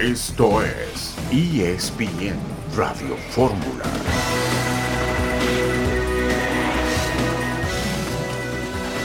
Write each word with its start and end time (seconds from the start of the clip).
Esto 0.00 0.62
es 0.62 1.16
ESPN 1.32 2.38
Radio 2.76 3.16
Fórmula. 3.30 3.84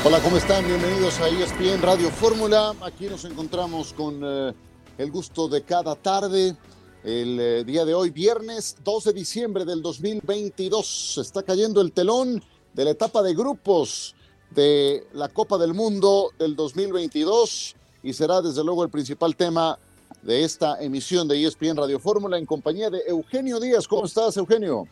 Hola, 0.05 0.19
¿cómo 0.19 0.37
están? 0.37 0.67
Bienvenidos 0.67 1.19
a 1.19 1.29
ESPN 1.29 1.81
Radio 1.81 2.11
Fórmula. 2.11 2.75
Aquí 2.81 3.07
nos 3.07 3.25
encontramos 3.25 3.91
con 3.93 4.21
eh, 4.23 4.53
el 4.99 5.09
gusto 5.09 5.47
de 5.47 5.63
cada 5.63 5.95
tarde. 5.95 6.55
El 7.03 7.39
eh, 7.39 7.63
día 7.63 7.85
de 7.85 7.95
hoy, 7.95 8.11
viernes 8.11 8.77
2 8.83 9.05
de 9.05 9.13
diciembre 9.13 9.65
del 9.65 9.81
2022, 9.81 11.17
está 11.17 11.41
cayendo 11.41 11.81
el 11.81 11.91
telón 11.91 12.43
de 12.71 12.85
la 12.85 12.91
etapa 12.91 13.23
de 13.23 13.33
grupos 13.33 14.13
de 14.51 15.07
la 15.13 15.29
Copa 15.29 15.57
del 15.57 15.73
Mundo 15.73 16.29
del 16.37 16.55
2022 16.55 17.75
y 18.03 18.13
será 18.13 18.43
desde 18.43 18.63
luego 18.63 18.83
el 18.83 18.91
principal 18.91 19.35
tema 19.35 19.79
de 20.23 20.43
esta 20.43 20.81
emisión 20.81 21.27
de 21.27 21.43
ESPN 21.43 21.77
Radio 21.77 21.99
Fórmula 21.99 22.37
en 22.37 22.45
compañía 22.45 22.89
de 22.89 23.01
Eugenio 23.07 23.59
Díaz. 23.59 23.87
¿Cómo 23.87 24.05
estás, 24.05 24.37
Eugenio? 24.37 24.87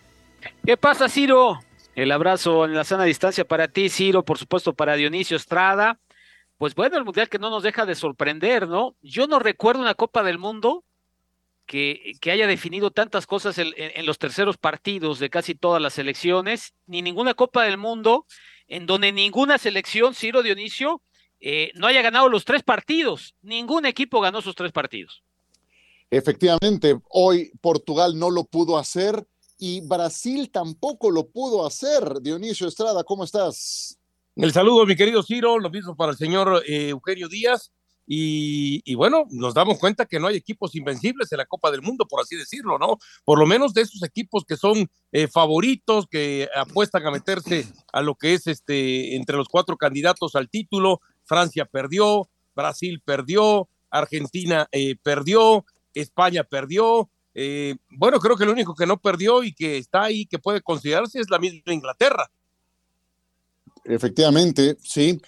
¿Qué 0.66 0.78
pasa, 0.78 1.08
Ciro? 1.08 1.60
El 1.96 2.12
abrazo 2.12 2.66
en 2.66 2.74
la 2.74 2.84
sana 2.84 3.06
distancia 3.06 3.46
para 3.46 3.68
ti, 3.68 3.90
Ciro, 3.90 4.24
por 4.24 4.38
supuesto 4.38 4.74
para 4.74 4.96
Dionisio 4.96 5.38
Estrada. 5.38 6.00
Pues 6.58 6.76
bueno, 6.76 6.98
el 6.98 7.06
Mundial 7.06 7.30
que 7.30 7.40
no 7.40 7.50
nos 7.50 7.64
deja 7.64 7.86
de 7.86 7.96
sorprender, 7.96 8.68
¿no? 8.68 8.96
Yo 9.02 9.28
no 9.28 9.40
recuerdo 9.40 9.82
una 9.82 9.96
Copa 9.96 10.22
del 10.24 10.38
Mundo 10.38 10.84
que, 11.66 12.14
que 12.20 12.32
haya 12.32 12.46
definido 12.46 12.92
tantas 12.92 13.26
cosas 13.26 13.58
en, 13.58 13.74
en, 13.78 14.06
los 14.06 14.20
terceros 14.20 14.58
partidos 14.58 15.20
de 15.20 15.30
casi 15.30 15.56
todas 15.56 15.82
las 15.82 15.94
selecciones, 15.94 16.74
ni 16.86 17.02
ninguna 17.02 17.34
Copa 17.34 17.64
del 17.64 17.78
Mundo 17.78 18.26
en 18.68 18.86
donde 18.86 19.12
ninguna 19.12 19.58
selección, 19.58 20.16
Ciro 20.16 20.44
Dionisio, 20.44 21.02
eh, 21.42 21.72
no 21.76 21.88
haya 21.88 22.02
ganado 22.02 22.30
los 22.30 22.46
tres 22.46 22.64
partidos. 22.64 23.36
Ningún 23.42 23.86
equipo 23.86 24.22
ganó 24.22 24.42
sus 24.42 24.56
tres 24.56 24.72
partidos. 24.72 25.24
Efectivamente, 26.10 27.00
hoy 27.10 27.52
Portugal 27.62 28.18
no 28.18 28.30
lo 28.30 28.44
pudo 28.44 28.78
hacer 28.78 29.26
y 29.58 29.82
Brasil 29.82 30.52
tampoco 30.52 31.10
lo 31.10 31.30
pudo 31.30 31.66
hacer. 31.66 32.22
Dionisio 32.22 32.68
Estrada, 32.68 33.04
¿cómo 33.04 33.24
estás? 33.24 33.98
El 34.36 34.52
saludo, 34.52 34.86
mi 34.86 34.96
querido 34.96 35.24
Ciro, 35.24 35.60
lo 35.60 35.70
mismo 35.70 35.96
para 35.96 36.12
el 36.12 36.18
señor 36.18 36.64
eh, 36.68 36.90
Eugenio 36.90 37.28
Díaz. 37.28 37.72
Y, 38.08 38.96
bueno, 38.96 39.26
nos 39.30 39.54
damos 39.54 39.78
cuenta 39.78 40.06
que 40.06 40.20
no 40.20 40.28
hay 40.28 40.36
equipos 40.36 40.76
invencibles 40.76 41.32
en 41.32 41.38
la 41.38 41.46
Copa 41.46 41.72
del 41.72 41.82
Mundo, 41.82 42.06
por 42.08 42.22
así 42.22 42.36
decirlo, 42.36 42.78
¿no? 42.78 42.98
Por 43.24 43.40
lo 43.40 43.46
menos 43.46 43.74
de 43.74 43.82
esos 43.82 44.04
equipos 44.04 44.44
que 44.46 44.58
son 44.58 44.90
eh, 45.12 45.28
favoritos, 45.28 46.08
que 46.08 46.50
apuestan 46.56 47.06
a 47.06 47.12
meterse 47.12 47.66
a 47.94 48.02
lo 48.02 48.16
que 48.16 48.34
es 48.34 48.48
este 48.48 49.16
entre 49.16 49.38
los 49.38 49.48
cuatro 49.48 49.78
candidatos 49.78 50.36
al 50.36 50.50
título. 50.50 51.00
Francia 51.24 51.66
perdió, 51.66 52.30
Brasil 52.56 53.02
perdió, 53.06 53.70
Argentina 53.90 54.68
eh, 54.72 54.96
perdió, 55.02 55.66
España 55.94 56.44
perdió. 56.44 57.10
Eh, 57.34 57.76
bueno, 57.92 58.20
creo 58.20 58.36
que 58.36 58.46
lo 58.46 58.52
único 58.52 58.76
que 58.76 58.88
no 58.88 59.00
perdió 59.00 59.44
y 59.44 59.54
que 59.54 59.78
está 59.78 60.04
ahí, 60.04 60.26
que 60.26 60.40
puede 60.40 60.62
considerarse, 60.62 61.20
es 61.20 61.30
la 61.30 61.40
misma 61.40 61.74
Inglaterra. 61.74 62.30
Efectivamente, 63.86 64.78
sí 64.84 65.20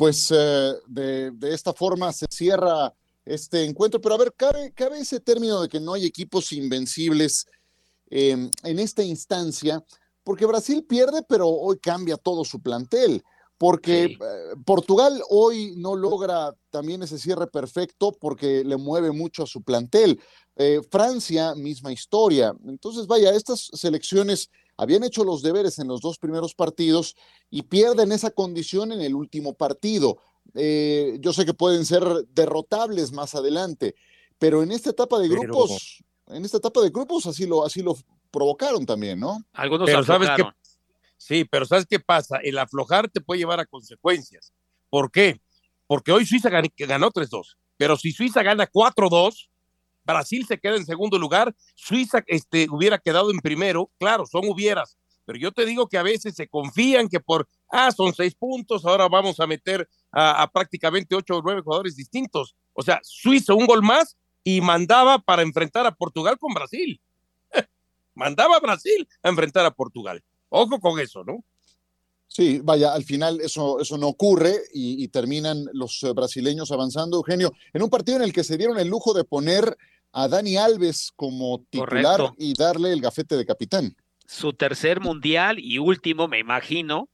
pues 0.00 0.32
eh, 0.34 0.72
de, 0.86 1.30
esta 1.52 1.74
forma 1.74 2.10
se 2.10 2.24
cierra 2.30 2.90
este 3.22 3.66
encuentro. 3.66 4.00
Pero 4.00 4.14
a 4.14 4.18
ver, 4.18 4.32
cabe, 4.34 4.72
cabe 4.72 4.98
ese 4.98 5.20
término 5.20 5.60
de 5.60 5.68
que 5.68 5.78
no 5.78 5.92
hay 5.92 6.06
equipos 6.06 6.52
invencibles 6.52 7.44
em, 8.08 8.50
en 8.62 8.78
esta 8.78 9.02
instancia, 9.02 9.84
porque 10.24 10.46
Brasil 10.46 10.86
pierde, 10.88 11.22
pero 11.28 11.48
hoy 11.50 11.78
cambia 11.78 12.16
todo 12.16 12.46
su 12.46 12.62
plantel. 12.62 13.22
Porque 13.58 14.04
eh, 14.04 14.16
Portugal 14.64 15.22
hoy 15.28 15.74
no 15.76 15.94
logra 15.94 16.54
también 16.70 17.02
ese 17.02 17.18
cierre 17.18 17.46
perfecto 17.46 18.16
porque 18.18 18.64
le 18.64 18.78
mueve 18.78 19.12
mucho 19.12 19.42
a 19.42 19.46
su 19.46 19.60
plantel. 19.60 20.18
Eh, 20.56 20.80
Francia, 20.90 21.54
misma 21.54 21.92
historia. 21.92 22.54
Entonces, 22.66 23.06
vaya, 23.06 23.34
estas 23.34 23.68
selecciones 23.74 24.48
habían 24.80 25.04
hecho 25.04 25.24
los 25.24 25.42
deberes 25.42 25.78
en 25.78 25.88
los 25.88 26.00
dos 26.00 26.18
primeros 26.18 26.54
partidos 26.54 27.14
y 27.50 27.62
pierden 27.62 28.12
esa 28.12 28.30
condición 28.30 28.92
en 28.92 29.02
el 29.02 29.14
último 29.14 29.52
partido. 29.52 30.16
Eh, 30.54 31.18
yo 31.20 31.34
sé 31.34 31.44
que 31.44 31.52
pueden 31.52 31.84
ser 31.84 32.02
derrotables 32.30 33.12
más 33.12 33.34
adelante, 33.34 33.94
pero 34.38 34.62
en 34.62 34.72
esta 34.72 34.88
etapa 34.88 35.18
de 35.18 35.28
grupos, 35.28 36.02
en 36.28 36.46
esta 36.46 36.56
etapa 36.56 36.80
de 36.80 36.88
grupos 36.88 37.26
así 37.26 37.46
lo, 37.46 37.62
así 37.62 37.82
lo 37.82 37.94
provocaron 38.30 38.86
también, 38.86 39.20
¿no? 39.20 39.44
Algunos 39.52 39.84
pero 39.84 40.02
sabes 40.02 40.30
qué, 40.34 40.44
sí, 41.18 41.44
pero 41.44 41.66
¿sabes 41.66 41.84
qué 41.84 42.00
pasa? 42.00 42.38
El 42.42 42.56
aflojar 42.56 43.10
te 43.10 43.20
puede 43.20 43.40
llevar 43.40 43.60
a 43.60 43.66
consecuencias. 43.66 44.54
¿Por 44.88 45.10
qué? 45.10 45.42
Porque 45.86 46.10
hoy 46.10 46.24
Suiza 46.24 46.48
ganó 46.48 47.10
3-2, 47.10 47.56
pero 47.76 47.98
si 47.98 48.12
Suiza 48.12 48.42
gana 48.42 48.66
4-2, 48.66 49.50
Brasil 50.12 50.46
se 50.46 50.58
queda 50.58 50.76
en 50.76 50.86
segundo 50.86 51.18
lugar, 51.18 51.54
Suiza 51.74 52.22
este, 52.26 52.66
hubiera 52.70 52.98
quedado 52.98 53.30
en 53.30 53.38
primero, 53.38 53.90
claro, 53.98 54.26
son 54.26 54.48
hubieras, 54.48 54.96
pero 55.24 55.38
yo 55.38 55.52
te 55.52 55.64
digo 55.64 55.88
que 55.88 55.98
a 55.98 56.02
veces 56.02 56.34
se 56.34 56.48
confían 56.48 57.08
que 57.08 57.20
por, 57.20 57.46
ah, 57.70 57.92
son 57.92 58.12
seis 58.12 58.34
puntos, 58.34 58.84
ahora 58.84 59.08
vamos 59.08 59.38
a 59.38 59.46
meter 59.46 59.88
a, 60.10 60.50
prácticamente 60.52 61.14
ocho 61.14 61.36
o 61.36 61.42
nueve 61.42 61.62
jugadores 61.62 61.94
distintos. 61.94 62.56
O 62.72 62.82
sea, 62.82 62.98
Suiza 63.04 63.54
un 63.54 63.66
gol 63.66 63.80
más 63.80 64.16
y 64.42 64.60
mandaba 64.60 65.20
para 65.20 65.42
enfrentar 65.42 65.86
a 65.86 65.94
Portugal 65.94 66.36
con 66.36 66.52
Brasil. 66.52 67.00
mandaba 68.14 68.56
a 68.56 68.60
Brasil 68.60 69.08
a 69.22 69.28
enfrentar 69.28 69.64
a 69.64 69.70
Portugal. 69.70 70.20
Ojo 70.48 70.80
con 70.80 70.98
eso, 70.98 71.22
¿no? 71.22 71.44
Sí, 72.26 72.60
vaya, 72.62 72.92
al 72.92 73.04
final 73.04 73.40
eso, 73.40 73.80
eso 73.80 73.98
no 73.98 74.06
ocurre 74.06 74.56
y, 74.72 75.06
terminan 75.08 75.64
los 75.72 76.00
eh, 76.04 76.12
brasileños 76.12 76.70
avanzando, 76.70 77.16
Eugenio, 77.16 77.52
en 77.72 77.82
un 77.82 77.90
partido 77.90 78.18
en 78.18 78.22
el 78.22 78.32
que 78.32 78.44
se 78.44 78.56
dieron 78.56 78.78
el 78.78 78.86
lujo 78.86 79.12
de 79.14 79.24
poner 79.24 79.76
a 80.12 80.28
Dani 80.28 80.56
Alves 80.56 81.12
como 81.16 81.64
titular 81.70 82.32
y 82.36 82.54
darle 82.54 82.92
el 82.92 83.00
gafete 83.00 83.36
de 83.36 83.46
capitán. 83.46 83.96
Su 84.26 84.52
tercer 84.52 85.00
mundial 85.00 85.58
y 85.58 85.78
último, 85.78 86.28
me 86.28 86.38
imagino, 86.38 87.08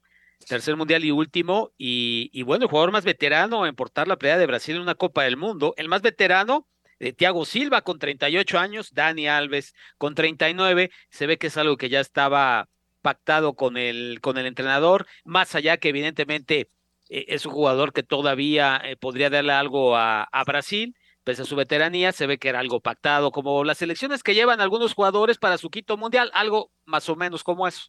tercer 0.46 0.76
mundial 0.76 1.04
y 1.04 1.10
último, 1.10 1.72
y, 1.78 2.42
bueno, 2.42 2.64
el 2.64 2.70
jugador 2.70 2.92
más 2.92 3.04
veterano 3.04 3.66
en 3.66 3.74
portar 3.74 4.08
la 4.08 4.16
pelea 4.16 4.38
de 4.38 4.46
Brasil 4.46 4.76
en 4.76 4.82
una 4.82 4.94
Copa 4.94 5.24
del 5.24 5.36
Mundo, 5.36 5.74
el 5.76 5.88
más 5.88 6.02
veterano, 6.02 6.66
de 6.98 7.08
eh, 7.08 7.12
Thiago 7.12 7.44
Silva 7.44 7.82
con 7.82 7.98
38 7.98 8.58
años, 8.58 8.94
Dani 8.94 9.28
Alves 9.28 9.74
con 9.98 10.14
39, 10.14 10.90
se 11.10 11.26
ve 11.26 11.36
que 11.36 11.48
es 11.48 11.56
algo 11.56 11.76
que 11.76 11.90
ya 11.90 12.00
estaba 12.00 12.68
pactado 13.02 13.54
con 13.54 13.76
el, 13.76 14.20
con 14.20 14.38
el 14.38 14.46
entrenador, 14.46 15.06
más 15.24 15.54
allá 15.54 15.76
que 15.76 15.90
evidentemente 15.90 16.70
eh, 17.08 17.26
es 17.28 17.46
un 17.46 17.52
jugador 17.52 17.92
que 17.92 18.02
todavía 18.02 18.80
eh, 18.82 18.96
podría 18.96 19.30
darle 19.30 19.52
algo 19.52 19.96
a, 19.96 20.24
a, 20.24 20.44
Brasil, 20.44 20.95
pese 21.26 21.42
a 21.42 21.44
su 21.44 21.56
veteranía, 21.56 22.12
se 22.12 22.28
ve 22.28 22.38
que 22.38 22.48
era 22.48 22.60
algo 22.60 22.78
pactado, 22.78 23.32
como 23.32 23.64
las 23.64 23.82
elecciones 23.82 24.22
que 24.22 24.32
llevan 24.32 24.60
algunos 24.60 24.94
jugadores 24.94 25.38
para 25.38 25.59
su 25.59 25.70
quinto 25.70 25.97
mundial, 25.97 26.31
algo 26.32 26.70
más 26.84 27.09
o 27.09 27.16
menos 27.16 27.42
como 27.42 27.66
eso. 27.66 27.82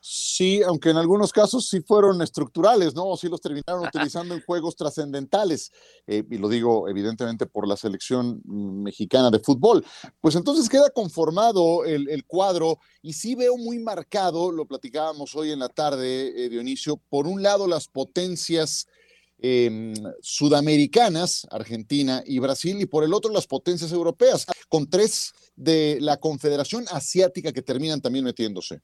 Sí, 0.00 0.62
aunque 0.62 0.88
en 0.88 0.96
algunos 0.96 1.32
casos 1.32 1.68
sí 1.68 1.82
fueron 1.82 2.22
estructurales, 2.22 2.94
¿no? 2.94 3.04
O 3.08 3.16
sí 3.18 3.28
los 3.28 3.42
terminaron 3.42 3.86
utilizando 3.86 4.34
en 4.34 4.40
juegos 4.40 4.74
trascendentales. 4.74 5.70
Eh, 6.06 6.24
y 6.30 6.38
lo 6.38 6.48
digo 6.48 6.88
evidentemente 6.88 7.44
por 7.44 7.68
la 7.68 7.76
selección 7.76 8.40
mexicana 8.46 9.30
de 9.30 9.40
fútbol. 9.40 9.84
Pues 10.22 10.34
entonces 10.34 10.70
queda 10.70 10.88
conformado 10.88 11.84
el, 11.84 12.24
cuadro 12.26 12.78
y 13.02 13.12
sí 13.12 13.34
veo 13.34 13.58
muy 13.58 13.78
marcado, 13.80 14.50
lo 14.50 14.64
platicábamos 14.64 15.34
hoy 15.34 15.50
en 15.50 15.58
la 15.58 15.68
tarde, 15.68 16.32
eh, 16.42 16.48
Dionisio, 16.48 16.96
por 17.10 17.26
un 17.26 17.42
lado 17.42 17.66
las 17.66 17.88
potencias 17.88 18.86
em, 19.38 19.94
sudamericanas, 20.20 21.46
Argentina 21.50 22.22
y 22.26 22.38
Brasil, 22.38 22.80
y 22.80 22.86
por 22.86 23.04
el 23.04 23.14
otro 23.14 23.32
las 23.32 23.46
potencias 23.46 23.92
europeas, 23.92 24.46
con 24.68 24.88
tres 24.88 25.32
de 25.54 25.98
la 26.00 26.18
Confederación 26.18 26.84
Asiática 26.90 27.52
que 27.52 27.62
terminan 27.62 28.00
también 28.00 28.24
metiéndose. 28.24 28.80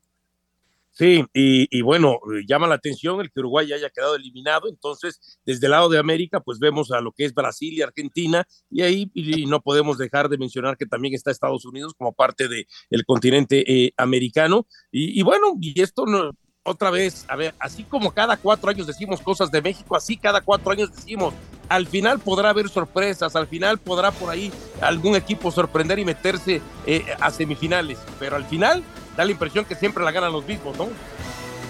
Sí, 0.94 1.24
y, 1.32 1.80
bueno, 1.80 2.18
llama 2.46 2.66
la 2.66 2.74
atención 2.74 3.18
el 3.20 3.30
que 3.32 3.40
Uruguay 3.40 3.72
haya 3.72 3.88
quedado 3.88 4.14
eliminado, 4.14 4.68
entonces 4.68 5.38
desde 5.46 5.66
el 5.66 5.70
lado 5.70 5.88
de 5.88 5.98
América 5.98 6.40
pues 6.40 6.58
vemos 6.58 6.92
a 6.92 7.00
lo 7.00 7.12
que 7.12 7.24
es 7.24 7.32
Brasil 7.32 7.72
y 7.72 7.80
Argentina 7.80 8.46
y 8.68 8.82
ahí 8.82 9.10
y 9.14 9.46
no 9.46 9.62
podemos 9.62 9.96
dejar 9.96 10.28
de 10.28 10.36
mencionar 10.36 10.76
que 10.76 10.84
también 10.84 11.14
está 11.14 11.30
Estados 11.30 11.64
Unidos 11.64 11.94
como 11.96 12.12
parte 12.12 12.46
del 12.46 12.66
el 12.90 13.06
continente 13.06 13.64
eh, 13.66 13.94
americano 13.96 14.66
y, 14.90 15.22
bueno, 15.22 15.54
y 15.62 15.80
esto 15.80 16.04
no, 16.04 16.32
otra 16.64 16.90
vez, 16.90 17.24
a 17.28 17.36
ver, 17.36 17.54
así 17.58 17.82
como 17.82 18.12
cada 18.12 18.36
cuatro 18.36 18.70
años 18.70 18.86
decimos 18.86 19.20
cosas 19.20 19.50
de 19.50 19.60
México, 19.60 19.96
así 19.96 20.16
cada 20.16 20.40
cuatro 20.40 20.70
años 20.70 20.94
decimos, 20.94 21.34
al 21.68 21.86
final 21.86 22.20
podrá 22.20 22.50
haber 22.50 22.68
sorpresas, 22.68 23.34
al 23.34 23.48
final 23.48 23.78
podrá 23.78 24.12
por 24.12 24.30
ahí 24.30 24.52
algún 24.80 25.16
equipo 25.16 25.50
sorprender 25.50 25.98
y 25.98 26.04
meterse 26.04 26.60
eh, 26.86 27.04
a 27.18 27.30
semifinales, 27.30 27.98
pero 28.20 28.36
al 28.36 28.44
final 28.44 28.84
da 29.16 29.24
la 29.24 29.32
impresión 29.32 29.64
que 29.64 29.74
siempre 29.74 30.04
la 30.04 30.12
ganan 30.12 30.32
los 30.32 30.46
mismos, 30.46 30.76
¿no? 30.78 30.88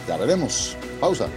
Ya 0.07 0.17
veremos. 0.17 0.77
Pausa. 1.01 1.29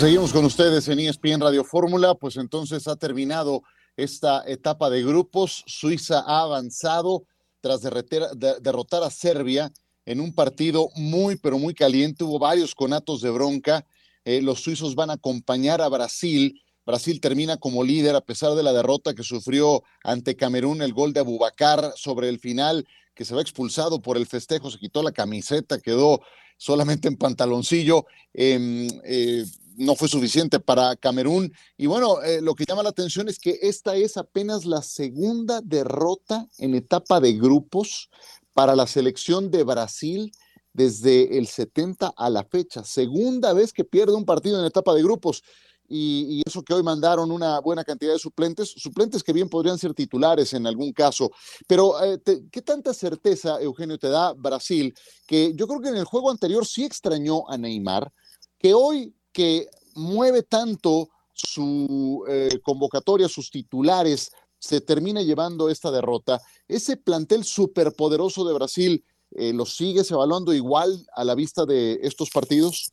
Seguimos 0.00 0.32
con 0.32 0.44
ustedes 0.44 0.86
en 0.88 1.00
ESPN 1.00 1.40
Radio 1.40 1.64
Fórmula, 1.64 2.14
pues 2.14 2.36
entonces 2.36 2.86
ha 2.86 2.94
terminado 2.94 3.62
esta 3.96 4.44
etapa 4.46 4.90
de 4.90 5.02
grupos, 5.02 5.64
Suiza 5.66 6.20
ha 6.20 6.42
avanzado, 6.42 7.24
tras 7.60 7.80
derrotar 7.80 9.02
a 9.02 9.10
Serbia 9.10 9.72
en 10.06 10.20
un 10.20 10.32
partido 10.32 10.90
muy, 10.94 11.34
pero 11.34 11.58
muy 11.58 11.74
caliente. 11.74 12.22
Hubo 12.22 12.38
varios 12.38 12.76
conatos 12.76 13.22
de 13.22 13.30
bronca. 13.30 13.84
Eh, 14.24 14.40
los 14.40 14.60
suizos 14.60 14.94
van 14.94 15.10
a 15.10 15.14
acompañar 15.14 15.80
a 15.80 15.88
Brasil. 15.88 16.62
Brasil 16.86 17.20
termina 17.20 17.56
como 17.56 17.82
líder 17.82 18.14
a 18.14 18.20
pesar 18.20 18.54
de 18.54 18.62
la 18.62 18.72
derrota 18.72 19.14
que 19.14 19.24
sufrió 19.24 19.82
ante 20.04 20.36
Camerún, 20.36 20.80
el 20.80 20.92
gol 20.92 21.12
de 21.12 21.20
Abubacar 21.20 21.92
sobre 21.96 22.28
el 22.28 22.38
final, 22.38 22.86
que 23.14 23.24
se 23.24 23.34
va 23.34 23.40
expulsado 23.40 24.00
por 24.00 24.16
el 24.16 24.28
festejo, 24.28 24.70
se 24.70 24.78
quitó 24.78 25.02
la 25.02 25.12
camiseta, 25.12 25.80
quedó 25.80 26.20
solamente 26.56 27.08
en 27.08 27.16
pantaloncillo. 27.16 28.06
Em, 28.32 28.88
eh, 29.04 29.44
no 29.78 29.94
fue 29.94 30.08
suficiente 30.08 30.58
para 30.58 30.96
Camerún. 30.96 31.52
Y 31.76 31.86
bueno, 31.86 32.20
eh, 32.22 32.40
lo 32.42 32.54
que 32.54 32.64
llama 32.64 32.82
la 32.82 32.88
atención 32.90 33.28
es 33.28 33.38
que 33.38 33.58
esta 33.62 33.94
es 33.96 34.16
apenas 34.16 34.64
la 34.64 34.82
segunda 34.82 35.60
derrota 35.62 36.48
en 36.58 36.74
etapa 36.74 37.20
de 37.20 37.34
grupos 37.34 38.10
para 38.52 38.74
la 38.74 38.88
selección 38.88 39.50
de 39.52 39.62
Brasil 39.62 40.32
desde 40.72 41.38
el 41.38 41.46
70 41.46 42.12
a 42.16 42.28
la 42.28 42.44
fecha. 42.44 42.82
Segunda 42.84 43.52
vez 43.52 43.72
que 43.72 43.84
pierde 43.84 44.14
un 44.14 44.24
partido 44.24 44.58
en 44.58 44.66
etapa 44.66 44.92
de 44.94 45.02
grupos. 45.02 45.42
Y, 45.90 46.42
eso 46.44 46.62
que 46.62 46.74
hoy 46.74 46.82
mandaron 46.82 47.30
una 47.30 47.60
buena 47.60 47.82
cantidad 47.82 48.12
de 48.12 48.18
suplentes, 48.18 48.68
suplentes 48.76 49.22
que 49.22 49.32
bien 49.32 49.48
podrían 49.48 49.78
ser 49.78 49.94
titulares 49.94 50.52
en 50.52 50.66
algún 50.66 50.92
caso. 50.92 51.30
Pero, 51.66 52.04
eh, 52.04 52.20
¿qué 52.50 52.60
tanta 52.60 52.92
certeza, 52.92 53.58
Eugenio, 53.62 53.96
te 53.96 54.08
da 54.08 54.34
Brasil? 54.34 54.92
Que 55.26 55.54
yo 55.54 55.66
creo 55.66 55.80
que 55.80 55.88
en 55.88 55.96
el 55.96 56.04
juego 56.04 56.30
anterior 56.30 56.66
sí 56.66 56.84
extrañó 56.84 57.48
a 57.48 57.56
Neymar, 57.56 58.12
que 58.58 58.74
hoy 58.74 59.14
que 59.38 59.68
mueve 59.94 60.42
tanto 60.42 61.10
su 61.32 62.24
eh, 62.28 62.58
convocatoria, 62.60 63.28
sus 63.28 63.52
titulares, 63.52 64.32
se 64.58 64.80
termina 64.80 65.22
llevando 65.22 65.68
esta 65.68 65.92
derrota. 65.92 66.40
Ese 66.66 66.96
plantel 66.96 67.44
superpoderoso 67.44 68.44
de 68.44 68.54
Brasil, 68.54 69.04
eh, 69.36 69.52
¿lo 69.52 69.64
sigues 69.64 70.10
evaluando 70.10 70.52
igual 70.52 71.06
a 71.14 71.22
la 71.22 71.36
vista 71.36 71.64
de 71.66 72.00
estos 72.02 72.30
partidos? 72.30 72.92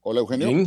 Hola, 0.00 0.18
Eugenio. 0.18 0.66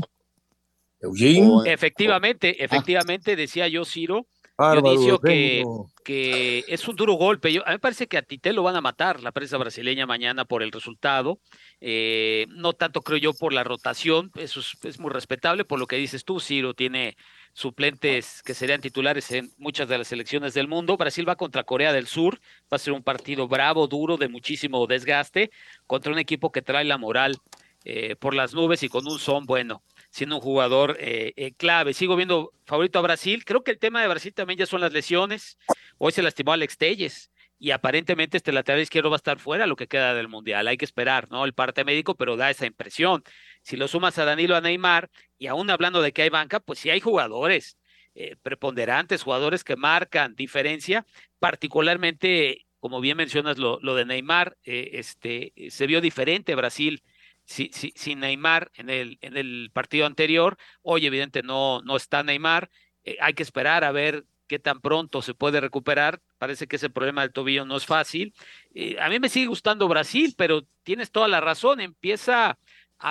efectivamente, 1.66 2.56
ah. 2.58 2.64
efectivamente, 2.64 3.36
decía 3.36 3.68
yo, 3.68 3.84
Ciro, 3.84 4.28
Dionisio, 4.58 5.20
que, 5.20 5.64
que 6.06 6.64
es 6.68 6.88
un 6.88 6.96
duro 6.96 7.14
golpe. 7.14 7.52
Yo, 7.52 7.62
a 7.66 7.72
mí 7.72 7.76
me 7.76 7.80
parece 7.80 8.08
que 8.08 8.18
a 8.18 8.22
Tite 8.22 8.54
lo 8.54 8.64
van 8.64 8.78
a 8.78 8.82
matar 8.82 9.22
la 9.22 9.34
prensa 9.34 9.58
brasileña 9.58 10.06
mañana 10.06 10.46
por 10.46 10.64
el 10.64 10.72
resultado. 10.72 11.40
Eh, 11.82 12.46
no 12.50 12.72
tanto 12.72 13.02
creo 13.02 13.18
yo 13.18 13.34
por 13.34 13.52
la 13.52 13.66
rotación, 13.66 14.32
eso 14.36 14.62
es, 14.84 15.00
muy 15.00 15.12
respetable. 15.12 15.66
Por 15.66 15.80
lo 15.80 15.88
que 15.88 15.98
dices 15.98 16.24
tú, 16.24 16.40
Ciro 16.40 16.74
tiene 16.74 17.18
suplentes 17.54 18.42
que 18.44 18.54
serían 18.54 18.80
titulares 18.80 19.30
en 19.32 19.52
muchas 19.58 19.90
de 19.90 19.98
las 19.98 20.08
selecciones 20.08 20.54
del 20.54 20.70
mundo. 20.70 20.96
Brasil 20.96 21.28
va 21.28 21.36
contra 21.36 21.66
Corea 21.66 21.92
del 21.92 22.08
Sur, 22.08 22.40
va 22.72 22.78
a 22.78 22.80
ser 22.80 22.94
un 22.94 23.04
partido 23.04 23.50
bravo, 23.50 23.88
duro, 23.88 24.16
de 24.16 24.30
muchísimo 24.30 24.88
desgaste, 24.88 25.52
contra 25.86 26.14
un 26.14 26.20
equipo 26.20 26.52
que 26.52 26.62
trae 26.62 26.86
la 26.86 26.98
moral 26.98 27.38
eh, 27.84 28.16
por 28.16 28.34
las 28.34 28.54
nubes 28.54 28.84
y 28.84 28.90
con 28.90 29.06
un 29.06 29.20
son 29.20 29.46
bueno 29.46 29.84
siendo 30.16 30.38
un 30.38 30.42
jugador 30.42 30.96
eh, 30.98 31.34
eh, 31.36 31.54
clave. 31.56 31.94
Sigo 31.94 32.16
viendo 32.16 32.54
favorito 32.66 33.00
a 33.00 33.02
Brasil. 33.02 33.44
Creo 33.44 33.66
que 33.66 33.72
el 33.72 33.80
tema 33.80 34.02
de 34.02 34.08
Brasil 34.08 34.34
también 34.34 34.58
ya 34.58 34.66
son 34.66 34.80
las 34.80 34.94
lesiones. 34.94 35.58
Hoy 35.98 36.14
se 36.14 36.22
lastimó 36.24 36.54
Alex 36.54 36.78
Telles 36.78 37.32
y 37.60 37.72
aparentemente 37.72 38.38
este 38.38 38.54
lateral 38.54 38.80
izquierdo 38.80 39.10
va 39.10 39.18
a 39.18 39.24
estar 39.24 39.40
fuera 39.40 39.68
lo 39.68 39.76
que 39.76 39.90
queda 39.90 40.14
del 40.14 40.30
Mundial. 40.30 40.70
Hay 40.70 40.78
que 40.78 40.86
esperar, 40.86 41.30
¿no? 41.30 41.44
El 41.44 41.52
parte 41.52 41.84
médico, 41.84 42.16
pero 42.16 42.38
da 42.38 42.50
esa 42.50 42.66
impresión. 42.66 43.26
Si 43.62 43.76
lo 43.76 43.90
sumas 43.90 44.18
a 44.18 44.24
Danilo, 44.24 44.56
a 44.56 44.62
Neymar, 44.62 45.10
y 45.38 45.48
aún 45.48 45.70
hablando 45.70 46.02
de 46.02 46.14
que 46.14 46.22
hay 46.22 46.30
banca, 46.30 46.62
pues 46.62 46.80
sí 46.80 46.90
hay 46.90 47.02
jugadores 47.02 47.78
eh, 48.14 48.38
preponderantes, 48.42 49.22
jugadores 49.22 49.66
que 49.66 49.76
marcan 49.76 50.34
diferencia, 50.34 51.06
particularmente, 51.40 52.66
como 52.80 53.02
bien 53.02 53.18
mencionas 53.18 53.58
lo, 53.58 53.82
lo 53.82 53.96
de 53.96 54.06
Neymar, 54.06 54.56
este, 54.64 55.52
se 55.70 55.88
vio 55.88 56.00
diferente 56.00 56.56
Brasil 56.56 57.04
sin 57.46 58.20
Neymar 58.20 58.72
en 58.76 58.90
el, 58.90 59.18
en 59.22 59.38
el 59.38 59.70
partido 59.74 60.06
anterior. 60.06 60.58
Hoy, 60.82 61.06
evidente, 61.06 61.44
no, 61.44 61.82
no 61.82 61.96
está 61.96 62.24
Neymar. 62.24 62.70
Eh, 63.04 63.18
hay 63.22 63.34
que 63.34 63.44
esperar 63.44 63.84
a 63.84 63.92
ver 63.92 64.26
qué 64.48 64.60
tan 64.60 64.82
pronto 64.82 65.22
se 65.22 65.34
puede 65.34 65.62
recuperar. 65.62 66.22
Parece 66.38 66.68
que 66.68 66.76
ese 66.76 66.90
problema 66.90 67.22
del 67.22 67.34
tobillo 67.34 67.66
no 67.66 67.78
es 67.78 67.86
fácil. 67.86 68.34
Eh, 68.74 68.98
a 69.00 69.10
mí 69.10 69.20
me 69.20 69.30
sigue 69.30 69.48
gustando 69.48 69.88
Brasil, 69.88 70.34
pero 70.38 70.66
tienes 70.84 71.12
toda 71.12 71.28
la 71.28 71.40
razón. 71.40 71.80
Empieza 71.80 72.50
a 72.50 72.58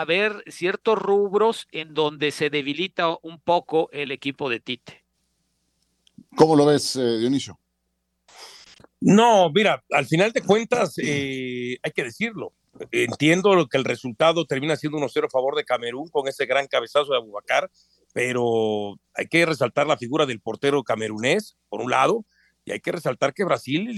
haber 0.00 0.42
ciertos 0.48 0.98
rubros 0.98 1.66
en 1.70 1.94
donde 1.94 2.30
se 2.30 2.50
debilita 2.50 3.16
un 3.22 3.40
poco 3.40 3.88
el 3.92 4.10
equipo 4.10 4.50
de 4.50 4.60
Tite. 4.60 5.04
¿Cómo 6.37 6.56
lo 6.56 6.66
ves, 6.66 6.96
eh, 6.96 7.19
Dionisio? 7.19 7.58
No, 9.00 9.50
mira, 9.50 9.84
al 9.90 10.06
final 10.06 10.32
de 10.32 10.40
cuentas, 10.40 10.96
hay 10.98 11.92
que 11.94 12.04
decirlo, 12.04 12.54
entiendo 12.91 13.67
que 13.69 13.76
el 13.76 13.85
resultado 13.85 14.47
termina 14.47 14.76
siendo 14.76 14.99
1-0 14.99 15.26
a 15.26 15.31
favor 15.31 15.56
de 15.56 15.65
Camerún 15.65 16.09
con 16.09 16.29
ese 16.29 16.47
gran 16.47 16.67
cabezazo 16.67 17.12
de 17.12 17.19
Abubakar, 17.19 17.71
pero 18.12 18.97
hay 19.15 19.26
que 19.26 19.44
resaltar 19.44 19.87
la 19.87 19.97
figura 19.97 20.26
del 20.26 20.41
portero 20.41 20.82
camerunés, 20.82 21.56
por 21.69 21.81
un 21.81 21.91
lado, 21.91 22.25
y 22.65 22.73
hay 22.73 22.81
que 22.81 22.93
resaltar 22.93 23.35
que 23.35 23.44
Brasil 23.44 23.91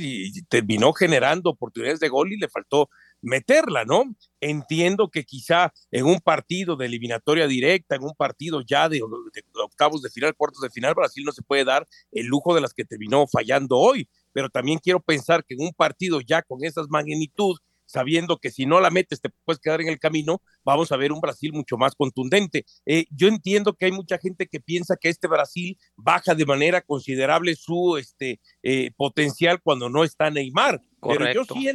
terminó 0.48 0.92
generando 0.92 1.50
oportunidades 1.50 2.00
de 2.00 2.08
gol 2.08 2.32
y 2.32 2.38
le 2.38 2.48
faltó 2.48 2.88
meterla, 3.22 3.84
¿no? 3.84 4.04
Entiendo 4.40 5.08
que 5.08 5.24
quizá 5.24 5.72
en 5.90 6.04
un 6.06 6.18
partido 6.20 6.76
de 6.76 6.86
eliminatoria 6.86 7.46
directa, 7.46 7.94
en 7.94 8.02
un 8.02 8.14
partido 8.14 8.62
ya 8.62 8.88
de, 8.88 8.98
de, 8.98 9.42
octavos 9.62 10.02
de 10.02 10.10
final, 10.10 10.34
cuartos 10.34 10.62
de 10.62 10.70
final, 10.70 10.94
Brasil 10.94 11.24
no 11.24 11.32
se 11.32 11.42
puede 11.42 11.64
dar 11.64 11.86
el 12.10 12.26
lujo 12.26 12.54
de 12.54 12.60
las 12.60 12.74
que 12.74 12.84
terminó 12.84 13.26
fallando 13.28 13.78
hoy, 13.78 14.08
pero 14.32 14.48
también 14.48 14.78
quiero 14.78 15.00
pensar 15.00 15.44
que 15.44 15.54
en 15.54 15.60
un 15.60 15.72
partido 15.72 16.20
ya 16.20 16.42
con 16.42 16.64
esas 16.64 16.88
magnitudes 16.88 17.60
sabiendo 17.86 18.38
que 18.38 18.50
si 18.50 18.66
no 18.66 18.80
la 18.80 18.90
metes 18.90 19.20
te 19.20 19.30
puedes 19.44 19.60
quedar 19.60 19.80
en 19.80 19.88
el 19.88 19.98
camino, 19.98 20.42
vamos 20.64 20.92
a 20.92 20.96
ver 20.96 21.12
un 21.12 21.20
Brasil 21.20 21.52
mucho 21.52 21.76
más 21.78 21.94
contundente. 21.94 22.66
Eh, 22.84 23.06
yo 23.10 23.28
entiendo 23.28 23.74
que 23.74 23.86
hay 23.86 23.92
mucha 23.92 24.18
gente 24.18 24.46
que 24.46 24.60
piensa 24.60 24.96
que 24.96 25.08
este 25.08 25.28
Brasil 25.28 25.78
baja 25.96 26.34
de 26.34 26.44
manera 26.44 26.82
considerable 26.82 27.54
su 27.54 27.96
este, 27.96 28.40
eh, 28.62 28.90
potencial 28.96 29.62
cuando 29.62 29.88
no 29.88 30.04
está 30.04 30.30
Neymar. 30.30 30.82
Pero 31.00 31.32
yo 31.32 31.44
sí, 31.44 31.68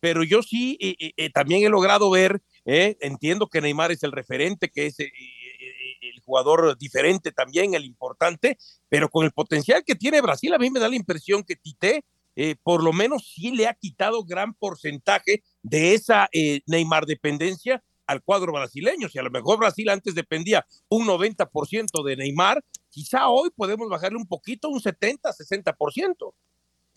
pero 0.00 0.24
yo 0.24 0.42
sí 0.42 0.78
eh, 0.80 1.30
también 1.30 1.62
he 1.62 1.68
logrado 1.68 2.10
ver, 2.10 2.42
entiendo 2.64 3.48
que 3.48 3.60
Neymar 3.60 3.92
es 3.92 4.02
el 4.02 4.12
referente, 4.12 4.70
que 4.70 4.86
es 4.86 4.98
el 4.98 6.20
jugador 6.24 6.78
diferente 6.78 7.32
también, 7.32 7.74
el 7.74 7.84
importante, 7.84 8.56
pero 8.88 9.10
con 9.10 9.26
el 9.26 9.32
potencial 9.32 9.84
que 9.84 9.96
tiene 9.96 10.22
Brasil, 10.22 10.54
a 10.54 10.58
mí 10.58 10.70
me 10.70 10.80
da 10.80 10.88
la 10.88 10.96
impresión 10.96 11.44
que 11.44 11.56
Tite 11.56 12.04
eh, 12.42 12.56
por 12.62 12.82
lo 12.82 12.94
menos 12.94 13.32
sí 13.34 13.50
le 13.50 13.66
ha 13.66 13.74
quitado 13.74 14.24
gran 14.24 14.54
porcentaje 14.54 15.42
de 15.62 15.92
esa 15.92 16.26
eh, 16.32 16.62
Neymar 16.64 17.04
dependencia 17.04 17.84
al 18.06 18.22
cuadro 18.22 18.50
brasileño. 18.54 19.10
Si 19.10 19.18
a 19.18 19.22
lo 19.22 19.30
mejor 19.30 19.58
Brasil 19.58 19.90
antes 19.90 20.14
dependía 20.14 20.64
un 20.88 21.06
90% 21.06 22.02
de 22.02 22.16
Neymar, 22.16 22.64
quizá 22.88 23.28
hoy 23.28 23.50
podemos 23.54 23.90
bajarle 23.90 24.16
un 24.16 24.26
poquito, 24.26 24.70
un 24.70 24.80
70, 24.80 25.30
60%. 25.34 26.32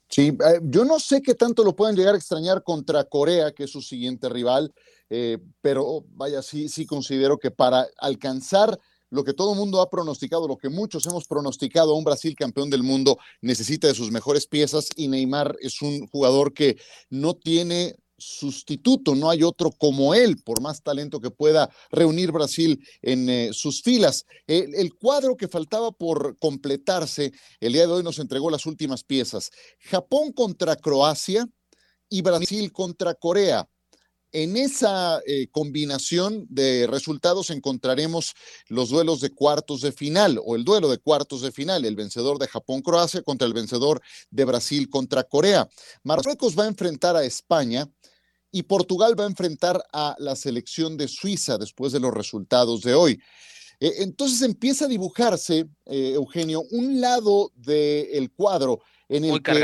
Sí, 0.08 0.30
eh, 0.30 0.62
yo 0.64 0.86
no 0.86 0.98
sé 0.98 1.22
qué 1.22 1.36
tanto 1.36 1.66
lo 1.66 1.76
pueden 1.76 1.98
llegar 1.98 2.14
a 2.14 2.18
extrañar 2.18 2.64
contra 2.64 3.04
Corea, 3.04 3.52
que 3.52 3.66
es 3.66 3.70
su 3.70 3.82
siguiente 3.82 4.30
rival, 4.30 4.74
pero 5.62 6.06
vaya, 6.12 6.42
sí, 6.42 6.70
sí 6.70 6.88
considero 6.88 7.38
que 7.38 7.52
para 7.52 7.86
alcanzar 8.00 8.80
lo 9.14 9.24
que 9.24 9.34
todo 9.34 9.54
el 9.54 9.60
mundo 9.60 9.80
ha 9.80 9.90
pronosticado, 9.92 10.48
lo 10.48 10.58
que 10.58 10.70
muchos 10.70 11.06
hemos 11.06 11.28
pronosticado, 11.28 11.94
un 11.94 12.04
Brasil 12.04 12.36
campeón 12.36 12.72
del 12.72 12.82
mundo 12.82 13.20
necesita 13.42 13.88
de 13.88 13.94
sus 13.94 14.12
mejores 14.12 14.48
piezas 14.48 14.90
y 14.96 15.08
Neymar 15.08 15.56
es 15.62 15.84
un 15.84 16.08
jugador 16.08 16.52
que 16.52 16.78
no 17.12 17.36
tiene 17.36 17.96
sustituto, 18.18 19.14
no 19.14 19.30
hay 19.30 19.44
otro 19.44 19.72
como 19.72 20.16
él, 20.16 20.42
por 20.44 20.62
más 20.62 20.82
talento 20.82 21.20
que 21.20 21.30
pueda 21.30 21.70
reunir 21.92 22.32
Brasil 22.32 22.84
en 23.04 23.30
eh, 23.30 23.50
sus 23.54 23.84
filas. 23.84 24.26
el 24.48 24.96
cuadro 24.96 25.38
que 25.38 25.48
faltaba 25.48 25.92
por 25.92 26.38
completarse, 26.40 27.34
el 27.60 27.74
día 27.74 27.86
de 27.86 27.94
hoy 27.94 28.04
nos 28.04 28.18
entregó 28.18 28.50
las 28.50 28.66
últimas 28.66 29.04
piezas. 29.04 29.52
Japón 29.80 30.32
contra 30.32 30.76
Croacia 30.76 31.48
y 32.10 32.22
Brasil 32.22 32.72
contra 32.72 33.14
Corea. 33.14 33.68
En 34.34 34.58
esa 34.58 35.22
eh, 35.28 35.48
combinación 35.52 36.48
de 36.50 36.88
resultados 36.88 37.52
encontraremos 37.52 38.34
los 38.68 38.90
duelos 38.90 39.22
de 39.22 39.30
cuartos 39.30 39.82
de 39.82 39.92
final 39.92 40.40
o 40.44 40.56
el 40.56 40.64
duelo 40.64 40.90
de 40.90 40.98
cuartos 40.98 41.42
de 41.42 41.52
final, 41.52 41.86
el 41.86 41.96
vencedor 41.96 42.40
de 42.40 42.48
Japón-Croacia 42.48 43.22
contra 43.22 43.46
el 43.46 43.54
vencedor 43.54 44.02
de 44.32 44.46
Brasil 44.46 44.90
contra 44.90 45.24
Corea. 45.24 45.70
Marruecos 46.02 46.58
va 46.58 46.64
a 46.64 46.68
enfrentar 46.68 47.16
a 47.16 47.24
España 47.24 47.88
y 48.52 48.64
Portugal 48.64 49.18
va 49.20 49.26
a 49.26 49.28
enfrentar 49.28 49.84
a 49.94 50.16
la 50.18 50.36
selección 50.36 50.98
de 50.98 51.08
Suiza 51.08 51.60
después 51.60 51.94
de 51.94 52.00
los 52.00 52.12
resultados 52.12 52.82
de 52.82 52.96
hoy. 52.96 53.22
Eh, 53.80 53.98
entonces 54.00 54.42
empieza 54.42 54.86
a 54.86 54.88
dibujarse, 54.88 55.68
eh, 55.86 56.14
Eugenio, 56.16 56.64
un 56.72 57.00
lado 57.00 57.52
del 57.56 58.32
cuadro 58.32 58.82
en 59.10 59.26
el 59.26 59.44
que 59.44 59.64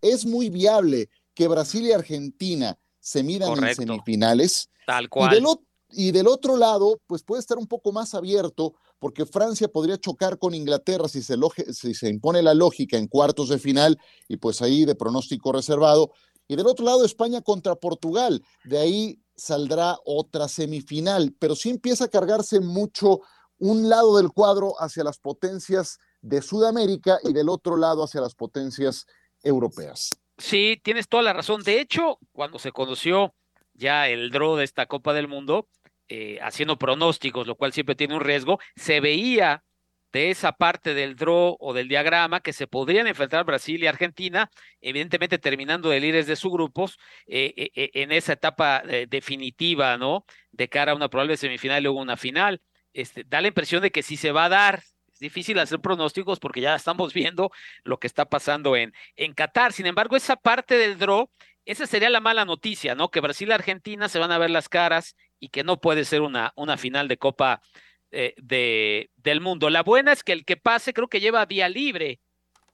es 0.00 0.24
muy 0.24 0.48
viable 0.48 1.10
que 1.34 1.46
Brasil 1.46 1.84
y 1.84 1.92
Argentina 1.92 2.78
se 3.08 3.22
midan 3.22 3.64
en 3.64 3.74
semifinales. 3.74 4.68
Tal 4.86 5.08
cual. 5.08 5.42
y 5.90 6.12
del 6.12 6.26
otro 6.26 6.58
lado, 6.58 7.00
pues 7.06 7.22
puede 7.22 7.40
estar 7.40 7.56
un 7.56 7.66
poco 7.66 7.90
más 7.90 8.14
abierto 8.14 8.74
porque 8.98 9.24
Francia 9.24 9.68
podría 9.68 9.96
chocar 9.96 10.38
con 10.38 10.54
Inglaterra 10.54 11.08
si 11.08 11.22
se, 11.22 11.36
si 11.72 11.94
se 11.94 12.08
impone 12.10 12.42
la 12.42 12.52
lógica 12.52 12.98
en 12.98 13.06
cuartos 13.06 13.48
de 13.48 13.58
final 13.58 13.98
y 14.28 14.36
pues 14.36 14.60
ahí 14.60 14.84
de 14.84 14.94
pronóstico 14.94 15.52
reservado. 15.52 16.12
Y 16.48 16.56
del 16.56 16.66
otro 16.66 16.84
lado, 16.84 17.04
España 17.04 17.40
contra 17.40 17.76
Portugal. 17.76 18.42
De 18.64 18.78
ahí 18.78 19.22
saldrá 19.36 19.96
otra 20.04 20.46
semifinal, 20.46 21.34
pero 21.38 21.56
sí 21.56 21.70
empieza 21.70 22.04
a 22.04 22.08
cargarse 22.08 22.60
mucho 22.60 23.20
un 23.58 23.88
lado 23.88 24.18
del 24.18 24.30
cuadro 24.32 24.74
hacia 24.78 25.04
las 25.04 25.18
potencias 25.18 25.98
de 26.20 26.42
Sudamérica 26.42 27.18
y 27.24 27.32
del 27.32 27.48
otro 27.48 27.78
lado 27.78 28.04
hacia 28.04 28.20
las 28.20 28.34
potencias 28.34 29.06
europeas. 29.42 30.10
Sí, 30.38 30.80
tienes 30.82 31.08
toda 31.08 31.22
la 31.22 31.32
razón. 31.32 31.62
De 31.62 31.80
hecho, 31.80 32.18
cuando 32.32 32.58
se 32.58 32.72
conoció 32.72 33.34
ya 33.74 34.08
el 34.08 34.30
draw 34.30 34.56
de 34.56 34.64
esta 34.64 34.86
Copa 34.86 35.12
del 35.12 35.28
Mundo, 35.28 35.68
eh, 36.08 36.38
haciendo 36.42 36.78
pronósticos, 36.78 37.46
lo 37.46 37.56
cual 37.56 37.72
siempre 37.72 37.96
tiene 37.96 38.14
un 38.14 38.20
riesgo, 38.20 38.58
se 38.76 39.00
veía 39.00 39.64
de 40.12 40.30
esa 40.30 40.52
parte 40.52 40.94
del 40.94 41.16
draw 41.16 41.56
o 41.60 41.74
del 41.74 41.88
diagrama 41.88 42.40
que 42.40 42.52
se 42.54 42.66
podrían 42.66 43.06
enfrentar 43.06 43.44
Brasil 43.44 43.82
y 43.82 43.86
Argentina, 43.86 44.50
evidentemente 44.80 45.38
terminando 45.38 45.90
de 45.90 46.00
líderes 46.00 46.26
de 46.26 46.36
sus 46.36 46.50
grupos 46.52 46.98
eh, 47.26 47.70
eh, 47.74 47.90
en 47.94 48.12
esa 48.12 48.32
etapa 48.34 48.82
definitiva, 49.08 49.98
¿no? 49.98 50.24
De 50.50 50.68
cara 50.68 50.92
a 50.92 50.94
una 50.94 51.10
probable 51.10 51.36
semifinal 51.36 51.80
y 51.80 51.82
luego 51.82 52.00
una 52.00 52.16
final. 52.16 52.62
Este, 52.92 53.24
da 53.24 53.40
la 53.42 53.48
impresión 53.48 53.82
de 53.82 53.90
que 53.90 54.02
sí 54.02 54.16
se 54.16 54.32
va 54.32 54.46
a 54.46 54.48
dar. 54.48 54.82
Difícil 55.18 55.58
hacer 55.58 55.80
pronósticos 55.80 56.38
porque 56.38 56.60
ya 56.60 56.74
estamos 56.74 57.12
viendo 57.14 57.50
lo 57.84 57.98
que 57.98 58.06
está 58.06 58.24
pasando 58.24 58.76
en, 58.76 58.92
en 59.16 59.34
Qatar. 59.34 59.72
Sin 59.72 59.86
embargo, 59.86 60.16
esa 60.16 60.36
parte 60.36 60.76
del 60.76 60.98
draw 60.98 61.28
esa 61.68 61.86
sería 61.86 62.08
la 62.08 62.20
mala 62.20 62.46
noticia, 62.46 62.94
¿no? 62.94 63.10
Que 63.10 63.20
Brasil 63.20 63.50
y 63.50 63.52
Argentina 63.52 64.08
se 64.08 64.18
van 64.18 64.32
a 64.32 64.38
ver 64.38 64.48
las 64.48 64.70
caras 64.70 65.14
y 65.38 65.50
que 65.50 65.64
no 65.64 65.78
puede 65.78 66.06
ser 66.06 66.22
una, 66.22 66.54
una 66.56 66.78
final 66.78 67.08
de 67.08 67.18
Copa 67.18 67.60
eh, 68.10 68.32
de, 68.38 69.10
del 69.16 69.42
Mundo. 69.42 69.68
La 69.68 69.82
buena 69.82 70.12
es 70.12 70.22
que 70.22 70.32
el 70.32 70.46
que 70.46 70.56
pase 70.56 70.94
creo 70.94 71.08
que 71.08 71.20
lleva 71.20 71.44
vía 71.44 71.68
libre, 71.68 72.20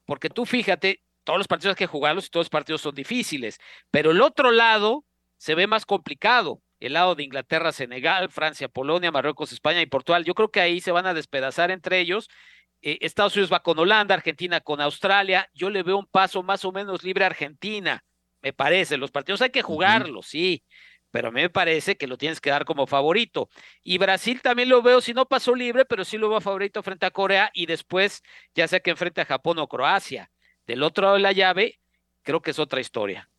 porque 0.05 0.31
tú 0.31 0.47
fíjate, 0.47 1.03
todos 1.25 1.39
los 1.39 1.49
partidos 1.49 1.73
hay 1.73 1.79
que 1.79 1.87
jugarlos 1.89 2.27
y 2.27 2.29
todos 2.29 2.45
los 2.45 2.51
partidos 2.51 2.83
son 2.83 2.95
difíciles, 2.95 3.59
pero 3.91 4.13
el 4.13 4.23
otro 4.23 4.53
lado 4.53 5.05
se 5.39 5.57
ve 5.57 5.67
más 5.67 5.85
complicado. 5.87 6.63
El 6.85 6.95
lado 6.95 7.15
de 7.15 7.25
Inglaterra, 7.25 7.73
Senegal, 7.73 8.31
Francia, 8.31 8.69
Polonia, 8.69 9.13
Marruecos, 9.13 9.53
España 9.53 9.81
y 9.81 9.87
Portugal. 9.87 10.25
Yo 10.25 10.35
creo 10.35 10.51
que 10.51 10.61
ahí 10.61 10.81
se 10.81 10.93
van 10.93 11.07
a 11.07 11.15
despedazar 11.15 11.71
entre 11.71 12.01
ellos. 12.01 12.29
Eh, 12.83 12.99
Estados 13.01 13.35
Unidos 13.37 13.53
va 13.53 13.63
con 13.63 13.79
Holanda, 13.79 14.15
Argentina 14.15 14.61
con 14.61 14.81
Australia. 14.81 15.49
Yo 15.55 15.71
le 15.71 15.83
veo 15.83 15.99
un 15.99 16.07
paso 16.07 16.43
más 16.43 16.65
o 16.65 16.73
menos 16.73 17.03
libre 17.03 17.25
a 17.25 17.29
Argentina 17.29 18.05
me 18.45 18.53
parece. 18.53 18.99
Los 18.99 19.11
partidos 19.11 19.43
hay 19.43 19.51
que 19.51 19.63
jugarlos, 19.63 20.27
sí, 20.27 20.63
pero 21.11 21.29
a 21.29 21.31
mí 21.33 21.41
me 21.41 21.51
parece 21.51 21.97
que 21.97 22.07
lo 22.07 22.19
tienes 22.19 22.41
que 22.41 22.51
dar 22.51 22.67
como 22.67 22.87
favorito. 22.87 23.49
Y 23.83 23.99
Brasil 23.99 24.43
también 24.43 24.69
lo 24.69 24.83
veo, 24.83 25.01
si 25.01 25.15
no 25.15 25.27
pasó 25.27 25.55
libre, 25.55 25.87
pero 25.87 26.05
sí 26.05 26.19
lo 26.19 26.29
veo 26.29 26.41
favorito 26.41 26.83
frente 26.83 27.07
a 27.07 27.11
Corea 27.11 27.51
y 27.55 27.67
después, 27.67 28.23
ya 28.55 28.69
sea 28.69 28.81
que 28.81 28.91
enfrente 28.91 29.23
a 29.23 29.25
Japón 29.25 29.59
o 29.59 29.67
Croacia. 29.67 30.31
Del 30.67 30.83
otro 30.83 31.05
lado 31.05 31.17
de 31.17 31.23
la 31.23 31.33
llave, 31.33 31.81
creo 32.23 32.43
que 32.43 32.51
es 32.51 32.59
otra 32.59 32.81
historia. 32.81 33.31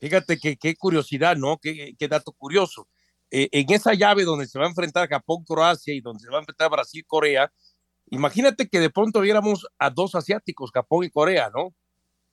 Fíjate 0.00 0.38
que 0.38 0.56
qué 0.56 0.74
curiosidad, 0.76 1.36
¿no? 1.36 1.58
Qué, 1.58 1.94
qué 1.98 2.08
dato 2.08 2.32
curioso. 2.32 2.88
Eh, 3.30 3.48
en 3.52 3.70
esa 3.72 3.94
llave 3.94 4.24
donde 4.24 4.46
se 4.46 4.58
va 4.58 4.64
a 4.64 4.68
enfrentar 4.68 5.08
Japón, 5.08 5.44
Croacia 5.44 5.94
y 5.94 6.00
donde 6.00 6.24
se 6.24 6.30
va 6.30 6.38
a 6.38 6.40
enfrentar 6.40 6.70
Brasil, 6.70 7.04
Corea, 7.06 7.52
imagínate 8.06 8.68
que 8.68 8.80
de 8.80 8.90
pronto 8.90 9.20
viéramos 9.20 9.66
a 9.78 9.90
dos 9.90 10.14
asiáticos, 10.14 10.72
Japón 10.72 11.04
y 11.04 11.10
Corea, 11.10 11.50
¿no? 11.54 11.74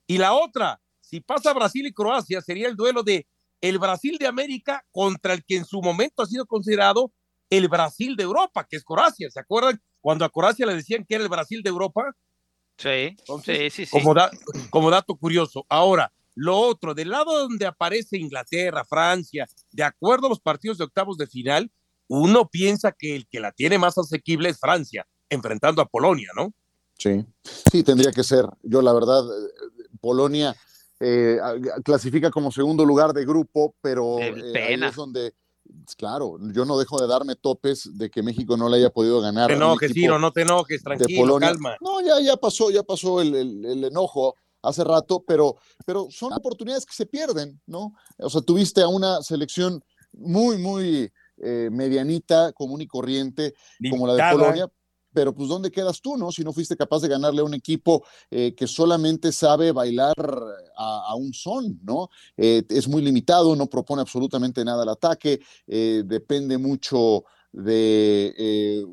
Y 0.07 0.17
la 0.17 0.33
otra, 0.33 0.81
si 1.01 1.19
pasa 1.19 1.53
Brasil 1.53 1.85
y 1.85 1.93
Croacia, 1.93 2.41
sería 2.41 2.67
el 2.67 2.75
duelo 2.75 3.03
de 3.03 3.27
el 3.61 3.79
Brasil 3.79 4.17
de 4.17 4.27
América 4.27 4.85
contra 4.91 5.33
el 5.33 5.43
que 5.43 5.57
en 5.57 5.65
su 5.65 5.81
momento 5.81 6.23
ha 6.23 6.25
sido 6.25 6.45
considerado 6.45 7.11
el 7.49 7.67
Brasil 7.67 8.15
de 8.15 8.23
Europa, 8.23 8.65
que 8.69 8.77
es 8.77 8.83
Croacia. 8.83 9.29
¿Se 9.29 9.39
acuerdan 9.39 9.81
cuando 9.99 10.25
a 10.25 10.29
Croacia 10.29 10.65
le 10.65 10.75
decían 10.75 11.05
que 11.05 11.15
era 11.15 11.23
el 11.23 11.29
Brasil 11.29 11.61
de 11.63 11.69
Europa? 11.69 12.15
Sí, 12.77 13.15
sí, 13.43 13.69
sí, 13.69 13.87
Como, 13.87 14.13
como 14.69 14.91
dato 14.91 15.15
curioso. 15.15 15.65
Ahora, 15.69 16.13
lo 16.37 16.55
otro, 16.55 16.93
del 16.93 17.09
lado 17.09 17.35
donde 17.39 17.65
aparece 17.65 18.15
Inglaterra, 18.15 18.85
Francia, 18.85 19.47
de 19.71 19.83
acuerdo 19.83 20.27
a 20.27 20.29
los 20.29 20.39
partidos 20.39 20.77
de 20.77 20.83
octavos 20.83 21.17
de 21.17 21.25
final, 21.25 21.71
uno 22.07 22.47
piensa 22.47 22.91
que 22.91 23.15
el 23.15 23.27
que 23.27 23.39
la 23.39 23.51
tiene 23.51 23.79
más 23.79 23.97
asequible 23.97 24.49
es 24.49 24.59
Francia, 24.59 25.07
enfrentando 25.29 25.81
a 25.81 25.87
Polonia, 25.87 26.29
¿no? 26.35 26.53
Sí, 26.97 27.25
sí, 27.71 27.81
tendría 27.81 28.11
que 28.11 28.23
ser. 28.23 28.45
Yo, 28.61 28.83
la 28.83 28.93
verdad, 28.93 29.23
eh, 29.25 29.49
Polonia 29.99 30.55
eh, 30.99 31.39
clasifica 31.83 32.29
como 32.29 32.51
segundo 32.51 32.85
lugar 32.85 33.13
de 33.13 33.25
grupo, 33.25 33.73
pero 33.81 34.19
eh, 34.19 34.77
es 34.79 34.95
donde, 34.95 35.33
claro, 35.97 36.37
yo 36.53 36.65
no 36.65 36.77
dejo 36.77 37.01
de 37.01 37.07
darme 37.07 37.35
topes 37.35 37.97
de 37.97 38.11
que 38.11 38.21
México 38.21 38.55
no 38.57 38.69
le 38.69 38.77
haya 38.77 38.91
podido 38.91 39.21
ganar. 39.21 39.49
No 39.49 39.55
te 39.55 39.55
enojes, 39.55 39.93
Ciro, 39.93 40.19
no 40.19 40.31
te 40.31 40.41
enojes, 40.43 40.83
tranquilo, 40.83 41.39
calma. 41.39 41.77
No, 41.81 41.99
ya, 42.01 42.21
ya 42.21 42.37
pasó, 42.37 42.69
ya 42.69 42.83
pasó 42.83 43.21
el, 43.21 43.33
el, 43.35 43.83
enojo 43.83 44.35
hace 44.67 44.83
rato, 44.83 45.23
pero, 45.25 45.55
pero 45.85 46.07
son 46.09 46.33
oportunidades 46.33 46.85
que 46.85 46.93
se 46.93 47.05
pierden, 47.05 47.59
¿no? 47.65 47.93
O 48.17 48.29
sea, 48.29 48.41
tuviste 48.41 48.81
a 48.81 48.87
una 48.87 49.21
selección 49.21 49.83
muy, 50.13 50.57
muy 50.57 51.11
eh, 51.37 51.69
medianita, 51.71 52.51
común 52.53 52.81
y 52.81 52.87
corriente, 52.87 53.53
como 53.89 54.07
la 54.07 54.15
de 54.15 54.33
Polonia, 54.33 54.71
pero 55.17 55.33
pues 55.33 55.49
¿dónde 55.49 55.71
quedas 55.71 55.99
tú, 55.99 56.15
no? 56.15 56.31
Si 56.31 56.43
no 56.43 56.53
fuiste 56.53 56.77
capaz 56.77 57.01
de 57.01 57.07
ganarle 57.07 57.41
a 57.41 57.43
un 57.43 57.55
equipo 57.55 58.05
eh, 58.29 58.53
que 58.53 58.67
solamente 58.67 59.31
sabe 59.31 59.71
bailar 59.71 60.13
a, 60.75 61.15
un 61.15 61.33
son, 61.33 61.79
¿no? 61.83 62.09
Eh, 62.37 62.61
es 62.69 62.87
muy 62.87 63.01
limitado, 63.01 63.55
no 63.55 63.65
propone 63.65 64.03
absolutamente 64.03 64.63
nada 64.63 64.83
al 64.83 64.89
ataque, 64.89 65.39
eh, 65.65 66.03
depende 66.05 66.59
mucho 66.59 67.23
de 67.51 68.85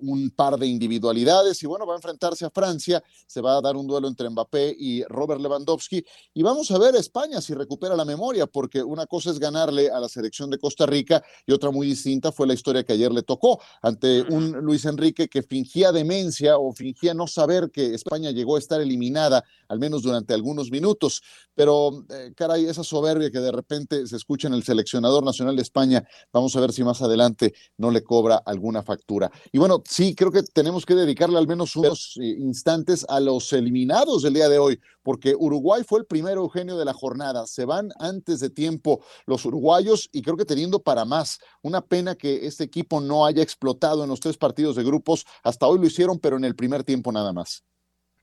un 0.00 0.30
par 0.30 0.58
de 0.58 0.66
individualidades 0.66 1.62
y 1.62 1.66
bueno, 1.66 1.86
va 1.86 1.94
a 1.94 1.96
enfrentarse 1.96 2.44
a 2.44 2.50
Francia, 2.50 3.02
se 3.26 3.40
va 3.40 3.56
a 3.56 3.60
dar 3.60 3.76
un 3.76 3.86
duelo 3.86 4.08
entre 4.08 4.28
Mbappé 4.28 4.76
y 4.78 5.02
Robert 5.04 5.40
Lewandowski 5.40 6.04
y 6.34 6.42
vamos 6.42 6.70
a 6.70 6.78
ver 6.78 6.94
a 6.94 6.98
España 6.98 7.40
si 7.40 7.54
recupera 7.54 7.96
la 7.96 8.04
memoria, 8.04 8.46
porque 8.46 8.82
una 8.82 9.06
cosa 9.06 9.30
es 9.30 9.38
ganarle 9.38 9.90
a 9.90 10.00
la 10.00 10.08
selección 10.08 10.50
de 10.50 10.58
Costa 10.58 10.86
Rica 10.86 11.22
y 11.46 11.52
otra 11.52 11.70
muy 11.70 11.86
distinta 11.86 12.32
fue 12.32 12.46
la 12.46 12.54
historia 12.54 12.84
que 12.84 12.92
ayer 12.92 13.12
le 13.12 13.22
tocó 13.22 13.60
ante 13.82 14.22
un 14.22 14.52
Luis 14.52 14.84
Enrique 14.84 15.28
que 15.28 15.42
fingía 15.42 15.92
demencia 15.92 16.58
o 16.58 16.72
fingía 16.72 17.14
no 17.14 17.26
saber 17.26 17.70
que 17.70 17.94
España 17.94 18.30
llegó 18.30 18.56
a 18.56 18.58
estar 18.58 18.80
eliminada, 18.80 19.44
al 19.68 19.78
menos 19.78 20.02
durante 20.02 20.34
algunos 20.34 20.70
minutos, 20.70 21.22
pero 21.54 22.04
eh, 22.10 22.32
caray, 22.36 22.66
esa 22.66 22.84
soberbia 22.84 23.30
que 23.30 23.40
de 23.40 23.52
repente 23.52 24.06
se 24.06 24.16
escucha 24.16 24.48
en 24.48 24.54
el 24.54 24.62
seleccionador 24.62 25.24
nacional 25.24 25.56
de 25.56 25.62
España, 25.62 26.06
vamos 26.32 26.54
a 26.56 26.60
ver 26.60 26.72
si 26.72 26.84
más 26.84 27.02
adelante 27.02 27.54
no 27.76 27.90
le 27.90 28.02
cobra 28.02 28.36
alguna 28.36 28.82
factura. 28.82 29.30
Y 29.52 29.58
bueno, 29.58 29.82
sí, 29.88 30.14
creo 30.14 30.30
que 30.30 30.42
tenemos 30.42 30.84
que 30.84 30.94
dedicarle 30.94 31.38
al 31.38 31.46
menos 31.46 31.74
unos 31.76 32.16
eh, 32.20 32.36
instantes 32.38 33.06
a 33.08 33.20
los 33.20 33.52
eliminados 33.52 34.22
del 34.22 34.34
día 34.34 34.48
de 34.48 34.58
hoy, 34.58 34.80
porque 35.02 35.34
Uruguay 35.34 35.82
fue 35.86 36.00
el 36.00 36.06
primero, 36.06 36.42
Eugenio, 36.42 36.76
de 36.76 36.84
la 36.84 36.92
jornada. 36.92 37.46
Se 37.46 37.64
van 37.64 37.90
antes 37.98 38.40
de 38.40 38.50
tiempo 38.50 39.02
los 39.26 39.44
uruguayos 39.44 40.08
y 40.12 40.22
creo 40.22 40.36
que 40.36 40.44
teniendo 40.44 40.80
para 40.80 41.04
más. 41.04 41.38
Una 41.62 41.80
pena 41.80 42.14
que 42.14 42.46
este 42.46 42.64
equipo 42.64 43.00
no 43.00 43.24
haya 43.24 43.42
explotado 43.42 44.04
en 44.04 44.10
los 44.10 44.20
tres 44.20 44.36
partidos 44.36 44.76
de 44.76 44.84
grupos. 44.84 45.24
Hasta 45.42 45.66
hoy 45.66 45.78
lo 45.78 45.86
hicieron, 45.86 46.18
pero 46.18 46.36
en 46.36 46.44
el 46.44 46.54
primer 46.54 46.84
tiempo 46.84 47.10
nada 47.10 47.32
más. 47.32 47.64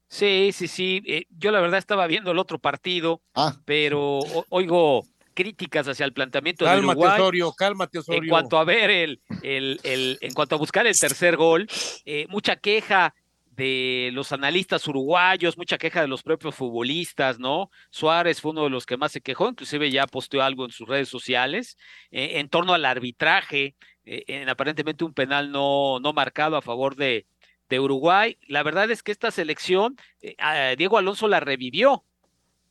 Sí, 0.07 0.51
sí, 0.53 0.67
sí. 0.67 1.01
Eh, 1.07 1.25
yo 1.29 1.51
la 1.51 1.62
verdad 1.62 1.79
estaba 1.79 2.07
viendo 2.07 2.31
el 2.31 2.39
otro 2.39 2.60
partido, 2.60 3.22
ah. 3.34 3.60
pero 3.65 4.19
oigo 4.50 5.03
críticas 5.36 5.88
hacia 5.88 6.06
el 6.06 6.13
planteamiento 6.13 6.65
de 6.65 6.80
Uruguay. 6.80 7.20
Osorio, 7.20 7.54
cálmate, 7.54 8.00
Osorio. 8.00 8.24
En 8.24 8.30
cuanto 8.30 8.58
a 8.58 8.63
ver 8.63 8.89
el, 8.89 9.22
el, 9.44 9.80
el 9.84 10.18
en 10.22 10.34
cuanto 10.34 10.56
a 10.56 10.58
buscar 10.58 10.88
el 10.88 11.00
tercer 11.00 11.36
gol, 11.36 11.68
eh, 12.06 12.25
mucha 12.30 12.56
queja 12.56 13.13
de 13.51 14.10
los 14.12 14.32
analistas 14.32 14.86
uruguayos, 14.88 15.58
mucha 15.58 15.77
queja 15.77 16.01
de 16.01 16.08
los 16.08 16.24
propios 16.24 16.56
futbolistas, 16.56 17.39
¿no? 17.39 17.70
Suárez 17.89 18.42
fue 18.42 18.51
uno 18.51 18.63
de 18.63 18.70
los 18.70 18.86
que 18.86 18.98
más 18.98 19.12
se 19.12 19.22
quejó, 19.22 19.48
inclusive 19.48 19.92
ya 19.92 20.08
posteó 20.08 20.42
algo 20.42 20.65
en 20.65 20.72
sus 20.72 20.88
redes 20.88 21.08
sociales 21.08 21.77
eh, 22.12 22.39
en 22.39 22.50
torno 22.50 22.74
al 22.74 22.84
arbitraje, 22.84 23.75
eh, 24.04 24.24
en 24.27 24.50
aparentemente 24.50 25.06
un 25.06 25.13
penal 25.13 25.51
no, 25.51 26.00
no 26.01 26.12
marcado 26.12 26.58
a 26.58 26.62
favor 26.62 26.96
de, 26.96 27.27
de 27.70 27.80
Uruguay. 27.80 28.38
La 28.48 28.62
verdad 28.62 28.92
es 28.92 29.04
que 29.04 29.13
esta 29.13 29.32
selección, 29.32 29.96
Diego 30.77 30.98
Alonso 30.98 31.27
la 31.27 31.39
revivió, 31.39 32.04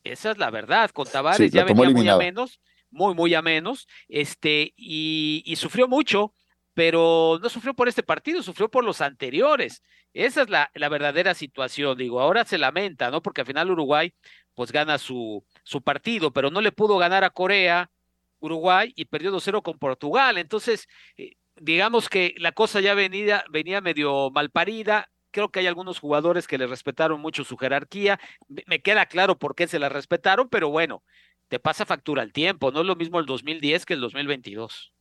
esa 0.04 0.30
es 0.30 0.38
la 0.38 0.50
verdad. 0.50 0.90
Con 0.90 1.06
Tavares 1.06 1.50
ya 1.50 1.64
venía 1.64 1.90
muy 1.90 2.08
a 2.08 2.16
menos, 2.16 2.61
muy, 2.90 3.14
muy 3.14 3.34
a 3.34 3.42
menos, 3.42 3.88
este, 4.08 4.73
y, 4.76 5.42
y, 5.44 5.56
sufrió 5.56 5.88
mucho, 5.88 6.32
pero 6.75 7.38
no 7.42 7.49
sufrió 7.49 7.75
por 7.75 7.88
este 7.88 8.02
partido, 8.02 8.42
sufrió 8.42 8.70
por 8.70 8.84
los 8.84 9.00
anteriores. 9.00 9.82
Esa 10.12 10.42
es 10.42 10.50
la, 10.50 10.70
la 10.75 10.88
verdadera 10.88 11.34
situación, 11.34 11.99
digo. 11.99 12.20
Ahora 12.20 12.44
se 12.44 12.58
lamenta, 12.58 13.11
¿no? 13.11 13.23
Porque 13.23 13.40
al 13.40 13.46
final 13.46 13.70
Uruguay, 13.70 14.12
pues 14.54 14.70
gana 14.70 14.99
su, 14.99 15.44
su 15.64 15.82
partido, 15.82 16.32
pero 16.32 16.50
no 16.50 16.61
le 16.61 16.73
pudo 16.73 16.99
ganar 16.99 17.25
a 17.25 17.30
Corea, 17.30 17.90
Uruguay, 18.38 18.92
y 18.94 19.06
perdió 19.06 19.32
2-0 19.32 19.62
con 19.62 19.78
Portugal. 19.78 20.38
Entonces, 20.38 20.87
eh, 21.16 21.32
digamos 21.56 22.08
que 22.08 22.34
la 22.38 22.52
cosa 22.52 22.80
ya 22.80 22.94
venía, 22.94 23.44
venía 23.50 23.80
medio 23.80 24.30
mal 24.30 24.50
parida, 24.50 25.08
Creo 25.35 25.49
que 25.49 25.59
hay 25.59 25.67
algunos 25.67 25.99
jugadores 25.99 26.47
que 26.47 26.59
le 26.59 26.69
respetaron 26.69 27.21
mucho 27.21 27.43
su 27.43 27.57
jerarquía. 27.57 28.21
Me 28.67 28.81
queda 28.83 29.07
claro 29.07 29.37
por 29.37 29.57
qué 29.57 29.67
se 29.67 29.81
la 29.81 29.88
respetaron, 29.88 30.49
pero 30.49 30.71
bueno, 30.71 31.03
te 31.49 31.59
pasa 31.59 31.85
factura 31.85 32.23
el 32.23 32.33
tiempo. 32.33 32.71
No 32.71 32.83
es 32.83 32.87
lo 32.87 32.95
mismo 32.95 33.19
el 33.19 33.26
2010 33.26 33.85
que 33.85 33.95
el 33.95 34.00
2022. 34.00 34.93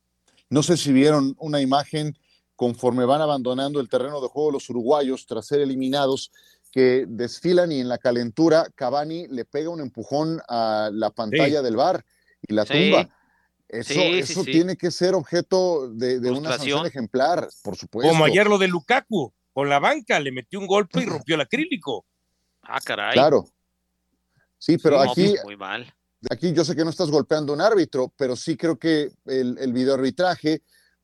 No 0.50 0.64
sé 0.64 0.76
si 0.76 0.92
vieron 0.92 1.36
una 1.38 1.60
imagen 1.60 2.18
conforme 2.56 3.04
van 3.04 3.22
abandonando 3.22 3.78
el 3.78 3.88
terreno 3.88 4.20
de 4.20 4.26
juego 4.26 4.50
los 4.50 4.68
uruguayos 4.68 5.24
tras 5.26 5.46
ser 5.46 5.60
eliminados, 5.60 6.32
que 6.72 7.04
desfilan 7.06 7.70
y 7.70 7.78
en 7.78 7.88
la 7.88 7.98
calentura 7.98 8.66
Cavani 8.74 9.28
le 9.28 9.44
pega 9.44 9.70
un 9.70 9.80
empujón 9.80 10.40
a 10.48 10.90
la 10.92 11.10
pantalla 11.10 11.62
del 11.62 11.76
bar 11.76 12.04
y 12.42 12.54
la 12.54 12.64
tumba. 12.64 13.08
Eso, 13.68 14.00
eso 14.00 14.42
tiene 14.42 14.76
que 14.76 14.90
ser 14.90 15.14
objeto 15.14 15.88
de, 15.90 16.18
una 16.32 16.50
sanción 16.50 16.86
ejemplar, 16.86 17.48
por 17.62 17.76
supuesto. 17.76 18.10
Como 18.10 18.24
ayer 18.24 18.48
lo 18.48 18.58
de 18.58 18.66
Lukaku, 18.66 19.32
con 19.54 19.68
la 19.68 19.78
banca, 19.78 20.20
le 20.20 20.32
metió 20.32 20.58
un 20.58 20.66
golpe 20.66 21.00
y 21.00 21.06
rompió 21.06 21.36
el 21.36 21.42
acrílico. 21.42 22.04
Ah, 22.62 22.80
caray. 22.84 23.14
Claro. 23.14 23.46
Sí, 24.58 24.76
pero 24.78 25.00
aquí. 25.00 25.28
Pues, 25.28 25.44
muy 25.44 25.56
mal. 25.56 25.94
Aquí 26.30 26.52
yo 26.52 26.64
sé 26.64 26.74
que 26.74 26.84
no 26.84 26.90
estás 26.90 27.10
golpeando 27.10 27.52
a 27.52 27.56
un 27.56 27.62
árbitro, 27.62 28.12
pero 28.16 28.34
sí 28.34 28.56
creo 28.56 28.78
que 28.78 29.12
el, 29.26 29.56
el 29.58 29.72
videoarbitraje, 29.72 30.62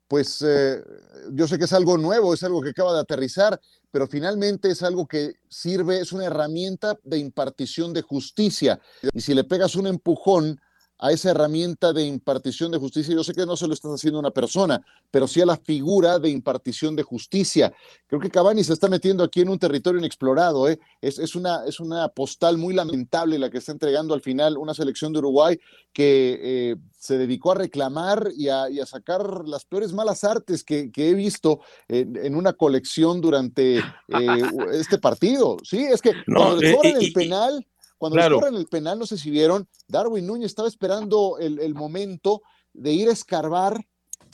pues 0.09 0.42
eh, 0.47 0.83
yo 1.30 1.47
sé 1.47 1.59
que 1.59 1.64
es 1.64 1.73
algo 1.73 1.97
nuevo, 1.97 2.35
es 2.35 2.42
algo 2.42 2.61
que 2.62 2.71
acaba 2.71 2.95
de 2.95 3.00
aterrizar, 3.00 3.61
pero 3.90 4.09
finalmente 4.09 4.71
es 4.71 4.83
algo 4.83 5.07
que 5.07 5.35
sirve, 5.49 6.00
es 6.00 6.12
una 6.12 6.25
herramienta 6.25 6.99
de 7.04 7.19
impartición 7.19 7.92
de 7.92 8.02
justicia. 8.02 8.80
Y 9.12 9.21
si 9.21 9.35
le 9.35 9.45
pegas 9.45 9.76
un 9.76 9.87
empujón 9.87 10.59
a 11.00 11.12
esa 11.12 11.30
herramienta 11.30 11.92
de 11.92 12.04
impartición 12.04 12.71
de 12.71 12.78
justicia. 12.78 13.14
Yo 13.14 13.25
sé 13.25 13.33
que 13.33 13.47
no 13.47 13.57
se 13.57 13.66
lo 13.66 13.73
estás 13.73 13.92
haciendo 13.92 14.19
a 14.19 14.21
una 14.21 14.30
persona, 14.30 14.85
pero 15.11 15.26
sí 15.26 15.40
a 15.40 15.47
la 15.47 15.57
figura 15.57 16.19
de 16.19 16.28
impartición 16.28 16.95
de 16.95 17.02
justicia. 17.02 17.73
Creo 18.07 18.21
que 18.21 18.30
Cavani 18.30 18.62
se 18.62 18.75
está 18.75 18.88
metiendo 18.88 19.25
aquí 19.25 19.40
en 19.40 19.49
un 19.49 19.59
territorio 19.59 19.99
inexplorado. 19.99 20.69
¿eh? 20.69 20.78
Es, 21.00 21.35
una, 21.35 21.64
es 21.66 21.80
una 21.80 22.09
postal 22.09 22.59
muy 22.59 22.75
lamentable 22.75 23.38
la 23.38 23.49
que 23.49 23.59
está 23.59 23.73
entregando 23.73 24.12
al 24.12 24.21
final 24.21 24.59
una 24.59 24.75
selección 24.75 25.12
de 25.12 25.21
Uruguay 25.21 25.59
que 25.92 26.38
eh, 26.42 26.76
se 26.99 27.16
dedicó 27.16 27.52
a 27.52 27.57
reclamar 27.57 28.30
y 28.37 28.49
a, 28.49 28.69
sacar 28.85 29.49
las 29.49 29.64
peores 29.64 29.92
malas 29.95 30.23
artes 30.23 30.62
que, 30.64 30.90
he 30.95 31.14
visto 31.14 31.61
en, 31.88 32.35
una 32.35 32.52
colección 32.52 33.23
durante 33.23 33.78
eh, 33.78 33.83
este 34.73 34.99
partido. 34.99 35.57
Sí, 35.62 35.78
es 35.78 36.02
que 36.02 36.12
cuando 36.26 36.57
le 36.57 36.75
cobran 36.75 36.97
el 37.00 37.12
penal 37.12 37.66
cuando 38.00 38.16
claro. 38.16 38.47
el 38.47 38.66
penal, 38.66 38.99
no 38.99 39.04
sé 39.04 39.19
si 39.19 39.30
vieron, 39.30 39.69
Darwin 39.87 40.26
Núñez 40.26 40.47
estaba 40.47 40.66
esperando 40.66 41.37
el, 41.38 41.75
momento 41.75 42.40
de 42.73 42.92
ir 42.92 43.11
a 43.11 43.12
escarbar 43.12 43.78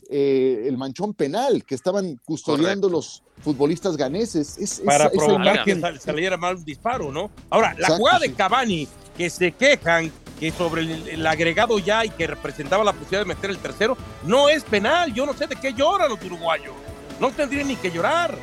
eh, 0.09 0.67
el 0.69 0.77
manchón 0.77 1.15
penal 1.15 1.65
que 1.65 1.75
estaban 1.75 2.17
custodiando 2.25 2.89
los 2.89 3.25
futbolistas 3.41 3.97
ganeses. 3.97 4.81
Para 4.85 5.11
provocar 5.11 5.65
que 5.65 5.83
saliera 5.99 6.37
mal 6.37 6.55
un 6.55 6.65
disparo, 6.65 7.11
¿no? 7.11 7.29
Ahora, 7.51 7.75
la 7.77 7.89
jugada 7.89 8.21
de 8.21 8.33
Cavani, 8.35 8.87
que 9.17 9.29
se 9.31 9.51
quejan 9.51 10.13
que 10.39 10.53
sobre 10.53 10.83
el, 10.83 11.27
agregado 11.27 11.81
ya 11.81 12.05
y 12.05 12.11
que 12.11 12.29
representaba 12.29 12.85
la 12.85 12.93
posibilidad 12.93 13.23
de 13.23 13.35
meter 13.35 13.51
el 13.51 13.59
tercero, 13.59 13.97
no 14.23 14.49
es 14.49 14.63
penal. 14.63 15.13
Yo 15.13 15.27
no 15.27 15.35
sé 15.35 15.49
de 15.49 15.57
qué 15.57 15.73
lloran 15.73 16.09
los 16.09 16.23
uruguayos. 16.23 16.75
No 17.19 17.33
tendrían 17.33 17.67
ni 17.67 17.75
que 17.75 17.91
llorar. 17.91 18.39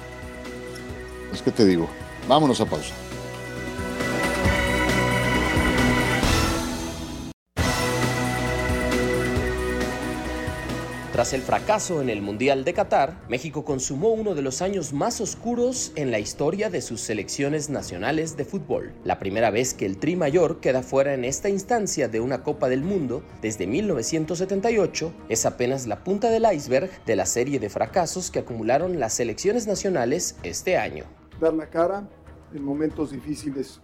Es 1.32 1.42
que 1.42 1.52
te 1.52 1.64
digo, 1.64 1.88
vámonos 2.28 2.60
a 2.60 2.66
pausa. 2.66 2.94
Tras 11.14 11.32
el 11.34 11.44
fracaso 11.44 12.02
en 12.02 12.10
el 12.10 12.24
Mundial 12.24 12.66
de 12.66 12.74
Qatar, 12.74 13.22
México 13.30 13.64
consumó 13.64 14.10
uno 14.10 14.34
de 14.34 14.42
los 14.42 14.64
años 14.64 14.94
más 14.94 15.22
oscuros 15.22 15.92
en 15.96 16.10
la 16.10 16.18
historia 16.18 16.72
de 16.72 16.82
sus 16.82 17.02
selecciones 17.02 17.70
nacionales 17.70 18.36
de 18.36 18.46
fútbol. 18.46 18.94
La 19.04 19.20
primera 19.20 19.52
vez 19.52 19.76
que 19.76 19.86
el 19.86 20.00
Tri 20.00 20.16
Mayor 20.16 20.60
queda 20.60 20.82
fuera 20.82 21.14
en 21.14 21.24
esta 21.24 21.50
instancia 21.50 22.08
de 22.08 22.20
una 22.20 22.42
Copa 22.42 22.68
del 22.68 22.82
Mundo 22.82 23.22
desde 23.44 23.68
1978 23.68 25.14
es 25.30 25.46
apenas 25.46 25.86
la 25.86 26.04
punta 26.04 26.32
del 26.32 26.52
iceberg 26.52 26.90
de 27.06 27.16
la 27.16 27.28
serie 27.28 27.60
de 27.60 27.70
fracasos 27.70 28.32
que 28.32 28.40
acumularon 28.40 29.00
las 29.00 29.14
selecciones 29.14 29.68
nacionales 29.68 30.38
este 30.42 30.78
año. 30.78 31.04
Dar 31.40 31.54
la 31.54 31.70
cara 31.70 32.10
en 32.56 32.64
momentos 32.64 33.12
difíciles 33.12 33.80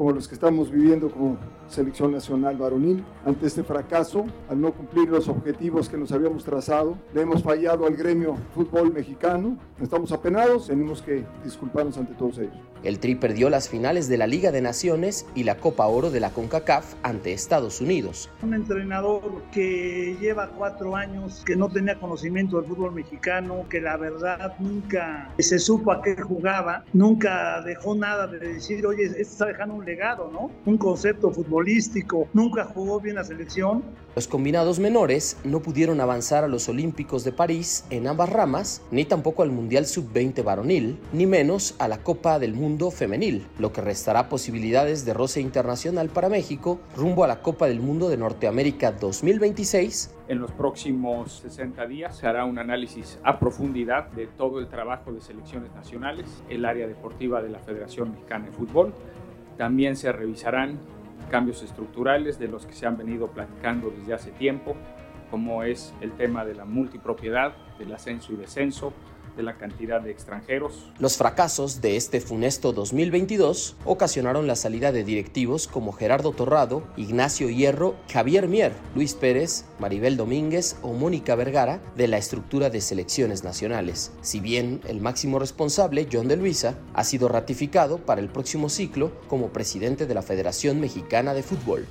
como 0.00 0.12
los 0.12 0.26
que 0.26 0.34
estamos 0.34 0.70
viviendo 0.70 1.10
como 1.10 1.36
selección 1.68 2.10
nacional 2.10 2.56
varonil. 2.56 3.04
Ante 3.26 3.46
este 3.46 3.62
fracaso, 3.62 4.24
al 4.48 4.58
no 4.58 4.72
cumplir 4.72 5.10
los 5.10 5.28
objetivos 5.28 5.90
que 5.90 5.98
nos 5.98 6.10
habíamos 6.10 6.42
trazado, 6.42 6.96
le 7.12 7.20
hemos 7.20 7.42
fallado 7.42 7.84
al 7.84 7.94
gremio 7.96 8.34
fútbol 8.54 8.94
mexicano. 8.94 9.58
Estamos 9.78 10.10
apenados, 10.10 10.68
tenemos 10.68 11.02
que 11.02 11.26
disculparnos 11.44 11.98
ante 11.98 12.14
todos 12.14 12.38
ellos. 12.38 12.69
El 12.82 12.98
Tri 12.98 13.14
perdió 13.14 13.50
las 13.50 13.68
finales 13.68 14.08
de 14.08 14.16
la 14.16 14.26
Liga 14.26 14.52
de 14.52 14.62
Naciones 14.62 15.26
y 15.34 15.44
la 15.44 15.58
Copa 15.58 15.86
Oro 15.86 16.10
de 16.10 16.18
la 16.18 16.30
CONCACAF 16.30 16.94
ante 17.02 17.34
Estados 17.34 17.82
Unidos. 17.82 18.30
Un 18.42 18.54
entrenador 18.54 19.42
que 19.52 20.16
lleva 20.18 20.48
cuatro 20.48 20.96
años, 20.96 21.42
que 21.44 21.56
no 21.56 21.68
tenía 21.68 22.00
conocimiento 22.00 22.58
del 22.58 22.70
fútbol 22.70 22.92
mexicano, 22.92 23.66
que 23.68 23.82
la 23.82 23.98
verdad 23.98 24.54
nunca 24.58 25.30
se 25.38 25.58
supo 25.58 25.92
a 25.92 26.00
qué 26.00 26.16
jugaba, 26.16 26.82
nunca 26.94 27.60
dejó 27.60 27.94
nada 27.94 28.26
de 28.26 28.38
decir, 28.38 28.86
oye, 28.86 29.04
esto 29.04 29.20
está 29.20 29.46
dejando 29.46 29.74
un 29.74 29.84
legado, 29.84 30.30
¿no? 30.32 30.50
Un 30.64 30.78
concepto 30.78 31.30
futbolístico, 31.30 32.28
nunca 32.32 32.64
jugó 32.64 32.98
bien 32.98 33.16
la 33.16 33.24
selección. 33.24 33.82
Los 34.16 34.26
combinados 34.26 34.80
menores 34.80 35.36
no 35.44 35.60
pudieron 35.60 36.00
avanzar 36.00 36.44
a 36.44 36.48
los 36.48 36.68
Olímpicos 36.68 37.24
de 37.24 37.32
París 37.32 37.84
en 37.90 38.06
ambas 38.06 38.30
ramas, 38.30 38.82
ni 38.90 39.04
tampoco 39.04 39.42
al 39.42 39.50
Mundial 39.50 39.86
Sub-20 39.86 40.42
varonil, 40.42 40.98
ni 41.12 41.26
menos 41.26 41.74
a 41.78 41.86
la 41.86 42.02
Copa 42.02 42.38
del 42.38 42.54
Mundo 42.54 42.69
femenil, 42.90 43.46
lo 43.58 43.72
que 43.72 43.80
restará 43.80 44.28
posibilidades 44.28 45.04
de 45.04 45.12
roce 45.12 45.40
internacional 45.40 46.08
para 46.08 46.28
México 46.28 46.80
rumbo 46.96 47.24
a 47.24 47.28
la 47.28 47.42
Copa 47.42 47.66
del 47.66 47.80
Mundo 47.80 48.08
de 48.08 48.16
Norteamérica 48.16 48.92
2026. 48.92 50.14
En 50.28 50.38
los 50.38 50.52
próximos 50.52 51.40
60 51.42 51.86
días 51.86 52.16
se 52.16 52.26
hará 52.26 52.44
un 52.44 52.58
análisis 52.58 53.18
a 53.24 53.40
profundidad 53.40 54.06
de 54.12 54.28
todo 54.28 54.60
el 54.60 54.68
trabajo 54.68 55.12
de 55.12 55.20
selecciones 55.20 55.74
nacionales, 55.74 56.42
el 56.48 56.64
área 56.64 56.86
deportiva 56.86 57.42
de 57.42 57.48
la 57.48 57.58
Federación 57.58 58.12
Mexicana 58.12 58.46
de 58.46 58.52
Fútbol. 58.52 58.94
También 59.56 59.96
se 59.96 60.12
revisarán 60.12 60.78
cambios 61.30 61.62
estructurales 61.62 62.38
de 62.38 62.48
los 62.48 62.66
que 62.66 62.72
se 62.74 62.86
han 62.86 62.96
venido 62.96 63.26
platicando 63.26 63.90
desde 63.90 64.14
hace 64.14 64.30
tiempo, 64.30 64.76
como 65.30 65.64
es 65.64 65.92
el 66.00 66.12
tema 66.12 66.44
de 66.44 66.54
la 66.54 66.64
multipropiedad, 66.64 67.52
del 67.78 67.92
ascenso 67.92 68.32
y 68.32 68.36
descenso, 68.36 68.92
de 69.36 69.42
la 69.42 69.56
cantidad 69.56 70.00
de 70.00 70.10
extranjeros. 70.10 70.90
Los 70.98 71.16
fracasos 71.16 71.80
de 71.80 71.96
este 71.96 72.20
funesto 72.20 72.72
2022 72.72 73.76
ocasionaron 73.84 74.46
la 74.46 74.56
salida 74.56 74.92
de 74.92 75.04
directivos 75.04 75.68
como 75.68 75.92
Gerardo 75.92 76.32
Torrado, 76.32 76.82
Ignacio 76.96 77.48
Hierro, 77.48 77.96
Javier 78.12 78.48
Mier, 78.48 78.72
Luis 78.94 79.14
Pérez, 79.14 79.64
Maribel 79.78 80.16
Domínguez 80.16 80.76
o 80.82 80.92
Mónica 80.92 81.34
Vergara 81.34 81.80
de 81.96 82.08
la 82.08 82.18
estructura 82.18 82.70
de 82.70 82.80
selecciones 82.80 83.44
nacionales. 83.44 84.12
Si 84.20 84.40
bien 84.40 84.80
el 84.86 85.00
máximo 85.00 85.38
responsable, 85.38 86.08
John 86.10 86.28
de 86.28 86.36
Luisa, 86.36 86.78
ha 86.94 87.04
sido 87.04 87.28
ratificado 87.28 87.98
para 87.98 88.20
el 88.20 88.28
próximo 88.28 88.68
ciclo 88.68 89.12
como 89.28 89.52
presidente 89.52 90.06
de 90.06 90.14
la 90.14 90.22
Federación 90.22 90.80
Mexicana 90.80 91.34
de 91.34 91.42
Fútbol. 91.42 91.86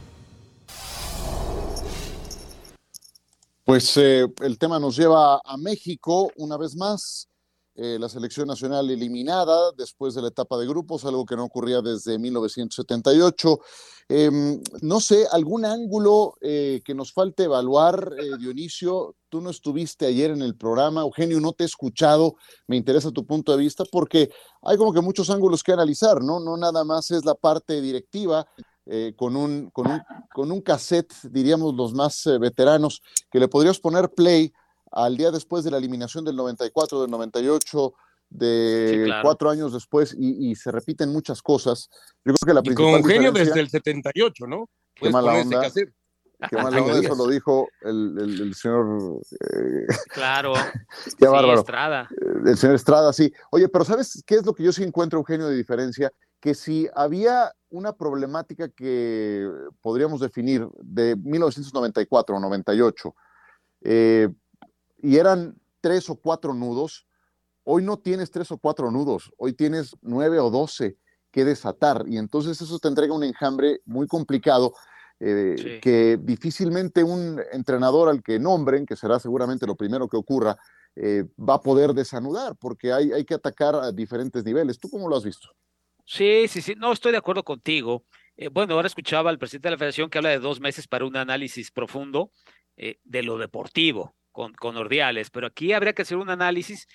Pues 3.70 3.96
eh, 3.98 4.26
el 4.42 4.58
tema 4.58 4.80
nos 4.80 4.96
lleva 4.96 5.40
a 5.46 5.56
México 5.58 6.32
una 6.38 6.58
vez 6.58 6.76
más. 6.76 7.29
Eh, 7.82 7.98
la 7.98 8.10
selección 8.10 8.46
nacional 8.46 8.90
eliminada 8.90 9.72
después 9.72 10.14
de 10.14 10.22
la 10.22 10.28
etapa 10.28 10.58
de 10.58 10.68
grupos, 10.68 11.06
algo 11.06 11.26
que 11.26 11.38
no 11.38 11.46
ocurría 11.46 11.82
desde 11.82 12.20
1978. 12.20 13.58
Em, 14.10 14.62
no 14.82 15.00
sé, 15.00 15.26
algún 15.32 15.64
ángulo 15.64 16.34
eh, 16.42 16.82
que 16.84 16.94
nos 16.94 17.14
falte 17.14 17.44
evaluar, 17.44 18.16
eh, 18.20 18.38
Dionisio. 18.38 19.16
Tú 19.30 19.40
no 19.40 19.50
estuviste 19.50 20.06
ayer 20.08 20.32
en 20.32 20.42
el 20.42 20.58
programa, 20.58 21.04
Eugenio, 21.04 21.40
no 21.40 21.54
te 21.54 21.64
he 21.64 21.68
escuchado. 21.68 22.36
Me 22.68 22.76
interesa 22.76 23.12
tu 23.12 23.26
punto 23.26 23.54
de 23.54 23.60
vista 23.60 23.86
porque 23.90 24.30
hay 24.62 24.76
como 24.76 24.92
que 24.92 25.00
muchos 25.00 25.30
ángulos 25.30 25.64
que 25.64 25.72
analizar, 25.72 26.22
¿no? 26.22 26.42
No 26.42 26.58
nada 26.58 26.84
más 26.84 27.12
es 27.12 27.24
la 27.24 27.36
parte 27.36 27.80
directiva. 27.80 28.46
con, 29.16 29.36
un, 29.36 29.70
con, 29.70 29.86
un, 29.86 30.02
con 30.34 30.52
un 30.52 30.62
cassette, 30.62 31.14
diríamos 31.30 31.76
los 31.76 31.94
más 31.94 32.24
veteranos, 32.40 33.04
que 33.32 33.40
le 33.40 33.48
podrías 33.48 33.80
poner 33.80 34.10
play 34.10 34.52
al 34.92 35.18
día 35.18 35.32
después 35.32 35.64
de 35.64 35.72
la 35.72 35.78
eliminación 35.78 36.26
del 36.26 36.36
94, 36.36 37.02
del 37.02 37.12
98, 37.12 37.94
de 38.30 39.12
cuatro 39.22 39.50
años 39.50 39.74
después, 39.74 40.16
y, 40.18 40.56
se 40.56 40.72
repiten 40.72 41.12
muchas 41.12 41.42
cosas. 41.42 41.90
Yo 42.24 42.34
creo 42.34 42.48
que 42.48 42.54
la 42.54 42.72
y 42.72 42.76
con 42.76 42.88
Eugenio 42.88 43.32
desde 43.32 43.60
el 43.60 43.70
78, 43.70 44.48
¿no? 44.48 44.70
Qué 44.96 45.10
mala 45.10 45.34
onda. 45.34 45.70
Qué 45.72 45.86
mala 46.56 46.82
onda, 46.82 47.00
eso 47.00 47.16
lo 47.16 47.28
dijo 47.28 47.68
el, 47.82 48.54
señor. 48.56 49.22
Eh, 49.32 49.88
claro. 50.10 50.54
qué 51.18 51.28
bárbaro. 51.28 51.60
Estrada. 51.60 52.10
El 52.46 52.58
señor 52.58 52.76
Estrada, 52.76 53.12
sí. 53.14 53.34
Oye, 53.52 53.68
pero 53.68 53.84
¿sabes 53.84 54.24
qué 54.26 54.36
es 54.36 54.46
lo 54.46 54.54
que 54.54 54.64
yo 54.64 54.72
sí 54.72 54.84
encuentro, 54.84 55.20
Eugenio, 55.20 55.48
de 55.48 55.56
diferencia? 55.56 56.12
Que 56.40 56.54
si 56.54 56.88
había 56.96 57.52
una 57.70 57.94
problemática 57.94 58.70
que 58.70 59.50
podríamos 59.82 60.22
definir 60.22 60.68
de 60.82 61.16
1994 61.16 62.36
o 62.36 62.40
98, 62.40 63.16
eh, 63.82 64.30
y 65.02 65.18
eran 65.18 65.56
tres 65.82 66.10
o 66.10 66.16
cuatro 66.16 66.54
nudos, 66.54 67.08
hoy 67.64 67.84
no 67.84 67.98
tienes 67.98 68.32
tres 68.32 68.52
o 68.52 68.58
cuatro 68.58 68.92
nudos, 68.92 69.32
hoy 69.38 69.54
tienes 69.54 69.96
nueve 70.02 70.40
o 70.40 70.50
doce 70.50 70.98
que 71.32 71.46
desatar 71.46 72.06
y 72.08 72.18
entonces 72.18 72.60
eso 72.62 72.80
te 72.80 72.88
entrega 72.88 73.14
un 73.14 73.24
enjambre 73.24 73.82
muy 73.86 74.08
complicado 74.08 74.74
eh, 75.20 75.80
que 75.82 76.18
difícilmente 76.22 77.04
un 77.04 77.42
entrenador 77.52 78.10
al 78.10 78.24
que 78.24 78.40
nombren, 78.40 78.86
que 78.86 78.96
será 78.96 79.20
seguramente 79.20 79.68
lo 79.68 79.76
primero 79.76 80.08
que 80.08 80.18
ocurra, 80.18 80.58
eh, 80.96 81.26
va 81.38 81.56
a 81.56 81.62
poder 81.62 81.94
desanudar, 81.94 82.56
porque 82.56 82.94
hay, 82.94 83.12
hay 83.12 83.26
que 83.26 83.34
atacar 83.34 83.76
a 83.76 83.92
diferentes 83.92 84.46
niveles. 84.46 84.80
¿Tú 84.80 84.90
cómo 84.90 85.10
lo 85.10 85.18
has 85.18 85.26
visto? 85.26 85.50
Sí, 86.06 86.48
sí, 86.48 86.62
sí, 86.62 86.74
no, 86.76 86.94
estoy 86.94 87.12
de 87.12 87.18
acuerdo 87.18 87.44
contigo. 87.44 88.06
Eh, 88.38 88.48
bueno, 88.48 88.76
ahora 88.76 88.88
escuchaba 88.88 89.30
al 89.30 89.38
presidente 89.38 89.68
de 89.68 89.72
la 89.72 89.78
federación 89.78 90.10
que 90.10 90.18
habla 90.18 90.30
de 90.30 90.40
dos 90.40 90.62
meses 90.62 90.88
para 90.88 91.06
un 91.06 91.18
análisis 91.18 91.70
profundo 91.70 92.32
de 93.04 93.24
lo 93.24 93.38
deportivo 93.38 94.16
con, 94.58 94.78
Ordiales, 94.78 95.30
pero 95.30 95.48
aquí 95.48 95.74
habría 95.74 95.94
que 95.94 96.04
hacer 96.04 96.18
un 96.18 96.30
análisis 96.30 96.88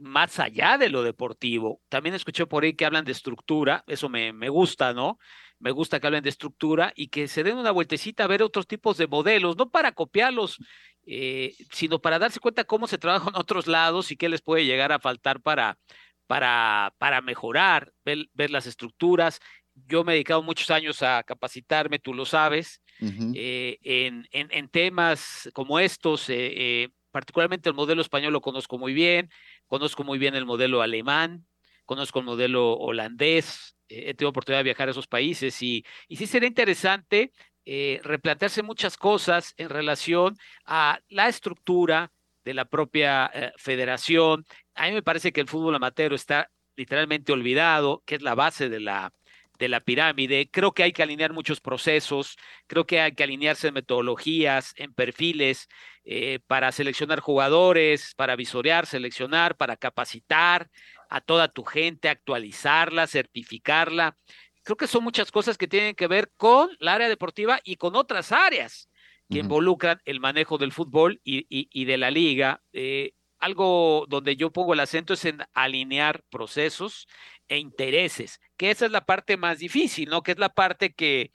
más 0.00 0.38
allá 0.38 0.78
de 0.78 0.88
lo 0.88 1.02
deportivo. 1.02 1.80
También 1.88 2.14
escuché 2.14 2.46
por 2.46 2.64
ahí 2.64 2.74
que 2.74 2.86
hablan 2.86 3.04
de 3.04 3.12
estructura, 3.12 3.84
eso 3.86 4.08
me, 4.08 4.32
me 4.32 4.48
gusta, 4.48 4.92
¿no? 4.94 5.18
me 5.58 5.70
gusta 5.70 6.00
que 6.00 6.06
hablen 6.06 6.22
de 6.22 6.30
estructura 6.30 6.92
y 6.96 7.08
que 7.08 7.28
se 7.28 7.42
den 7.42 7.56
una 7.56 7.70
vueltecita 7.70 8.24
a 8.24 8.26
ver 8.26 8.42
otros 8.42 8.66
tipos 8.66 8.96
de 8.98 9.06
modelos, 9.06 9.56
no 9.56 9.70
para 9.70 9.92
copiarlos, 9.92 10.58
eh, 11.06 11.54
sino 11.70 12.00
para 12.00 12.18
darse 12.18 12.40
cuenta 12.40 12.64
cómo 12.64 12.86
se 12.86 12.98
trabaja 12.98 13.28
en 13.30 13.36
otros 13.36 13.66
lados 13.66 14.10
y 14.10 14.16
qué 14.16 14.28
les 14.28 14.42
puede 14.42 14.64
llegar 14.64 14.92
a 14.92 14.98
faltar 14.98 15.40
para, 15.40 15.78
para, 16.26 16.94
para 16.98 17.20
mejorar, 17.22 17.92
ver, 18.04 18.50
las 18.50 18.66
estructuras. 18.66 19.40
Yo 19.74 20.04
me 20.04 20.12
he 20.12 20.16
dedicado 20.16 20.42
muchos 20.42 20.70
años 20.70 21.02
a 21.02 21.22
capacitarme, 21.22 21.98
tú 21.98 22.14
lo 22.14 22.24
sabes, 22.24 22.80
eh, 23.00 23.78
en, 23.82 24.26
en, 24.30 24.68
temas 24.68 25.50
como 25.52 25.78
estos, 25.78 26.26
eh, 26.28 26.88
particularmente 27.10 27.68
el 27.68 27.74
modelo 27.74 28.00
español 28.00 28.32
lo 28.32 28.40
conozco 28.40 28.78
muy 28.78 28.94
bien, 28.94 29.30
conozco 29.66 30.04
muy 30.04 30.18
bien 30.18 30.34
el 30.34 30.46
modelo 30.46 30.82
alemán, 30.82 31.46
conozco 31.84 32.18
el 32.20 32.24
modelo 32.24 32.74
holandés, 32.74 33.76
he 33.88 34.14
tenido 34.14 34.30
oportunidad 34.30 34.60
de 34.60 34.64
viajar 34.64 34.88
a 34.88 34.90
esos 34.90 35.06
países 35.06 35.62
y, 35.62 35.84
y 36.08 36.16
sí 36.16 36.26
sería 36.26 36.48
interesante 36.48 37.32
eh, 37.68 38.00
replantearse 38.04 38.62
muchas 38.62 38.96
cosas 38.96 39.52
en 39.56 39.68
relación 39.68 40.36
a 40.66 41.00
la 41.08 41.28
estructura 41.28 42.12
de 42.44 42.54
la 42.54 42.64
propia 42.64 43.28
eh, 43.34 43.52
federación. 43.56 44.46
A 44.76 44.86
mí 44.86 44.92
me 44.92 45.02
parece 45.02 45.32
que 45.32 45.40
el 45.40 45.48
fútbol 45.48 45.74
amateur 45.74 46.12
está 46.12 46.48
literalmente 46.76 47.32
olvidado, 47.32 48.04
que 48.06 48.14
es 48.14 48.22
la 48.22 48.36
base 48.36 48.68
de 48.68 48.78
la, 48.78 49.12
de 49.58 49.68
la 49.68 49.80
pirámide. 49.80 50.48
Creo 50.50 50.72
que 50.72 50.82
hay 50.82 50.92
que 50.92 51.02
alinear 51.02 51.32
muchos 51.32 51.60
procesos, 51.60 52.36
creo 52.66 52.86
que 52.86 53.00
hay 53.00 53.12
que 53.12 53.24
alinearse 53.24 53.68
en 53.68 53.74
metodologías, 53.74 54.74
en 54.76 54.92
perfiles 54.94 55.68
eh, 56.04 56.40
para 56.46 56.72
seleccionar 56.72 57.20
jugadores, 57.20 58.14
para 58.16 58.36
visorear, 58.36 58.86
seleccionar, 58.86 59.56
para 59.56 59.76
capacitar, 59.76 60.70
a 61.08 61.20
toda 61.20 61.48
tu 61.48 61.64
gente, 61.64 62.08
actualizarla, 62.08 63.06
certificarla. 63.06 64.16
Creo 64.62 64.76
que 64.76 64.86
son 64.88 65.04
muchas 65.04 65.30
cosas 65.30 65.56
que 65.56 65.68
tienen 65.68 65.94
que 65.94 66.08
ver 66.08 66.30
con 66.36 66.70
la 66.80 66.94
área 66.94 67.08
deportiva 67.08 67.60
y 67.64 67.76
con 67.76 67.94
otras 67.94 68.32
áreas 68.32 68.88
que 69.30 69.38
involucran 69.38 70.00
el 70.04 70.20
manejo 70.20 70.58
del 70.58 70.72
fútbol 70.72 71.20
y, 71.24 71.46
y, 71.48 71.84
de 71.84 71.96
la 71.96 72.10
liga. 72.10 72.62
Eh, 72.72 73.12
algo 73.38 74.06
donde 74.08 74.36
yo 74.36 74.52
pongo 74.52 74.74
el 74.74 74.80
acento 74.80 75.14
es 75.14 75.24
en 75.24 75.38
alinear 75.52 76.22
procesos 76.30 77.06
e 77.48 77.58
intereses, 77.58 78.40
que 78.56 78.70
esa 78.70 78.86
es 78.86 78.92
la 78.92 79.04
parte 79.04 79.36
más 79.36 79.58
difícil, 79.58 80.08
¿no? 80.08 80.22
Que 80.22 80.32
es 80.32 80.38
la 80.38 80.48
parte 80.48 80.92
que, 80.92 81.30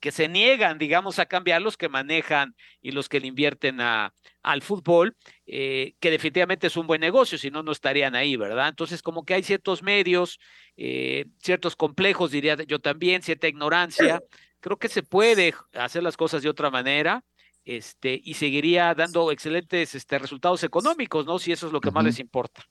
que 0.00 0.10
se 0.10 0.28
niegan, 0.28 0.78
digamos, 0.78 1.18
a 1.18 1.26
cambiar 1.26 1.62
los 1.62 1.76
que 1.76 1.88
manejan 1.88 2.56
y 2.80 2.90
los 2.90 3.08
que 3.08 3.20
le 3.20 3.28
invierten 3.28 3.80
a, 3.80 4.12
al 4.42 4.62
fútbol, 4.62 5.16
eh, 5.46 5.94
que 6.00 6.10
definitivamente 6.10 6.66
es 6.66 6.76
un 6.76 6.86
buen 6.86 7.00
negocio, 7.00 7.38
si 7.38 7.50
no, 7.50 7.62
no 7.62 7.70
estarían 7.70 8.16
ahí, 8.16 8.36
¿verdad? 8.36 8.68
Entonces, 8.68 9.00
como 9.00 9.24
que 9.24 9.34
hay 9.34 9.44
ciertos 9.44 9.82
medios, 9.82 10.40
eh, 10.76 11.26
ciertos 11.38 11.76
complejos, 11.76 12.32
diría 12.32 12.56
yo 12.66 12.80
también, 12.80 13.22
cierta 13.22 13.46
ignorancia. 13.46 14.20
Creo 14.60 14.76
que 14.76 14.88
se 14.88 15.02
puede 15.02 15.54
hacer 15.74 16.02
las 16.02 16.16
cosas 16.16 16.42
de 16.42 16.48
otra 16.48 16.70
manera. 16.70 17.22
Este, 17.64 18.20
y 18.24 18.34
seguiría 18.34 18.92
dando 18.92 19.30
excelentes 19.30 19.94
este, 19.94 20.18
resultados 20.18 20.64
económicos, 20.64 21.24
¿no? 21.26 21.38
Si 21.38 21.52
eso 21.52 21.68
es 21.68 21.72
lo 21.72 21.80
que 21.80 21.92
más 21.92 22.02
les 22.02 22.18
importa. 22.18 22.66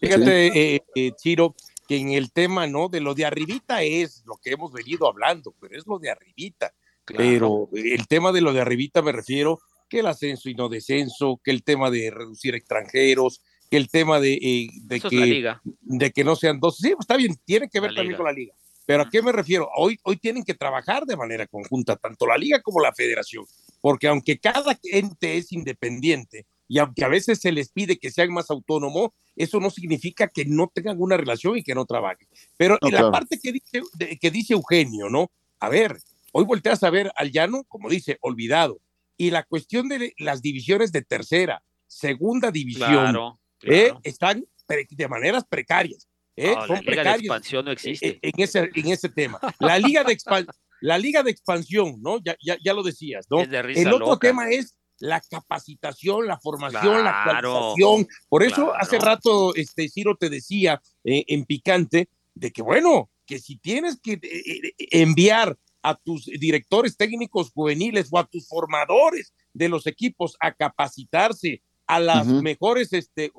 Fíjate, 0.00 0.76
eh, 0.94 1.12
Chiro, 1.16 1.54
que 1.92 1.98
en 1.98 2.12
el 2.12 2.32
tema, 2.32 2.66
¿no? 2.66 2.88
De 2.88 3.00
lo 3.00 3.14
de 3.14 3.26
arribita 3.26 3.82
es 3.82 4.22
lo 4.24 4.38
que 4.42 4.52
hemos 4.52 4.72
venido 4.72 5.06
hablando, 5.06 5.54
pero 5.60 5.76
es 5.76 5.86
lo 5.86 5.98
de 5.98 6.10
arribita. 6.10 6.72
Pero 7.04 7.68
el 7.74 8.06
tema 8.06 8.32
de 8.32 8.40
lo 8.40 8.54
de 8.54 8.62
arribita 8.62 9.02
me 9.02 9.12
refiero 9.12 9.60
que 9.90 9.98
el 9.98 10.06
ascenso 10.06 10.48
y 10.48 10.54
no 10.54 10.70
descenso, 10.70 11.38
que 11.44 11.50
el 11.50 11.62
tema 11.62 11.90
de 11.90 12.10
reducir 12.10 12.54
extranjeros, 12.54 13.42
que 13.70 13.76
el 13.76 13.90
tema 13.90 14.20
de, 14.20 14.32
eh, 14.32 14.68
de, 14.84 15.00
que, 15.00 15.54
de 15.80 16.10
que 16.12 16.24
no 16.24 16.34
sean 16.34 16.60
dos. 16.60 16.78
Sí, 16.78 16.94
está 16.98 17.18
bien, 17.18 17.36
tiene 17.44 17.68
que 17.68 17.80
ver 17.80 17.94
también 17.94 18.16
con 18.16 18.24
la 18.24 18.32
liga. 18.32 18.54
Pero 18.86 19.02
¿a 19.02 19.10
qué 19.10 19.20
me 19.20 19.32
refiero? 19.32 19.68
Hoy, 19.76 19.98
hoy 20.04 20.16
tienen 20.16 20.44
que 20.44 20.54
trabajar 20.54 21.04
de 21.04 21.16
manera 21.16 21.46
conjunta, 21.46 21.96
tanto 21.96 22.26
la 22.26 22.38
liga 22.38 22.62
como 22.62 22.80
la 22.80 22.94
federación, 22.94 23.44
porque 23.82 24.08
aunque 24.08 24.38
cada 24.38 24.78
ente 24.84 25.36
es 25.36 25.52
independiente, 25.52 26.46
y 26.72 26.78
aunque 26.78 27.04
a 27.04 27.08
veces 27.08 27.38
se 27.38 27.52
les 27.52 27.68
pide 27.68 27.98
que 27.98 28.10
sean 28.10 28.32
más 28.32 28.50
autónomos, 28.50 29.10
eso 29.36 29.60
no 29.60 29.68
significa 29.68 30.28
que 30.28 30.46
no 30.46 30.72
tengan 30.74 30.96
una 30.98 31.18
relación 31.18 31.58
y 31.58 31.62
que 31.62 31.74
no 31.74 31.84
trabajen. 31.84 32.26
Pero 32.56 32.78
en 32.80 32.94
la 32.94 33.10
parte 33.10 33.38
que 33.38 33.52
dice, 33.52 33.82
que 34.18 34.30
dice 34.30 34.54
Eugenio, 34.54 35.10
¿no? 35.10 35.30
A 35.60 35.68
ver, 35.68 35.98
hoy 36.32 36.46
volteas 36.46 36.82
a 36.82 36.88
ver 36.88 37.12
al 37.16 37.30
llano, 37.30 37.64
como 37.64 37.90
dice, 37.90 38.16
olvidado. 38.22 38.80
Y 39.18 39.32
la 39.32 39.42
cuestión 39.42 39.86
de 39.90 40.14
las 40.16 40.40
divisiones 40.40 40.92
de 40.92 41.02
tercera, 41.02 41.62
segunda 41.86 42.50
división, 42.50 43.18
¿eh? 43.64 43.92
están 44.02 44.42
de 44.66 45.08
maneras 45.08 45.44
precarias. 45.44 46.08
¿eh? 46.36 46.54
Son 46.66 46.76
la 46.76 46.80
liga 46.80 47.02
de 47.02 47.18
expansión 47.18 47.64
no 47.66 47.70
existe. 47.70 48.18
En, 48.22 48.32
ese, 48.38 48.70
en 48.74 48.88
ese 48.88 49.10
tema. 49.10 49.38
La 49.58 49.78
liga 49.78 50.04
de, 50.04 50.16
la 50.80 50.96
liga 50.96 51.22
de 51.22 51.32
expansión, 51.32 52.00
¿no? 52.00 52.18
Ya, 52.24 52.34
ya, 52.42 52.56
ya 52.64 52.72
lo 52.72 52.82
decías, 52.82 53.26
¿no? 53.28 53.42
El 53.42 53.92
otro 53.92 54.18
tema 54.18 54.48
es 54.48 54.74
la 55.02 55.20
capacitación, 55.20 56.28
la 56.28 56.38
formación, 56.38 57.02
la 57.02 57.24
actualización. 57.24 58.06
Por 58.28 58.44
eso 58.44 58.72
hace 58.72 59.00
rato, 59.00 59.52
este, 59.56 59.88
Ciro 59.88 60.16
te 60.16 60.30
decía 60.30 60.80
eh, 61.02 61.24
en 61.26 61.44
picante 61.44 62.08
de 62.34 62.52
que, 62.52 62.62
bueno, 62.62 63.10
que 63.26 63.40
si 63.40 63.56
tienes 63.56 63.98
que 64.00 64.12
eh, 64.12 64.20
eh, 64.22 64.72
enviar 64.92 65.58
a 65.82 65.96
tus 65.96 66.26
directores 66.26 66.96
técnicos 66.96 67.50
juveniles 67.50 68.10
o 68.12 68.18
a 68.18 68.26
tus 68.26 68.46
formadores 68.46 69.34
de 69.52 69.68
los 69.68 69.88
equipos 69.88 70.36
a 70.38 70.52
capacitarse 70.52 71.62
a 71.86 72.00
las 72.00 72.26
mejores, 72.26 72.92
este, 72.92 73.32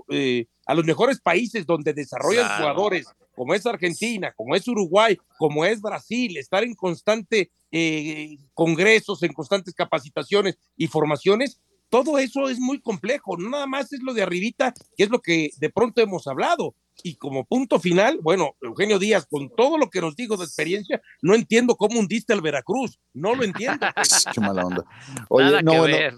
a 0.66 0.74
los 0.74 0.86
mejores 0.86 1.20
países 1.20 1.66
donde 1.66 1.94
desarrollan 1.94 2.58
jugadores, 2.58 3.08
como 3.36 3.54
es 3.54 3.66
Argentina, 3.66 4.34
como 4.36 4.56
es 4.56 4.68
Uruguay, 4.68 5.18
como 5.38 5.66
es 5.66 5.82
Brasil, 5.82 6.38
estar 6.38 6.64
en 6.64 6.76
constante 6.76 7.52
eh, 7.72 8.38
congresos, 8.54 9.24
en 9.24 9.34
constantes 9.34 9.74
capacitaciones 9.74 10.58
y 10.78 10.88
formaciones, 10.88 11.60
todo 11.94 12.18
eso 12.18 12.50
es 12.50 12.60
muy 12.60 12.82
complejo, 12.82 13.38
no 13.38 13.52
nada 13.52 13.68
más 13.68 13.94
es 13.94 14.02
lo 14.02 14.16
de 14.16 14.24
arribita, 14.24 14.74
que 14.98 15.04
es 15.04 15.12
lo 15.12 15.22
que 15.22 15.52
de 15.58 15.70
pronto 15.70 16.02
hemos 16.02 16.26
hablado. 16.26 16.74
Y 17.04 17.18
como 17.18 17.46
punto 17.46 17.80
final, 17.80 18.18
bueno, 18.20 18.56
Eugenio 18.62 18.98
Díaz, 18.98 19.28
con 19.30 19.52
todo 19.56 19.78
lo 19.78 19.92
que 19.92 20.02
nos 20.02 20.16
dijo 20.16 20.36
de 20.36 20.44
experiencia, 20.44 21.00
no 21.22 21.36
entiendo 21.36 21.76
cómo 21.76 22.00
hundiste 22.00 22.34
al 22.34 22.42
Veracruz, 22.42 23.00
no 23.14 23.36
lo 23.36 23.44
entiendo. 23.44 23.86
Qué 24.34 24.42
mala 24.42 24.66
onda. 24.66 24.84
Oye, 25.30 25.62
no, 25.62 25.78
bueno, 25.78 26.18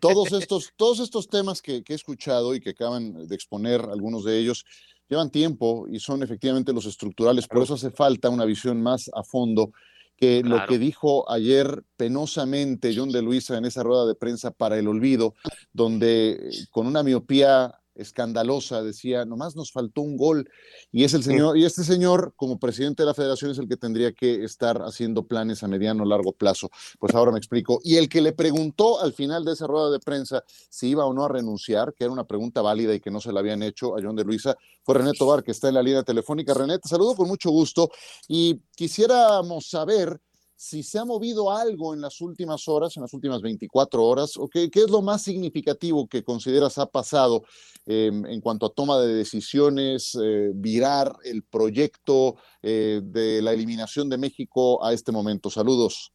todos 0.00 0.32
estos, 0.32 0.72
todos 0.74 0.98
estos 0.98 1.28
temas 1.28 1.62
que, 1.62 1.84
que 1.84 1.92
he 1.92 1.96
escuchado 1.96 2.56
y 2.56 2.60
que 2.60 2.70
acaban 2.70 3.28
de 3.28 3.34
exponer 3.36 3.80
algunos 3.80 4.24
de 4.24 4.40
ellos, 4.40 4.64
llevan 5.08 5.30
tiempo 5.30 5.86
y 5.88 6.00
son 6.00 6.24
efectivamente 6.24 6.72
los 6.72 6.86
estructurales, 6.86 7.46
por 7.46 7.62
eso 7.62 7.74
hace 7.74 7.92
falta 7.92 8.28
una 8.28 8.44
visión 8.44 8.82
más 8.82 9.08
a 9.14 9.22
fondo 9.22 9.70
que 10.16 10.42
lo 10.42 10.64
que 10.66 10.78
dijo 10.78 11.30
ayer 11.30 11.84
penosamente 11.96 12.94
John 12.96 13.10
de 13.10 13.22
Luisa 13.22 13.58
en 13.58 13.64
esa 13.64 13.82
rueda 13.82 14.06
de 14.06 14.14
prensa 14.14 14.50
para 14.50 14.78
el 14.78 14.88
olvido, 14.88 15.34
donde 15.72 16.30
eh, 16.32 16.50
con 16.70 16.86
una 16.86 17.02
miopía 17.02 17.81
escandalosa 17.94 18.82
decía, 18.82 19.24
nomás 19.24 19.56
nos 19.56 19.72
faltó 19.72 20.00
un 20.00 20.16
gol 20.16 20.48
y 20.90 21.04
es 21.04 21.14
el 21.14 21.22
señor 21.22 21.56
y 21.56 21.64
este 21.64 21.84
señor 21.84 22.32
como 22.36 22.58
presidente 22.58 23.02
de 23.02 23.06
la 23.06 23.14
federación 23.14 23.50
es 23.50 23.58
el 23.58 23.68
que 23.68 23.76
tendría 23.76 24.12
que 24.12 24.44
estar 24.44 24.82
haciendo 24.82 25.26
planes 25.26 25.62
a 25.62 25.68
mediano 25.68 26.02
o 26.02 26.06
largo 26.06 26.32
plazo. 26.32 26.70
Pues 26.98 27.14
ahora 27.14 27.32
me 27.32 27.38
explico. 27.38 27.80
Y 27.82 27.96
el 27.96 28.08
que 28.08 28.20
le 28.20 28.32
preguntó 28.32 29.00
al 29.00 29.12
final 29.12 29.44
de 29.44 29.52
esa 29.52 29.66
rueda 29.66 29.90
de 29.90 30.00
prensa 30.00 30.42
si 30.46 30.88
iba 30.88 31.04
o 31.04 31.12
no 31.12 31.24
a 31.24 31.28
renunciar, 31.28 31.94
que 31.94 32.04
era 32.04 32.12
una 32.12 32.24
pregunta 32.24 32.62
válida 32.62 32.94
y 32.94 33.00
que 33.00 33.10
no 33.10 33.20
se 33.20 33.32
la 33.32 33.40
habían 33.40 33.62
hecho 33.62 33.96
a 33.96 34.00
John 34.02 34.16
de 34.16 34.24
Luisa, 34.24 34.56
fue 34.82 34.96
René 34.96 35.12
Tobar, 35.12 35.42
que 35.42 35.52
está 35.52 35.68
en 35.68 35.74
la 35.74 35.82
línea 35.82 36.02
telefónica. 36.02 36.54
René, 36.54 36.78
te 36.78 36.88
saludo 36.88 37.14
con 37.14 37.28
mucho 37.28 37.50
gusto 37.50 37.90
y 38.28 38.60
quisiéramos 38.74 39.68
saber 39.68 40.20
si 40.62 40.84
se 40.84 40.96
ha 41.00 41.04
movido 41.04 41.50
algo 41.50 41.92
en 41.92 42.00
las 42.00 42.20
últimas 42.20 42.68
horas, 42.68 42.96
en 42.96 43.02
las 43.02 43.12
últimas 43.12 43.42
24 43.42 44.04
horas, 44.04 44.38
qué, 44.52 44.70
es 44.72 44.90
lo 44.90 45.02
más 45.02 45.22
significativo 45.22 46.06
que 46.06 46.22
consideras 46.22 46.78
ha 46.78 46.86
pasado 46.86 47.42
em, 47.84 48.24
en 48.26 48.40
cuanto 48.40 48.66
a 48.66 48.72
toma 48.72 49.00
de 49.00 49.12
decisiones, 49.12 50.16
eh, 50.22 50.52
virar 50.54 51.16
el 51.24 51.42
proyecto 51.42 52.36
eh, 52.62 53.00
de 53.02 53.42
la 53.42 53.52
eliminación 53.52 54.08
de 54.08 54.18
México 54.18 54.84
a 54.84 54.92
este 54.92 55.10
momento. 55.10 55.50
Saludos. 55.50 56.12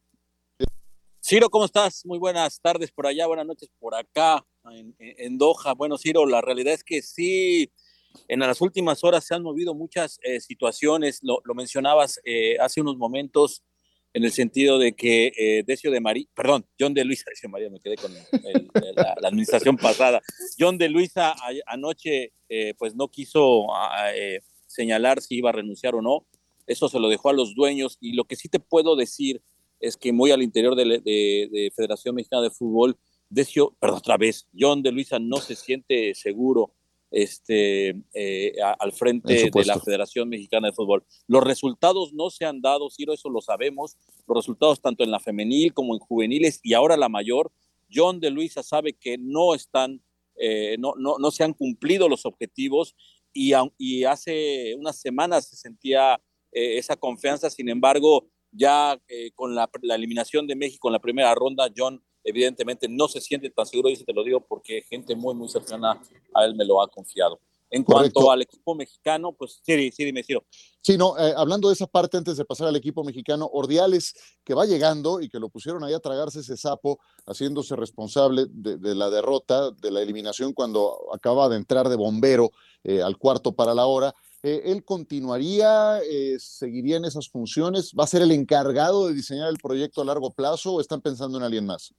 Ciro, 1.22 1.50
¿cómo 1.50 1.66
estás? 1.66 2.06
Muy 2.06 2.18
buenas 2.18 2.58
tardes 2.58 2.90
por 2.90 3.06
allá, 3.06 3.26
buenas 3.26 3.46
noches 3.46 3.68
por 3.78 3.94
acá, 3.94 4.42
en, 4.70 5.36
Doha. 5.36 5.74
Bueno, 5.74 5.98
Ciro, 5.98 6.24
la 6.24 6.40
realidad 6.40 6.72
es 6.72 6.82
que 6.82 7.02
sí, 7.02 7.70
en 8.28 8.40
las 8.40 8.62
últimas 8.62 9.04
horas 9.04 9.26
se 9.26 9.34
han 9.34 9.42
movido 9.42 9.74
muchas 9.74 10.18
eh, 10.22 10.40
situaciones, 10.40 11.20
lo 11.22 11.54
mencionabas 11.54 12.18
hace 12.60 12.80
unos 12.80 12.96
momentos 12.96 13.62
en 14.14 14.24
el 14.24 14.32
sentido 14.32 14.78
de 14.78 14.94
que 14.94 15.32
eh, 15.36 15.64
Decio 15.66 15.90
de 15.90 16.00
María, 16.00 16.26
perdón, 16.34 16.66
John 16.78 16.94
de 16.94 17.04
Luisa, 17.04 17.24
Decio 17.30 17.48
de 17.48 17.52
María, 17.52 17.70
me 17.70 17.80
quedé 17.80 17.96
con 17.96 18.12
la, 18.12 19.16
administración 19.22 19.76
pasada. 19.76 20.20
John 20.58 20.78
de 20.78 20.88
Luisa 20.88 21.34
anoche 21.66 22.32
eh, 22.48 22.74
pues 22.78 22.94
no 22.94 23.08
quiso 23.08 23.66
eh, 24.14 24.40
señalar 24.66 25.20
si 25.20 25.36
iba 25.36 25.50
a 25.50 25.52
renunciar 25.52 25.94
o 25.94 26.02
no, 26.02 26.26
eso 26.66 26.88
se 26.88 26.98
lo 26.98 27.08
dejó 27.08 27.30
a 27.30 27.32
los 27.32 27.54
dueños 27.54 27.96
y 28.00 28.12
lo 28.12 28.24
que 28.24 28.36
sí 28.36 28.48
te 28.48 28.60
puedo 28.60 28.96
decir 28.96 29.42
es 29.80 29.96
que 29.96 30.12
muy 30.12 30.30
al 30.32 30.42
interior 30.42 30.74
de, 30.74 30.84
de 30.84 31.72
Federación 31.74 32.14
Mexicana 32.14 32.42
de 32.42 32.50
Fútbol, 32.50 32.98
Decio, 33.30 33.76
perdón, 33.78 33.98
otra 33.98 34.16
vez, 34.16 34.48
John 34.58 34.82
de 34.82 34.90
Luisa 34.90 35.18
no 35.18 35.36
se 35.36 35.54
siente 35.54 36.14
seguro 36.14 36.72
este, 37.10 37.94
eh, 38.12 38.52
al 38.78 38.92
frente 38.92 39.50
de 39.50 39.64
la 39.64 39.78
Federación 39.80 40.28
Mexicana 40.28 40.68
de 40.68 40.74
Fútbol. 40.74 41.04
Los 41.26 41.44
resultados 41.44 42.12
no 42.12 42.30
se 42.30 42.44
han 42.44 42.60
dado, 42.60 42.90
Ciro, 42.90 43.12
eso 43.14 43.30
lo 43.30 43.40
sabemos, 43.40 43.96
los 44.26 44.36
resultados 44.36 44.80
tanto 44.80 45.04
en 45.04 45.10
la 45.10 45.20
femenil 45.20 45.72
como 45.72 45.94
en 45.94 46.00
juveniles 46.00 46.60
y 46.62 46.74
ahora 46.74 46.96
la 46.96 47.08
mayor. 47.08 47.50
John 47.92 48.20
de 48.20 48.30
Luisa 48.30 48.62
sabe 48.62 48.92
que 48.92 49.16
no 49.16 49.54
están, 49.54 50.02
eh, 50.36 50.76
no, 50.78 50.92
no, 50.98 51.16
no, 51.18 51.30
se 51.30 51.44
han 51.44 51.54
cumplido 51.54 52.08
los 52.08 52.26
objetivos 52.26 52.94
y, 53.32 53.52
y 53.78 54.04
hace 54.04 54.74
unas 54.74 55.00
semanas 55.00 55.48
se 55.48 55.56
sentía 55.56 56.20
eh, 56.52 56.76
esa 56.76 56.96
confianza, 56.96 57.48
sin 57.48 57.70
embargo, 57.70 58.28
ya 58.50 58.98
con 59.34 59.54
la, 59.54 59.68
la 59.82 59.94
eliminación 59.94 60.46
de 60.46 60.56
México 60.56 60.88
en 60.88 60.94
la 60.94 61.00
primera 61.00 61.34
ronda, 61.34 61.70
John 61.76 62.02
evidentemente 62.24 62.88
no 62.88 63.08
se 63.08 63.20
siente 63.20 63.50
tan 63.50 63.66
seguro, 63.66 63.90
y 63.90 63.96
te 63.96 64.12
lo 64.12 64.24
digo 64.24 64.40
porque 64.40 64.82
gente 64.88 65.14
muy, 65.14 65.34
muy 65.34 65.48
cercana 65.48 66.00
a 66.34 66.44
él 66.44 66.54
me 66.54 66.64
lo 66.64 66.82
ha 66.82 66.88
confiado. 66.88 67.40
En 67.70 67.84
cuanto 67.84 68.30
al 68.30 68.42
equipo 68.42 68.74
mexicano, 68.74 69.32
pues 69.32 69.60
sí, 69.62 69.90
sí, 69.90 70.04
dime, 70.04 70.22
Ciro. 70.22 70.44
Sí, 70.80 70.96
no, 70.96 71.18
eh, 71.18 71.34
hablando 71.36 71.68
de 71.68 71.74
esa 71.74 71.86
parte 71.86 72.16
antes 72.16 72.38
de 72.38 72.44
pasar 72.46 72.68
al 72.68 72.76
equipo 72.76 73.04
mexicano, 73.04 73.48
Ordiales, 73.52 74.14
que 74.42 74.54
va 74.54 74.64
llegando 74.64 75.20
y 75.20 75.28
que 75.28 75.38
lo 75.38 75.50
pusieron 75.50 75.84
ahí 75.84 75.92
a 75.92 76.00
tragarse 76.00 76.40
ese 76.40 76.56
sapo, 76.56 76.98
haciéndose 77.26 77.76
responsable 77.76 78.46
de, 78.48 78.94
la 78.94 79.10
derrota, 79.10 79.70
de 79.70 79.90
la 79.90 80.00
eliminación 80.00 80.54
cuando 80.54 80.96
acaba 81.12 81.48
de 81.50 81.56
entrar 81.56 81.90
de 81.90 81.96
bombero 81.96 82.52
eh, 82.84 83.02
al 83.02 83.18
cuarto 83.18 83.52
para 83.52 83.74
la 83.74 83.86
hora. 83.86 84.14
Eh, 84.48 84.62
¿Él 84.72 84.82
continuaría, 84.82 86.00
seguiría 86.38 86.96
en 86.96 87.04
esas 87.04 87.28
funciones? 87.28 87.92
¿Va 87.98 88.04
a 88.04 88.06
ser 88.06 88.22
el 88.22 88.32
encargado 88.32 89.06
de 89.06 89.14
diseñar 89.14 89.48
el 89.50 89.58
proyecto 89.58 90.00
a 90.00 90.06
largo 90.06 90.32
plazo 90.32 90.74
o 90.74 90.80
están 90.80 91.02
pensando 91.02 91.36
en 91.36 91.44
alguien 91.44 91.66
más? 91.66 91.92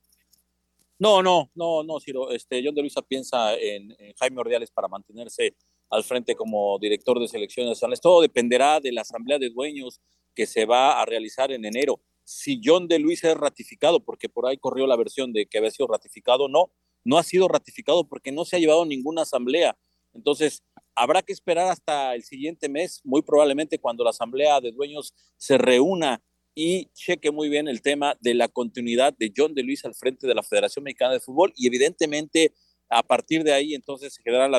No, 0.98 1.22
no, 1.22 1.52
no, 1.54 1.84
no, 1.84 2.00
Ciro. 2.00 2.32
Este, 2.32 2.62
John 2.64 2.74
de 2.74 2.82
Luisa 2.82 3.02
piensa 3.02 3.56
en, 3.56 3.96
Jaime 4.18 4.42
Ordiales 4.42 4.72
para 4.72 4.88
mantenerse 4.88 5.56
al 5.90 6.04
frente 6.04 6.36
como 6.36 6.78
director 6.80 7.20
de 7.20 7.28
selecciones 7.28 7.70
nacionales. 7.70 8.02
Todo 8.02 8.22
dependerá 8.22 8.80
de 8.80 8.92
la 8.92 9.02
asamblea 9.02 9.38
de 9.38 9.50
dueños 9.50 10.02
que 10.34 10.48
se 10.48 10.66
va 10.66 11.00
a 11.00 11.06
realizar 11.06 11.52
en 11.52 11.66
enero. 11.66 12.02
Si 12.24 12.60
John 12.64 12.88
de 12.88 12.98
Luisa 12.98 13.32
es 13.32 13.38
ratificado, 13.38 14.00
porque 14.00 14.28
por 14.28 14.48
ahí 14.48 14.58
corrió 14.58 14.88
la 14.88 14.98
versión 14.98 15.34
de 15.34 15.46
que 15.46 15.60
había 15.60 15.72
sido 15.72 15.88
ratificado, 15.88 16.50
no, 16.50 16.72
no 17.04 17.18
ha 17.18 17.24
sido 17.24 17.48
ratificado 17.48 18.08
porque 18.08 18.32
no 18.32 18.44
se 18.44 18.56
ha 18.56 18.60
llevado 18.60 18.86
ninguna 18.86 19.22
asamblea. 19.22 19.78
Entonces, 20.14 20.64
habrá 21.00 21.22
que 21.22 21.34
esperar 21.34 21.68
hasta 21.68 22.14
el 22.14 22.24
siguiente 22.24 22.68
mes, 22.68 23.02
muy 23.04 23.22
probablemente 23.22 23.80
cuando 23.80 24.04
la 24.04 24.10
asamblea 24.10 24.60
de 24.60 24.72
dueños 24.72 25.14
se 25.38 25.58
reúna 25.58 26.22
y 26.54 26.88
cheque 26.94 27.32
muy 27.32 27.48
bien 27.48 27.68
el 27.70 27.82
tema 27.82 28.18
de 28.20 28.34
la 28.34 28.50
continuidad 28.50 29.16
de 29.18 29.32
John 29.36 29.54
de 29.54 29.64
Luis 29.64 29.86
al 29.86 29.96
frente 29.96 30.28
de 30.28 30.36
la 30.36 30.44
Federación 30.44 30.84
Mexicana 30.84 31.14
de 31.14 31.22
Fútbol 31.22 31.54
y 31.56 31.68
evidentemente 31.68 32.54
a 32.90 33.02
partir 33.02 33.44
de 33.44 33.54
ahí 33.54 33.76
entonces 33.76 34.14
se 34.14 34.24
quedará 34.24 34.50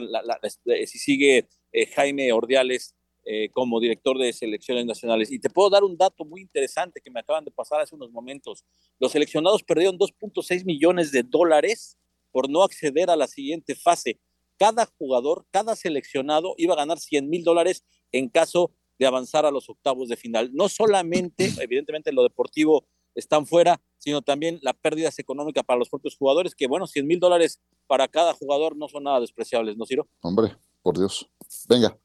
si 0.87 0.99
sigue 0.99 1.47
eh, 1.73 1.87
Jaime 1.87 2.33
Ordiales 2.33 2.95
eh, 3.25 3.51
como 3.53 3.81
director 3.81 4.17
de 4.19 4.33
selecciones 4.33 4.87
nacionales. 4.87 5.31
Y 5.31 5.39
te 5.39 5.51
puedo 5.51 5.69
dar 5.69 5.85
un 5.85 5.99
dato 5.99 6.25
muy 6.25 6.41
interesante 6.41 7.03
que 7.05 7.11
me 7.11 7.21
acaban 7.21 7.45
de 7.45 7.51
pasar 7.51 7.81
hace 7.81 7.95
unos 7.95 8.11
momentos. 8.11 8.65
Los 8.99 9.13
seleccionados 9.13 9.63
perdieron 9.63 9.99
2.6 9.99 10.65
millones 10.65 11.13
de 11.13 11.23
dólares 11.23 11.99
por 12.33 12.49
no 12.49 12.63
acceder 12.63 13.11
a 13.11 13.17
la 13.17 13.27
siguiente 13.27 13.75
fase. 13.75 14.19
Cada 14.61 14.85
jugador, 14.99 15.47
cada 15.51 15.75
seleccionado 15.75 16.55
iba 16.59 16.75
a 16.75 16.77
ganar 16.77 16.99
100 16.99 17.31
mil 17.31 17.45
dólares 17.45 17.83
en 18.13 18.29
caso 18.29 18.73
de 18.99 19.07
avanzar 19.07 19.47
a 19.47 19.51
los 19.51 19.71
octavos 19.71 20.11
de 20.11 20.19
final. 20.19 20.51
No 20.53 20.69
solamente, 20.69 21.49
evidentemente, 21.63 22.13
lo 22.13 22.23
deportivo 22.23 22.85
están 23.15 23.47
fuera, 23.47 23.81
sino 23.97 24.21
también 24.21 24.59
la 24.61 24.75
pérdida 24.75 25.09
económica 25.17 25.63
para 25.63 25.79
los 25.79 25.89
propios 25.89 26.15
jugadores, 26.15 26.55
que 26.55 26.67
bueno, 26.67 26.87
100 26.87 27.07
mil 27.07 27.19
dólares 27.19 27.59
para 27.87 28.07
cada 28.07 28.35
jugador 28.35 28.77
no 28.77 28.87
son 28.87 29.05
nada 29.05 29.21
despreciables, 29.21 29.79
¿no, 29.79 29.87
Ciro? 29.87 30.07
Hombre, 30.21 30.55
por 30.83 30.99
Dios. 30.99 31.27
Venga. 31.67 31.99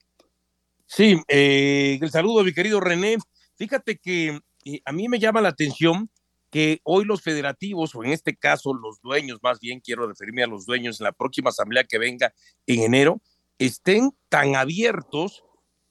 Sí, 0.86 1.18
eh, 1.28 2.00
el 2.02 2.10
saludo, 2.10 2.42
mi 2.46 2.54
querido 2.54 2.80
René. 2.80 3.18
Fíjate 3.56 3.98
que 3.98 4.40
eh, 4.64 4.82
a 4.86 4.94
mí 4.94 5.10
me 5.10 5.20
llama 5.20 5.42
la 5.42 5.50
atención 5.50 6.10
que 6.56 6.80
hoy 6.86 7.04
los 7.04 7.22
federativos, 7.22 7.94
o 7.96 8.04
en 8.06 8.14
este 8.14 8.34
caso 8.34 8.74
los 8.74 9.02
dueños, 9.02 9.40
más 9.44 9.60
bien 9.60 9.82
quiero 9.82 10.08
referirme 10.08 10.42
a 10.42 10.48
los 10.48 10.66
dueños 10.66 11.02
en 11.02 11.04
la 11.04 11.12
próxima 11.12 11.50
asamblea 11.50 11.84
que 11.84 11.98
venga 11.98 12.34
en 12.66 12.80
enero, 12.80 13.22
estén 13.60 14.12
tan 14.30 14.56
abiertos 14.56 15.44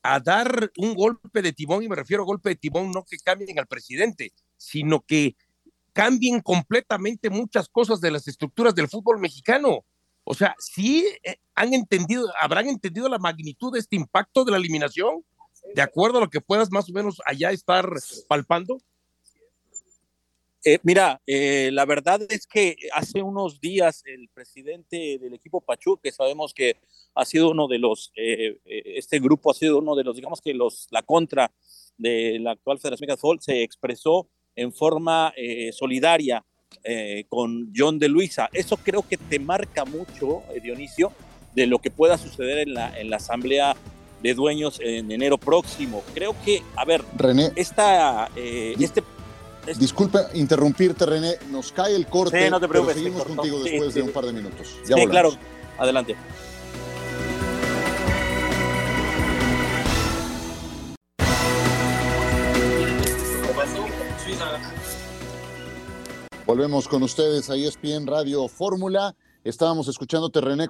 a 0.03 0.21
dar 0.21 0.73
un 0.79 0.95
golpe 0.95 1.43
de 1.43 1.53
timón, 1.53 1.83
y 1.83 1.89
me 1.91 1.97
refiero 1.97 2.23
a 2.23 2.25
golpe 2.25 2.49
de 2.49 2.57
timón, 2.57 2.93
no 2.93 3.05
que 3.05 3.19
cambien 3.19 3.59
al 3.59 3.67
presidente, 3.67 4.33
sino 4.57 5.03
que 5.03 5.37
cambien 5.93 6.41
completamente 6.41 7.29
muchas 7.29 7.69
cosas 7.69 8.01
de 8.01 8.13
las 8.13 8.27
estructuras 8.27 8.75
del 8.75 8.89
fútbol 8.89 9.21
mexicano. 9.21 9.85
O 10.25 10.33
sea, 10.33 10.55
sí 10.59 11.07
eh, 11.25 11.37
han 11.55 11.75
entendido, 11.75 12.33
habrán 12.41 12.71
entendido 12.71 13.11
la 13.11 13.19
magnitud 13.19 13.71
de 13.75 13.81
este 13.81 13.97
impacto 13.97 14.47
de 14.47 14.53
la 14.53 14.57
eliminación, 14.57 15.27
de 15.75 15.83
acuerdo 15.83 16.17
a 16.17 16.21
lo 16.23 16.31
que 16.31 16.41
puedas 16.41 16.71
más 16.71 16.89
o 16.89 16.95
menos 16.95 17.21
allá 17.27 17.51
estar 17.51 17.87
palpando. 18.29 18.79
Eh, 20.67 20.79
mira, 20.83 21.21
eh, 21.27 21.69
la 21.75 21.85
verdad 21.85 22.23
es 22.31 22.47
que 22.47 22.77
hace 22.95 23.21
unos 23.21 23.61
días 23.61 24.03
el 24.07 24.31
presidente 24.33 25.19
del 25.21 25.35
equipo 25.35 25.61
Pachuca, 25.61 26.01
que 26.03 26.11
sabemos 26.11 26.55
que 26.55 26.79
ha 27.15 27.27
sido 27.27 27.51
uno 27.51 27.69
de 27.69 27.79
los, 27.79 28.11
eh, 28.17 28.57
este 28.65 29.21
grupo 29.21 29.51
ha 29.51 29.55
sido 29.55 29.77
uno 29.77 29.95
de 29.95 30.05
los, 30.05 30.17
digamos 30.17 30.41
que 30.41 30.55
los, 30.55 30.87
la 30.91 31.03
contra 31.03 31.53
de 31.99 32.39
la 32.41 32.53
actual 32.53 32.79
Federación 32.79 33.09
de 33.09 33.17
Fútbol, 33.19 33.43
se 33.43 33.63
expresó 33.63 34.27
en 34.57 34.73
forma 34.73 35.35
solidaria 35.73 36.45
con 37.29 37.73
John 37.75 37.99
de 37.99 38.09
Luisa. 38.09 38.49
Eso 38.53 38.77
creo 38.77 39.07
que 39.07 39.17
te 39.17 39.39
marca 39.39 39.85
mucho, 39.85 40.43
Dionisio, 40.63 41.13
de 41.55 41.67
lo 41.67 41.79
que 41.79 41.91
pueda 41.91 42.19
suceder 42.19 42.59
en 42.59 42.75
la, 42.75 42.99
en 42.99 43.11
la 43.11 43.17
asamblea 43.17 43.77
de 44.23 44.35
dueños 44.35 44.81
en 44.81 45.11
enero 45.13 45.39
próximo. 45.39 46.03
Creo 46.15 46.35
que, 46.45 46.63
a 46.77 46.85
ver, 46.85 47.03
René, 47.17 47.53
esta, 47.57 48.31
este 48.37 49.03
Disculpe 49.79 50.19
interrumpirte, 50.35 51.07
René. 51.07 51.39
Nos 51.51 51.73
cae 51.73 51.97
el 51.97 52.07
corte. 52.07 52.45
Sí, 52.45 52.51
no 52.51 52.61
te 52.61 52.69
preocupes. 52.69 52.97
Pero 52.97 53.07
seguimos 53.07 53.27
contigo 53.27 53.63
después 53.63 53.95
de 53.95 54.03
un 54.03 54.11
par 54.11 54.27
de 54.27 54.33
minutos. 54.33 54.77
Ya 54.87 54.97
sí, 54.97 55.07
claro. 55.07 55.33
Adelante. 55.79 56.17
Volvemos 66.47 66.89
con 66.89 67.03
ustedes 67.03 67.49
a 67.49 67.57
ESPN 67.57 68.07
Radio 68.07 68.47
Fórmula. 68.49 69.17
Estábamos 69.45 69.89
escuchándote, 69.89 70.43
René 70.43 70.69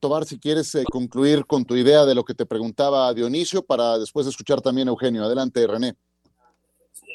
Tobar, 0.00 0.24
si 0.24 0.38
quieres 0.38 0.74
eh, 0.74 0.84
concluir 0.90 1.46
con 1.46 1.64
tu 1.64 1.76
idea 1.76 2.04
de 2.04 2.14
lo 2.14 2.24
que 2.24 2.34
te 2.34 2.44
preguntaba 2.44 3.12
Dionisio, 3.14 3.64
para 3.64 3.98
después 3.98 4.26
escuchar 4.26 4.60
también 4.60 4.88
a 4.88 4.90
Eugenio. 4.90 5.24
Adelante, 5.24 5.64
René. 5.66 5.94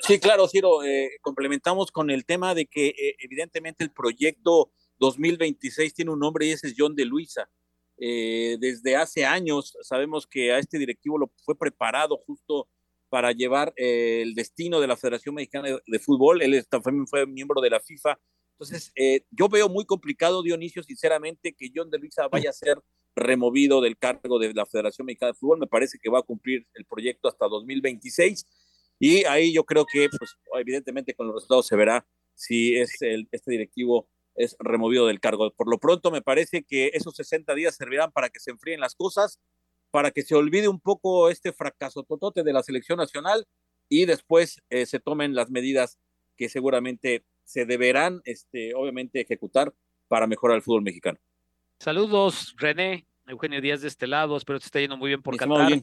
Sí, 0.01 0.19
claro, 0.19 0.47
Ciro, 0.47 0.83
eh, 0.83 1.17
complementamos 1.21 1.91
con 1.91 2.10
el 2.10 2.25
tema 2.25 2.55
de 2.55 2.65
que 2.65 2.88
eh, 2.88 3.15
evidentemente 3.19 3.83
el 3.83 3.91
proyecto 3.91 4.71
2026 4.99 5.93
tiene 5.93 6.12
un 6.12 6.19
nombre 6.19 6.45
y 6.45 6.51
ese 6.51 6.67
es 6.67 6.75
John 6.77 6.95
de 6.95 7.05
Luisa. 7.05 7.49
Eh, 7.97 8.57
desde 8.60 8.95
hace 8.95 9.25
años 9.25 9.75
sabemos 9.81 10.27
que 10.27 10.51
a 10.51 10.60
este 10.60 10.77
directivo 10.77 11.17
lo 11.17 11.31
fue 11.43 11.57
preparado 11.57 12.17
justo 12.17 12.69
para 13.10 13.31
llevar 13.31 13.73
el 13.75 14.36
destino 14.36 14.79
de 14.79 14.88
la 14.88 14.97
Federación 14.97 15.36
Mexicana 15.36 15.69
de, 15.86 15.99
Fútbol. 15.99 16.41
Él 16.41 16.65
también 16.67 17.07
fue 17.07 17.25
miembro 17.25 17.62
de 17.62 17.69
la 17.69 17.79
FIFA. 17.79 18.19
Entonces, 18.51 18.91
yo 19.31 19.47
veo 19.47 19.69
muy 19.69 19.86
complicado, 19.86 20.43
Dionisio, 20.43 20.83
sinceramente, 20.83 21.53
que 21.53 21.71
John 21.73 21.89
de 21.89 21.99
Luisa 21.99 22.27
vaya 22.27 22.49
a 22.49 22.53
ser 22.53 22.81
removido 23.15 23.79
del 23.79 23.97
cargo 23.97 24.39
de 24.39 24.53
la 24.53 24.65
Federación 24.65 25.05
Mexicana 25.05 25.31
de 25.31 25.38
Fútbol. 25.38 25.60
Me 25.60 25.67
parece 25.67 25.97
que 26.01 26.10
va 26.10 26.19
a 26.19 26.23
cumplir 26.23 26.65
el 26.73 26.86
proyecto 26.86 27.29
hasta 27.29 27.47
2026 27.47 28.45
y 28.99 29.25
ahí 29.25 29.53
yo 29.53 29.63
creo 29.63 29.86
que, 29.86 30.10
pues, 30.17 30.36
evidentemente 30.60 31.13
con 31.13 31.27
los 31.27 31.36
resultados 31.36 31.67
se 31.67 31.75
verá 31.75 32.05
si 32.33 32.77
es 32.77 33.01
el, 33.01 33.27
este 33.31 33.51
directivo 33.51 34.07
es 34.36 34.55
removido 34.60 35.07
del 35.07 35.19
cargo. 35.19 35.51
Por 35.51 35.69
lo 35.69 35.79
pronto 35.79 36.12
me 36.12 36.21
parece 36.21 36.63
que 36.63 36.91
esos 36.93 37.15
60 37.15 37.53
días 37.55 37.75
servirán 37.75 38.12
para 38.12 38.29
que 38.29 38.39
se 38.39 38.51
enfríen 38.51 38.79
las 38.79 38.95
cosas, 38.95 39.39
para 39.91 40.12
que 40.12 40.21
se 40.21 40.36
olvide 40.36 40.67
un 40.67 40.79
poco 40.79 41.29
este 41.29 41.51
fracaso 41.51 42.03
totote 42.03 42.43
de 42.43 42.53
la 42.53 42.63
selección 42.63 42.97
nacional 42.97 43.47
y 43.89 44.05
después 44.05 44.62
eh, 44.69 44.86
se 44.86 44.99
tomen 44.99 45.33
las 45.33 45.49
medidas 45.49 45.97
que 46.36 46.49
seguramente 46.49 47.23
se 47.43 47.65
deberán, 47.65 48.21
este, 48.25 48.75
obviamente, 48.75 49.21
ejecutar 49.21 49.73
para 50.07 50.27
mejorar 50.27 50.57
el 50.57 50.62
fútbol 50.62 50.83
mexicano. 50.83 51.17
Saludos, 51.79 52.55
René, 52.57 53.07
Eugenio 53.25 53.62
Díaz 53.62 53.81
de 53.81 53.88
este 53.88 54.05
lado, 54.05 54.38
espero 54.38 54.60
que 54.60 54.65
esté 54.65 54.81
yendo 54.81 54.97
muy 54.97 55.10
bien 55.10 55.21
por 55.21 55.36
Qatar. 55.38 55.81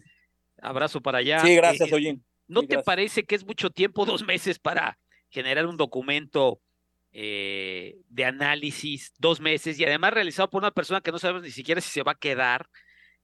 Abrazo 0.61 1.01
para 1.01 1.19
allá. 1.19 1.41
Sí, 1.41 1.55
gracias, 1.55 1.91
eh, 1.91 2.19
¿No 2.47 2.63
te 2.63 2.83
parece 2.83 3.25
que 3.25 3.35
es 3.35 3.45
mucho 3.45 3.71
tiempo, 3.71 4.05
dos 4.05 4.25
meses, 4.25 4.59
para 4.59 4.99
generar 5.31 5.67
un 5.67 5.77
documento 5.77 6.61
eh, 7.17 7.97
de 8.09 8.25
análisis 8.25 9.13
dos 9.19 9.41
meses 9.41 9.79
y 9.79 9.85
además 9.85 10.13
realizado 10.13 10.51
por 10.51 10.63
una 10.63 10.73
persona 10.73 11.01
que 11.01 11.13
no 11.13 11.21
sabemos 11.21 11.43
ni 11.43 11.53
siquiera 11.53 11.81
si 11.81 11.91
se 11.91 12.03
va 12.03 12.13
a 12.13 12.19
quedar. 12.19 12.69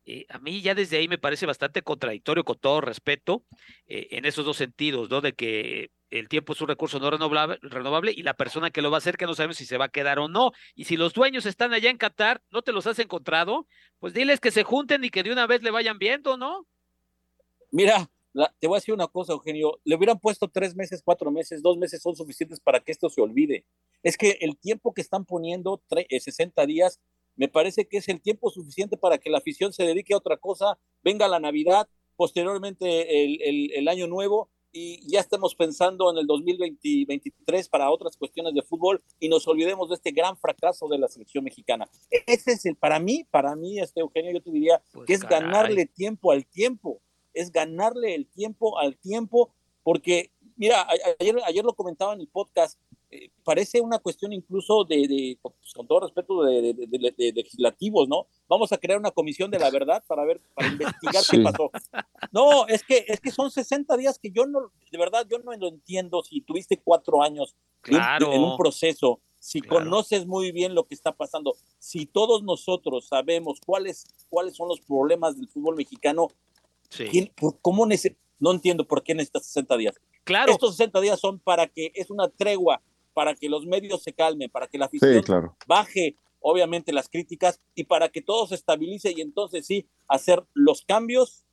Eh, 0.07 0.27
a 0.29 0.39
mí 0.39 0.63
ya 0.63 0.75
desde 0.75 0.97
ahí 0.97 1.09
me 1.09 1.19
parece 1.19 1.45
bastante 1.45 1.83
contradictorio, 1.83 2.45
con 2.45 2.59
todo 2.59 2.81
respeto, 2.81 3.45
eh, 3.87 4.09
en 4.13 4.25
esos 4.25 4.45
dos 4.45 4.57
sentidos, 4.57 5.11
¿no? 5.11 5.21
De 5.21 5.35
que 5.35 5.91
el 6.11 6.29
tiempo 6.29 6.53
es 6.53 6.61
un 6.61 6.69
recurso 6.69 6.99
no 6.99 7.11
renovable, 7.11 7.59
renovable, 7.63 8.13
y 8.17 8.23
la 8.23 8.35
persona 8.35 8.71
que 8.71 8.81
lo 8.81 8.91
va 8.91 8.97
a 8.97 8.99
hacer 8.99 9.17
que 9.17 9.27
no 9.27 9.35
sabemos 9.35 9.57
si 9.57 9.67
se 9.67 9.77
va 9.77 9.87
a 9.87 9.91
quedar 9.91 10.19
o 10.19 10.29
no. 10.29 10.53
Y 10.75 10.85
si 10.85 10.97
los 10.97 11.13
dueños 11.13 11.45
están 11.45 11.73
allá 11.73 11.91
en 11.91 11.99
Qatar, 11.99 12.43
no 12.51 12.63
te 12.63 12.73
los 12.73 12.87
has 12.87 12.99
encontrado, 12.99 13.67
pues 13.99 14.15
diles 14.15 14.41
que 14.41 14.51
se 14.51 14.63
junten 14.63 15.05
y 15.05 15.11
que 15.11 15.23
de 15.23 15.33
una 15.33 15.47
vez 15.47 15.63
le 15.63 15.71
vayan 15.71 15.99
viendo, 15.99 16.37
¿no? 16.37 16.67
Mira, 17.71 18.09
te 18.59 18.67
voy 18.67 18.77
a 18.77 18.81
decir 18.81 18.95
una 18.95 19.09
cosa, 19.09 19.33
Eugenio, 19.33 19.81
le 19.85 19.97
hubieran 19.97 20.19
puesto 20.19 20.49
tres 20.49 20.75
meses, 20.77 21.03
cuatro 21.05 21.31
meses, 21.31 21.63
dos 21.63 21.77
meses 21.79 22.03
son 22.03 22.17
suficientes 22.17 22.61
para 22.61 22.81
que 22.81 22.93
esto 22.93 23.09
se 23.11 23.21
olvide. 23.21 23.65
Es 24.03 24.17
que 24.17 24.39
el 24.41 24.57
tiempo 24.59 24.93
que 24.95 25.01
están 25.01 25.25
poniendo, 25.25 25.83
60 26.09 26.67
días, 26.67 27.01
me 27.37 27.49
parece 27.49 27.87
que 27.87 27.99
es 27.99 28.09
el 28.09 28.21
tiempo 28.21 28.51
suficiente 28.51 28.97
para 28.97 29.19
que 29.19 29.31
la 29.31 29.39
afición 29.39 29.73
se 29.73 29.85
dedique 29.85 30.15
a 30.15 30.19
otra 30.19 30.37
cosa, 30.37 30.79
venga 31.03 31.29
la 31.29 31.41
Navidad, 31.41 31.89
posteriormente 32.17 33.25
el, 33.25 33.73
el 33.73 33.89
año 33.89 34.07
nuevo 34.07 34.51
y 34.73 35.01
ya 35.11 35.21
estemos 35.21 35.55
pensando 35.55 36.11
en 36.11 36.19
el 36.19 36.27
2023 36.27 37.69
para 37.69 37.91
otras 37.91 38.17
cuestiones 38.17 38.55
de 38.55 38.63
fútbol 38.63 39.03
y 39.19 39.29
nos 39.29 39.47
olvidemos 39.49 39.89
de 39.89 39.97
este 39.97 40.13
gran 40.13 40.37
fracaso 40.37 40.89
de 40.89 40.99
la 40.99 41.09
selección 41.09 41.45
mexicana. 41.45 41.89
Ese 42.11 42.53
es 42.53 42.67
el, 42.67 42.77
para 42.77 42.99
mí, 43.01 43.27
para 43.31 43.57
mí, 43.57 43.81
este 43.81 44.01
Eugenio, 44.01 44.33
yo 44.33 44.43
te 44.43 44.51
diría 44.51 44.83
pues 44.93 45.07
que 45.07 45.15
es 45.15 45.23
ganarle 45.23 45.87
tiempo 45.87 46.31
al 46.33 46.47
tiempo, 46.47 47.03
es 47.35 47.53
ganarle 47.53 48.15
el 48.15 48.27
tiempo 48.27 48.79
al 48.79 48.97
tiempo, 48.97 49.53
porque, 49.83 50.31
mira, 50.57 50.87
ayer, 51.19 51.37
ayer 51.45 51.65
lo 51.65 51.75
comentaba 51.75 52.15
en 52.15 52.21
el 52.21 52.29
podcast, 52.29 52.79
eh, 53.13 53.29
parece 53.43 53.81
una 53.81 53.99
cuestión 53.99 54.33
incluso 54.33 54.85
de, 54.85 55.37
pues, 55.43 55.55
con 55.75 55.85
todo 55.89 56.01
respeto, 56.01 56.45
de, 56.45 57.33
legislativos, 57.35 58.09
¿no? 58.09 58.29
Vamos 58.47 58.71
a 58.73 58.79
crear 58.79 59.01
una 59.01 59.11
comisión 59.11 59.51
de 59.51 59.59
la 59.59 59.69
verdad 59.69 60.05
para 60.07 60.25
ver, 60.25 60.41
para 60.55 60.69
investigar 61.03 61.25
qué 61.29 61.41
pasó. 61.41 61.73
No, 62.31 62.69
es 62.69 62.85
que, 62.85 63.05
es 63.09 63.21
que 63.21 63.33
son 63.33 63.51
60 63.51 63.97
días 63.97 64.19
que 64.21 64.31
yo 64.31 64.47
no, 64.47 64.71
de 64.93 64.99
verdad, 64.99 65.27
yo 65.29 65.39
no 65.41 65.53
lo 65.57 65.67
entiendo. 65.67 66.23
Si 66.23 66.41
tuviste 66.43 66.79
cuatro 66.79 67.21
años 67.21 67.57
en 67.87 68.43
un 68.43 68.57
proceso, 68.57 69.21
si 69.41 69.61
conoces 69.61 70.27
muy 70.27 70.53
bien 70.53 70.75
lo 70.77 70.85
que 70.85 70.95
está 70.95 71.17
pasando, 71.17 71.57
si 71.81 72.07
todos 72.07 72.45
nosotros 72.45 73.09
sabemos 73.09 73.59
cuáles, 73.67 74.05
cuáles 74.29 74.55
son 74.55 74.69
los 74.69 74.81
problemas 74.83 75.37
del 75.37 75.49
fútbol 75.49 75.75
mexicano, 75.75 76.29
¿cómo 77.63 77.87
no 78.41 78.53
entiendo 78.53 78.87
por 78.87 79.03
qué 79.03 79.15
necesitas 79.15 79.47
60 79.47 79.77
días. 79.77 80.01
Claro. 80.25 80.53
Estos 80.53 80.77
60 80.77 81.01
días 81.01 81.21
son 81.21 81.39
para 81.39 81.67
que 81.67 81.93
es 81.95 82.11
una 82.11 82.29
tregua 82.29 82.83
para 83.13 83.35
que 83.35 83.49
los 83.49 83.67
medios 83.67 84.03
se 84.03 84.13
calmen, 84.13 84.51
para 84.51 84.67
que 84.67 84.79
la 84.79 84.87
afición 84.87 85.23
baje 85.67 86.17
obviamente 86.41 86.93
las 86.93 87.09
críticas 87.09 87.61
y 87.75 87.85
para 87.85 88.09
que 88.09 88.23
todo 88.23 88.47
se 88.47 88.55
estabilice 88.55 89.13
y 89.15 89.21
entonces 89.21 89.67
sí 89.67 89.87
hacer 90.09 90.43
los 90.55 90.83
cambios 90.83 91.45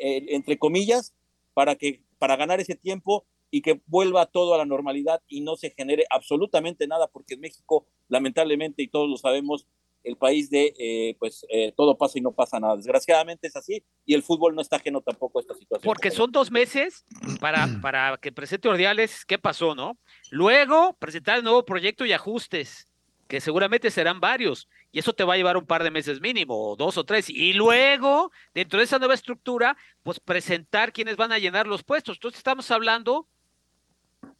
eh, 0.00 0.24
entre 0.28 0.58
comillas 0.58 1.14
para 1.52 1.74
que 1.74 2.02
para 2.18 2.36
ganar 2.36 2.60
ese 2.60 2.76
tiempo 2.76 3.26
y 3.50 3.62
que 3.62 3.80
vuelva 3.86 4.26
todo 4.26 4.54
a 4.54 4.58
la 4.58 4.64
normalidad 4.64 5.20
y 5.26 5.40
no 5.40 5.56
se 5.56 5.70
genere 5.70 6.04
absolutamente 6.10 6.86
nada 6.86 7.08
porque 7.08 7.34
en 7.34 7.40
México 7.40 7.86
lamentablemente 8.08 8.82
y 8.82 8.88
todos 8.88 9.08
lo 9.08 9.16
sabemos 9.16 9.66
el 10.06 10.16
país 10.16 10.48
de 10.50 10.72
eh, 10.78 11.16
pues 11.18 11.44
eh, 11.50 11.72
todo 11.76 11.98
pasa 11.98 12.18
y 12.18 12.22
no 12.22 12.32
pasa 12.32 12.60
nada. 12.60 12.76
Desgraciadamente 12.76 13.48
es 13.48 13.56
así 13.56 13.82
y 14.04 14.14
el 14.14 14.22
fútbol 14.22 14.54
no 14.54 14.62
está 14.62 14.76
ajeno 14.76 15.00
tampoco 15.00 15.38
a 15.38 15.42
esta 15.42 15.54
situación. 15.54 15.84
Porque 15.84 16.10
son 16.10 16.30
dos 16.30 16.50
meses 16.50 17.04
para, 17.40 17.66
para 17.82 18.16
que 18.18 18.30
presente 18.30 18.68
Ordiales 18.68 19.24
qué 19.24 19.38
pasó, 19.38 19.74
¿no? 19.74 19.98
Luego 20.30 20.96
presentar 20.98 21.38
el 21.38 21.44
nuevo 21.44 21.64
proyecto 21.64 22.06
y 22.06 22.12
ajustes, 22.12 22.86
que 23.26 23.40
seguramente 23.40 23.90
serán 23.90 24.20
varios, 24.20 24.68
y 24.92 25.00
eso 25.00 25.12
te 25.12 25.24
va 25.24 25.34
a 25.34 25.36
llevar 25.36 25.56
un 25.56 25.66
par 25.66 25.82
de 25.82 25.90
meses 25.90 26.20
mínimo, 26.20 26.76
dos 26.76 26.96
o 26.96 27.04
tres, 27.04 27.28
y 27.28 27.52
luego, 27.52 28.30
dentro 28.54 28.78
de 28.78 28.84
esa 28.84 29.00
nueva 29.00 29.14
estructura, 29.14 29.76
pues 30.04 30.20
presentar 30.20 30.92
quienes 30.92 31.16
van 31.16 31.32
a 31.32 31.38
llenar 31.38 31.66
los 31.66 31.82
puestos. 31.82 32.16
Entonces 32.16 32.38
estamos 32.38 32.70
hablando 32.70 33.26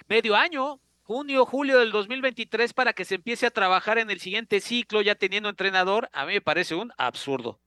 medio 0.09 0.37
año, 0.37 0.81
junio, 1.07 1.47
julio 1.47 1.79
del 1.79 1.93
2023 1.93 2.73
para 2.73 2.93
que 2.93 3.05
se 3.05 3.15
empiece 3.15 3.47
a 3.47 3.53
trabajar 3.53 3.99
en 3.99 4.11
el 4.11 4.19
siguiente 4.19 4.61
ciclo 4.61 5.03
ya 5.03 5.15
teniendo 5.15 5.49
entrenador, 5.49 6.09
a 6.13 6.27
mí 6.27 6.33
me 6.33 6.41
parece 6.41 6.75
un 6.75 6.93
absurdo. 6.99 7.61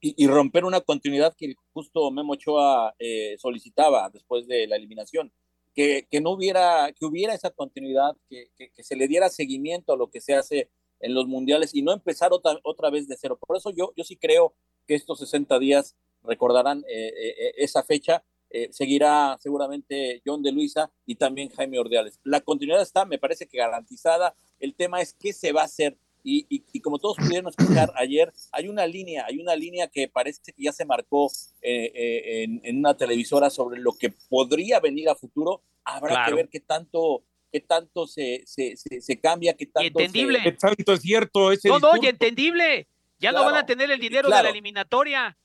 Y, 0.00 0.28
romper 0.28 0.64
una 0.64 0.80
continuidad 0.80 1.34
que 1.36 1.56
justo 1.72 2.08
Memo 2.12 2.34
Ochoa 2.34 2.94
eh, 3.00 3.36
solicitaba 3.38 4.08
después 4.10 4.46
de 4.46 4.68
la 4.68 4.76
eliminación, 4.76 5.32
que, 5.74 6.06
que, 6.08 6.20
no 6.20 6.30
hubiera, 6.30 6.92
que 6.92 7.04
hubiera 7.04 7.34
esa 7.34 7.50
continuidad, 7.50 8.16
que, 8.30 8.46
que, 8.56 8.82
se 8.82 8.94
le 8.94 9.08
diera 9.08 9.28
seguimiento 9.28 9.92
a 9.92 9.96
lo 9.96 10.08
que 10.08 10.20
se 10.20 10.34
hace 10.34 10.70
en 11.00 11.14
los 11.14 11.26
mundiales 11.26 11.74
y 11.74 11.82
no 11.82 11.92
empezar 11.92 12.32
otra, 12.32 12.60
otra 12.62 12.90
vez 12.90 13.08
de 13.08 13.16
cero. 13.20 13.38
Por 13.44 13.56
eso 13.56 13.70
yo, 13.70 13.92
yo 13.96 14.04
sí 14.04 14.16
creo 14.16 14.54
que 14.86 14.94
estos 14.94 15.18
60 15.18 15.58
días 15.58 15.96
recordarán 16.22 16.84
eh, 16.88 17.12
eh, 17.16 17.52
esa 17.56 17.82
fecha 17.82 18.22
eh, 18.50 18.68
seguirá 18.72 19.36
seguramente 19.40 20.22
John 20.24 20.42
de 20.42 20.52
Luisa 20.52 20.90
y 21.06 21.16
también 21.16 21.50
Jaime 21.50 21.78
Ordeales. 21.78 22.18
La 22.24 22.40
continuidad 22.40 22.82
está, 22.82 23.04
me 23.04 23.18
parece 23.18 23.46
que 23.46 23.58
garantizada. 23.58 24.34
El 24.58 24.74
tema 24.74 25.00
es 25.00 25.14
qué 25.14 25.32
se 25.32 25.52
va 25.52 25.62
a 25.62 25.66
hacer. 25.66 25.96
Y, 26.30 26.80
como 26.80 26.98
todos 26.98 27.16
pudieron 27.16 27.48
escuchar 27.48 27.90
ayer, 27.96 28.30
hay 28.52 28.68
una 28.68 28.86
línea, 28.86 29.24
hay 29.26 29.40
una 29.40 29.56
línea 29.56 29.88
que 29.88 30.08
parece 30.08 30.40
que 30.44 30.62
ya 30.62 30.72
se 30.72 30.84
marcó 30.84 31.30
eh, 31.62 31.90
eh, 31.94 32.60
en, 32.64 32.78
una 32.78 32.94
televisora 32.94 33.48
sobre 33.48 33.80
lo 33.80 33.92
que 33.92 34.10
podría 34.28 34.78
venir 34.78 35.08
a 35.08 35.14
futuro. 35.14 35.62
Habrá 35.84 36.26
que 36.26 36.34
ver 36.34 36.48
qué 36.50 36.60
tanto, 36.60 37.24
qué 37.50 37.60
tanto 37.60 38.06
se, 38.06 38.42
se, 38.44 38.76
se, 38.76 39.20
cambia, 39.20 39.54
qué 39.54 39.66
tanto, 39.66 40.00
entendible. 40.00 40.40
qué 40.42 40.52
tanto 40.52 40.92
es 40.92 41.00
cierto 41.00 41.50
ese 41.50 41.68
No, 41.68 41.78
no, 41.78 41.92
y 42.02 42.06
entendible. 42.06 42.88
Ya 43.20 43.32
no 43.32 43.44
van 43.44 43.56
a 43.56 43.64
tener 43.64 43.90
el 43.90 43.98
dinero 43.98 44.28
de 44.28 44.42
la 44.42 44.50
eliminatoria 44.50 45.36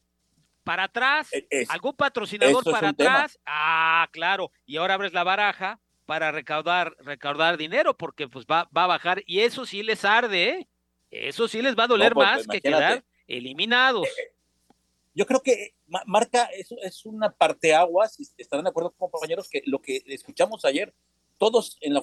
para 0.63 0.83
atrás, 0.83 1.29
e, 1.31 1.65
algún 1.69 1.93
patrocinador 1.93 2.63
para 2.63 2.89
atrás. 2.89 3.39
Ah, 3.45 4.07
claro. 4.11 4.51
Y 4.65 4.77
ahora 4.77 4.95
abres 4.95 5.13
la 5.13 5.23
baraja 5.23 5.79
para 6.05 6.31
recaudar, 6.31 6.95
recaudar 6.99 7.57
dinero, 7.57 7.95
porque 7.95 8.27
pues 8.27 8.45
va, 8.45 8.69
va 8.75 8.85
a 8.85 8.87
bajar, 8.87 9.23
y 9.25 9.39
eso 9.39 9.65
sí 9.65 9.83
les 9.83 10.03
arde, 10.03 10.49
¿eh? 10.49 10.67
Eso 11.13 11.47
sí 11.47 11.61
les 11.61 11.77
va 11.77 11.83
a 11.83 11.87
doler 11.87 12.13
pues, 12.13 12.27
más 12.27 12.47
que 12.47 12.59
quedar 12.59 13.03
eliminados. 13.27 14.07
Eh, 14.07 14.11
eh, 14.17 14.33
yo 15.13 15.27
creo 15.27 15.43
que 15.43 15.75
marca, 16.07 16.45
eso 16.45 16.75
es 16.81 17.05
una 17.05 17.31
parteaguas, 17.31 18.17
estarán 18.35 18.63
de 18.63 18.71
acuerdo 18.71 18.91
compañeros, 18.97 19.47
que 19.47 19.61
lo 19.65 19.79
que 19.79 20.01
escuchamos 20.07 20.65
ayer, 20.65 20.93
todos 21.37 21.77
en, 21.81 21.93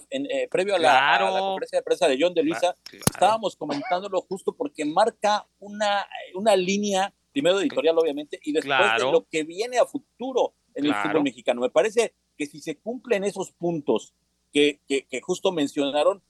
previo 0.48 0.76
a 0.76 0.78
la, 0.78 1.18
conferencia 1.40 1.78
de 1.78 1.82
prensa 1.82 2.06
de 2.06 2.18
John 2.20 2.34
de 2.34 2.44
Luisa, 2.44 2.76
estábamos 2.92 3.56
comentándolo 3.56 4.20
justo 4.22 4.54
porque 4.54 4.84
marca 4.84 5.46
una, 5.58 6.06
una 6.34 6.54
línea 6.54 7.12
primero 7.32 7.60
editorial 7.60 7.98
obviamente, 7.98 8.40
y 8.42 8.52
después 8.52 8.78
de 8.98 9.10
lo 9.10 9.26
que 9.28 9.44
viene 9.44 9.78
a 9.78 9.86
futuro 9.86 10.54
en 10.74 10.86
el 10.86 10.94
fútbol 10.94 11.22
mexicano. 11.22 11.60
Me 11.60 11.70
parece 11.70 12.14
que 12.36 12.46
si 12.46 12.60
se 12.60 12.78
cumplen 12.78 13.24
esos 13.24 13.52
puntos 13.52 14.14
que, 14.52 14.80
que, 14.86 15.20
justo 15.20 15.52
mencionaron, 15.52 16.22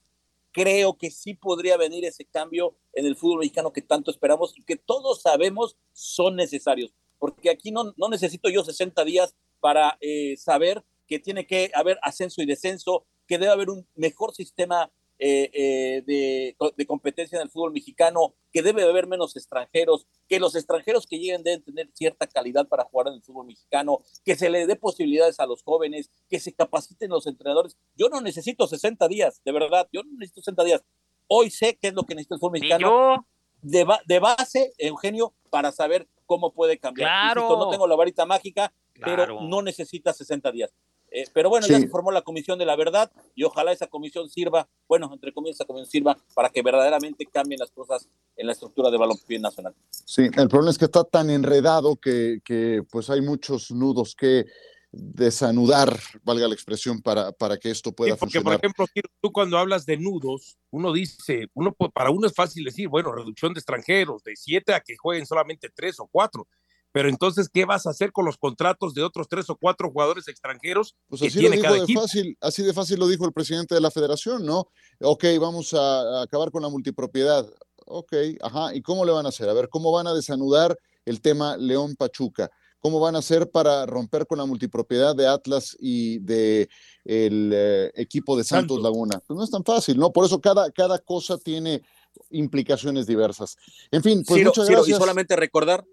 creo 0.51 0.97
que 0.97 1.11
sí 1.11 1.33
podría 1.33 1.77
venir 1.77 2.05
ese 2.05 2.25
cambio 2.25 2.75
en 2.93 3.05
el 3.05 3.15
fútbol 3.15 3.39
mexicano 3.39 3.71
que 3.71 3.81
tanto 3.81 4.11
esperamos 4.11 4.57
y 4.57 4.63
que 4.63 4.75
todos 4.75 5.21
sabemos 5.21 5.77
son 5.93 6.35
necesarios. 6.35 6.93
Porque 7.19 7.49
aquí 7.49 7.71
no, 7.71 7.93
no 7.97 8.09
necesito 8.09 8.49
yo 8.49 8.63
60 8.63 9.03
días 9.05 9.35
para 9.59 9.97
eh, 10.01 10.35
saber 10.37 10.83
que 11.07 11.19
tiene 11.19 11.45
que 11.45 11.71
haber 11.73 11.99
ascenso 12.01 12.41
y 12.41 12.45
descenso, 12.45 13.05
que 13.27 13.37
debe 13.37 13.51
haber 13.51 13.69
un 13.69 13.87
mejor 13.95 14.33
sistema 14.33 14.91
eh, 15.23 15.51
eh, 15.53 16.03
de, 16.07 16.55
de, 16.75 16.85
competencia 16.87 17.35
en 17.35 17.43
el 17.43 17.51
fútbol 17.51 17.71
mexicano, 17.71 18.33
que 18.51 18.63
debe 18.63 18.81
haber 18.81 19.05
menos 19.05 19.35
extranjeros, 19.35 20.07
que 20.27 20.39
los 20.39 20.55
extranjeros 20.55 21.05
que 21.05 21.19
lleguen 21.19 21.43
deben 21.43 21.61
tener 21.61 21.91
cierta 21.93 22.25
calidad 22.25 22.67
para 22.67 22.85
jugar 22.85 23.09
en 23.09 23.13
el 23.13 23.21
fútbol 23.21 23.45
mexicano, 23.45 23.99
que 24.25 24.35
se 24.35 24.49
le 24.49 24.65
dé 24.65 24.75
posibilidades 24.75 25.39
a 25.39 25.45
los 25.45 25.61
jóvenes, 25.61 26.09
que 26.27 26.39
se 26.39 26.53
capaciten 26.53 27.11
los 27.11 27.27
entrenadores. 27.27 27.77
Yo 27.95 28.09
no 28.09 28.19
necesito 28.19 28.65
60 28.65 29.07
días, 29.09 29.39
de 29.45 29.51
verdad, 29.51 29.87
yo 29.93 30.01
no 30.01 30.09
necesito 30.13 30.41
60 30.41 30.63
días. 30.63 30.83
Hoy 31.27 31.51
sé 31.51 31.77
qué 31.79 31.89
es 31.89 31.93
lo 31.93 32.01
que 32.03 32.15
necesita 32.15 32.33
el 32.33 32.39
fútbol 32.39 32.53
mexicano. 32.53 33.27
De, 33.61 33.85
de, 34.07 34.19
base, 34.19 34.73
Eugenio, 34.79 35.35
para 35.51 35.71
saber 35.71 36.07
cómo 36.25 36.51
puede 36.51 36.79
cambiar. 36.79 37.35
Claro. 37.35 37.57
no 37.57 37.69
tengo 37.69 37.85
la 37.85 37.95
varita 37.95 38.25
mágica, 38.25 38.73
pero 38.95 39.41
no 39.41 39.61
necesita 39.61 40.13
60 40.13 40.51
días. 40.51 40.73
Eh, 41.11 41.25
pero 41.33 41.49
bueno, 41.49 41.67
ya 41.67 41.77
se 41.77 41.89
formó 41.89 42.11
la 42.11 42.21
Comisión 42.21 42.57
de 42.57 42.65
la 42.65 42.77
Verdad 42.77 43.11
y 43.35 43.43
ojalá 43.43 43.73
esa 43.73 43.87
comisión 43.87 44.29
sirva, 44.29 44.69
bueno, 44.87 45.09
entre 45.13 45.33
comillas, 45.33 45.57
esa 45.57 45.65
comisión 45.65 45.89
sirva 45.91 46.17
para 46.33 46.49
que 46.49 46.61
verdaderamente 46.61 47.25
cambien 47.25 47.59
las 47.59 47.71
cosas 47.71 48.07
en 48.37 48.47
la 48.47 48.53
estructura 48.53 48.89
de 48.89 48.97
balompié 48.97 49.37
nacional. 49.37 49.75
Sí, 49.89 50.23
el 50.23 50.47
problema 50.47 50.71
es 50.71 50.77
que 50.77 50.85
está 50.85 51.03
tan 51.03 51.29
enredado 51.29 51.97
que, 51.97 52.39
que 52.45 52.83
pues 52.89 53.09
hay 53.09 53.21
muchos 53.21 53.71
nudos 53.71 54.15
que 54.15 54.45
desanudar, 54.91 55.97
valga 56.23 56.47
la 56.47 56.53
expresión, 56.53 57.01
para, 57.01 57.31
para 57.31 57.57
que 57.57 57.71
esto 57.71 57.93
pueda 57.93 58.15
porque, 58.15 58.19
funcionar. 58.19 58.59
Porque, 58.59 58.73
por 58.73 58.85
ejemplo, 58.89 59.11
tú 59.21 59.31
cuando 59.31 59.57
hablas 59.57 59.85
de 59.85 59.97
nudos, 59.97 60.57
uno 60.69 60.91
dice, 60.91 61.47
uno 61.53 61.73
para 61.73 62.11
uno 62.11 62.27
es 62.27 62.33
fácil 62.33 62.65
decir, 62.65 62.89
bueno, 62.89 63.11
reducción 63.11 63.53
de 63.53 63.59
extranjeros, 63.59 64.23
de 64.23 64.35
siete 64.35 64.73
a 64.73 64.81
que 64.81 64.97
jueguen 64.97 65.25
solamente 65.25 65.69
tres 65.73 65.99
o 65.99 66.07
cuatro 66.11 66.47
pero 66.91 67.09
entonces, 67.09 67.49
¿qué 67.49 67.65
vas 67.65 67.85
a 67.85 67.91
hacer 67.91 68.11
con 68.11 68.25
los 68.25 68.37
contratos 68.37 68.93
de 68.93 69.03
otros 69.03 69.27
tres 69.29 69.49
o 69.49 69.55
cuatro 69.55 69.89
jugadores 69.91 70.27
extranjeros 70.27 70.95
pues 71.07 71.21
que 71.21 71.27
así 71.27 71.39
tiene 71.39 71.57
lo 71.57 71.61
cada 71.61 71.75
dijo 71.75 71.85
de 71.85 71.91
equipo? 71.91 72.01
fácil, 72.01 72.37
así 72.41 72.63
de 72.63 72.73
fácil 72.73 72.99
lo 72.99 73.07
dijo 73.07 73.25
el 73.25 73.33
presidente 73.33 73.75
de 73.75 73.81
la 73.81 73.91
federación, 73.91 74.45
¿no? 74.45 74.67
Ok, 75.01 75.25
vamos 75.39 75.73
a, 75.73 76.23
acabar 76.23 76.51
con 76.51 76.61
la 76.61 76.69
multipropiedad. 76.69 77.47
Ok, 77.85 78.13
ajá, 78.41 78.75
¿y 78.75 78.81
cómo 78.81 79.05
le 79.05 79.11
van 79.11 79.25
a 79.25 79.29
hacer? 79.29 79.49
A 79.49 79.53
ver, 79.53 79.69
¿cómo 79.69 79.91
van 79.91 80.07
a 80.07 80.13
desanudar 80.13 80.77
el 81.05 81.21
tema 81.21 81.57
León 81.57 81.95
Pachuca? 81.95 82.49
¿Cómo 82.79 82.99
van 82.99 83.15
a 83.15 83.19
hacer 83.19 83.49
para 83.51 83.85
romper 83.85 84.25
con 84.25 84.39
la 84.39 84.45
multipropiedad 84.45 85.15
de 85.15 85.27
Atlas 85.27 85.77
y 85.79 86.17
de 86.19 86.67
el 87.05 87.51
eh, 87.53 87.91
equipo 87.95 88.35
de 88.35 88.43
Santos, 88.43 88.77
Santos. 88.77 88.83
Laguna? 88.83 89.21
Pues 89.25 89.37
no 89.37 89.43
es 89.43 89.51
tan 89.51 89.63
fácil, 89.63 89.97
¿no? 89.97 90.11
Por 90.11 90.25
eso 90.25 90.41
cada, 90.41 90.71
cada 90.71 90.97
cosa 90.97 91.37
tiene 91.37 91.83
implicaciones 92.31 93.05
diversas. 93.05 93.55
En 93.91 94.01
fin, 94.01 94.23
pues 94.25 94.39
Ciro, 94.39 94.49
muchas 94.49 94.65
Ciro, 94.67 94.79
gracias. 94.79 94.97
y 94.97 94.99
solamente 94.99 95.35
recordar, 95.35 95.85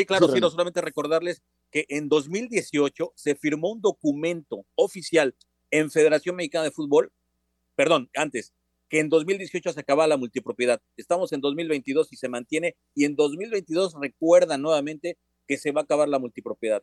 sí, 0.00 0.06
claro, 0.06 0.28
Sí, 0.28 0.40
solamente 0.40 0.80
recordarles 0.80 1.42
que 1.70 1.86
en 1.88 2.08
2018 2.08 3.12
se 3.14 3.34
firmó 3.34 3.72
un 3.72 3.80
documento 3.80 4.66
oficial 4.74 5.36
en 5.70 5.90
Federación 5.90 6.36
Mexicana 6.36 6.64
de 6.64 6.70
Fútbol, 6.70 7.12
perdón, 7.74 8.10
antes, 8.14 8.52
que 8.88 9.00
en 9.00 9.08
2018 9.08 9.72
se 9.72 9.80
acababa 9.80 10.06
la 10.06 10.16
multipropiedad. 10.16 10.80
Estamos 10.96 11.32
en 11.32 11.40
2022 11.40 12.12
y 12.12 12.16
se 12.16 12.28
mantiene, 12.28 12.76
y 12.94 13.04
en 13.04 13.16
2022 13.16 13.94
recuerda 14.00 14.58
nuevamente 14.58 15.18
que 15.46 15.58
se 15.58 15.72
va 15.72 15.82
a 15.82 15.84
acabar 15.84 16.08
la 16.08 16.18
multipropiedad. 16.18 16.82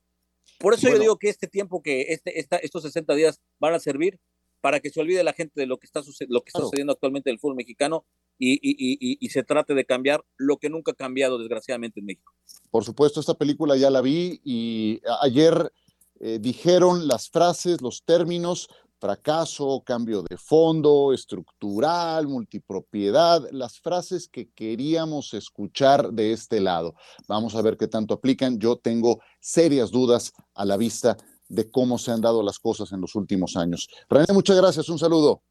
Por 0.59 0.73
eso 0.73 0.83
Bueno. 0.83 0.97
yo 0.97 1.01
digo 1.01 1.17
que 1.17 1.29
este 1.29 1.47
tiempo, 1.47 1.81
que 1.81 2.01
este, 2.09 2.39
esta, 2.39 2.57
estos 2.57 2.83
60 2.83 3.15
días 3.15 3.41
van 3.59 3.73
a 3.73 3.79
servir 3.79 4.19
para 4.61 4.79
que 4.79 4.89
se 4.89 4.99
olvide 5.01 5.23
la 5.23 5.33
gente 5.33 5.59
de 5.59 5.67
lo 5.67 5.77
que 5.77 5.85
está, 5.85 6.01
lo 6.27 6.41
que 6.41 6.49
está 6.49 6.61
sucediendo 6.61 6.93
actualmente 6.93 7.29
en 7.29 7.35
el 7.35 7.39
fútbol 7.39 7.55
mexicano 7.55 8.05
y, 8.37 8.53
y, 8.61 9.17
y, 9.19 9.29
se 9.29 9.43
trate 9.43 9.73
de 9.73 9.85
cambiar 9.85 10.23
lo 10.37 10.57
que 10.57 10.69
nunca 10.69 10.91
ha 10.91 10.95
cambiado, 10.95 11.37
desgraciadamente, 11.37 11.99
en 11.99 12.07
México. 12.07 12.33
Por 12.71 12.83
supuesto, 12.83 13.19
esta 13.19 13.35
película 13.35 13.77
ya 13.77 13.89
la 13.89 14.01
vi 14.01 14.41
y 14.43 15.01
ayer 15.21 15.71
eh, 16.19 16.39
dijeron 16.39 17.07
las 17.07 17.29
frases, 17.29 17.81
los 17.81 18.03
términos, 18.03 18.69
fracaso, 19.03 19.83
cambio 19.85 20.23
de 20.23 20.37
fondo, 20.37 21.11
estructural, 21.11 22.27
multipropiedad, 22.27 23.45
las 23.51 23.79
frases 23.81 24.29
que 24.29 24.49
queríamos 24.51 25.33
escuchar 25.33 26.13
de 26.13 26.31
este 26.31 26.61
lado. 26.61 26.95
Vamos 27.27 27.55
a 27.55 27.61
ver 27.61 27.75
qué 27.75 27.87
tanto 27.87 28.13
aplican. 28.13 28.59
Yo 28.59 28.77
tengo 28.77 29.19
serias 29.41 29.91
dudas 29.91 30.31
a 30.53 30.63
la 30.63 30.77
vista 30.77 31.17
de 31.49 31.69
cómo 31.69 31.97
se 31.97 32.11
han 32.11 32.21
dado 32.21 32.41
las 32.41 32.59
cosas 32.59 32.93
en 32.93 33.01
los 33.01 33.15
últimos 33.15 33.57
años. 33.57 33.89
René, 34.09 34.27
muchas 34.31 34.55
gracias. 34.55 34.87
Un 34.87 34.99
saludo. 34.99 35.41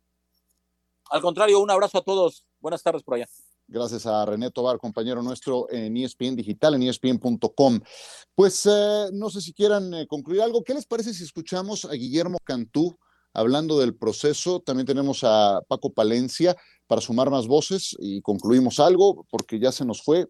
Al 1.11 1.20
contrario, 1.20 1.61
un 1.61 1.70
abrazo 1.70 1.99
a 1.99 2.03
todos. 2.03 2.47
Buenas 2.63 2.83
tardes 2.85 3.03
por 3.03 3.15
allá. 3.15 3.27
Gracias 3.67 4.07
a 4.07 4.25
René 4.25 4.53
Tobar, 4.53 4.79
compañero 4.79 5.21
nuestro 5.21 5.69
en 5.69 5.97
ESPN 5.97 6.37
Digital, 6.37 6.75
en 6.77 6.85
ESPN.com. 6.85 7.81
Pues 8.37 8.67
eh, 8.67 9.07
no 9.13 9.31
sé 9.31 9.41
si 9.41 9.53
quieran 9.53 9.93
eh, 9.93 10.07
concluir 10.07 10.43
algo. 10.43 10.63
¿Qué 10.63 10.73
les 10.73 10.87
parece 10.87 11.13
si 11.13 11.25
escuchamos 11.25 11.85
a 11.85 11.93
Guillermo 11.95 12.39
Cantú 12.45 12.97
hablando 13.35 13.81
del 13.81 13.97
proceso? 13.97 14.61
También 14.61 14.87
tenemos 14.87 15.25
a 15.25 15.61
Paco 15.67 15.93
Palencia 15.93 16.57
para 16.87 17.01
sumar 17.01 17.31
más 17.31 17.49
voces 17.49 17.97
y 17.99 18.23
concluimos 18.23 18.79
algo 18.79 19.27
porque 19.29 19.59
ya 19.59 19.73
se 19.73 19.85
nos 19.85 20.01
fue 20.01 20.29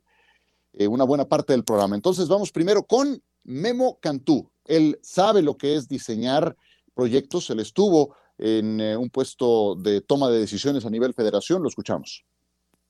eh, 0.73 0.89
una 0.89 1.05
buena 1.05 1.29
parte 1.29 1.53
del 1.53 1.65
programa. 1.65 1.97
Entonces 1.97 2.29
vamos 2.29 2.51
primero 2.51 2.85
con 2.85 3.23
Memo 3.45 3.99
Cantú. 4.01 4.51
Él 4.65 4.99
sabe 5.03 5.43
lo 5.43 5.59
que 5.59 5.77
es 5.77 5.87
diseñar 5.87 6.57
proyectos. 6.95 7.51
Él 7.51 7.61
estuvo 7.61 8.17
en 8.39 8.81
eh, 8.81 8.97
un 8.97 9.11
puesto 9.11 9.75
de 9.77 10.01
toma 10.01 10.31
de 10.31 10.41
decisiones 10.41 10.85
a 10.85 10.91
nivel 10.91 11.15
federación. 11.15 11.63
Lo 11.63 11.69
escuchamos. 11.69 12.25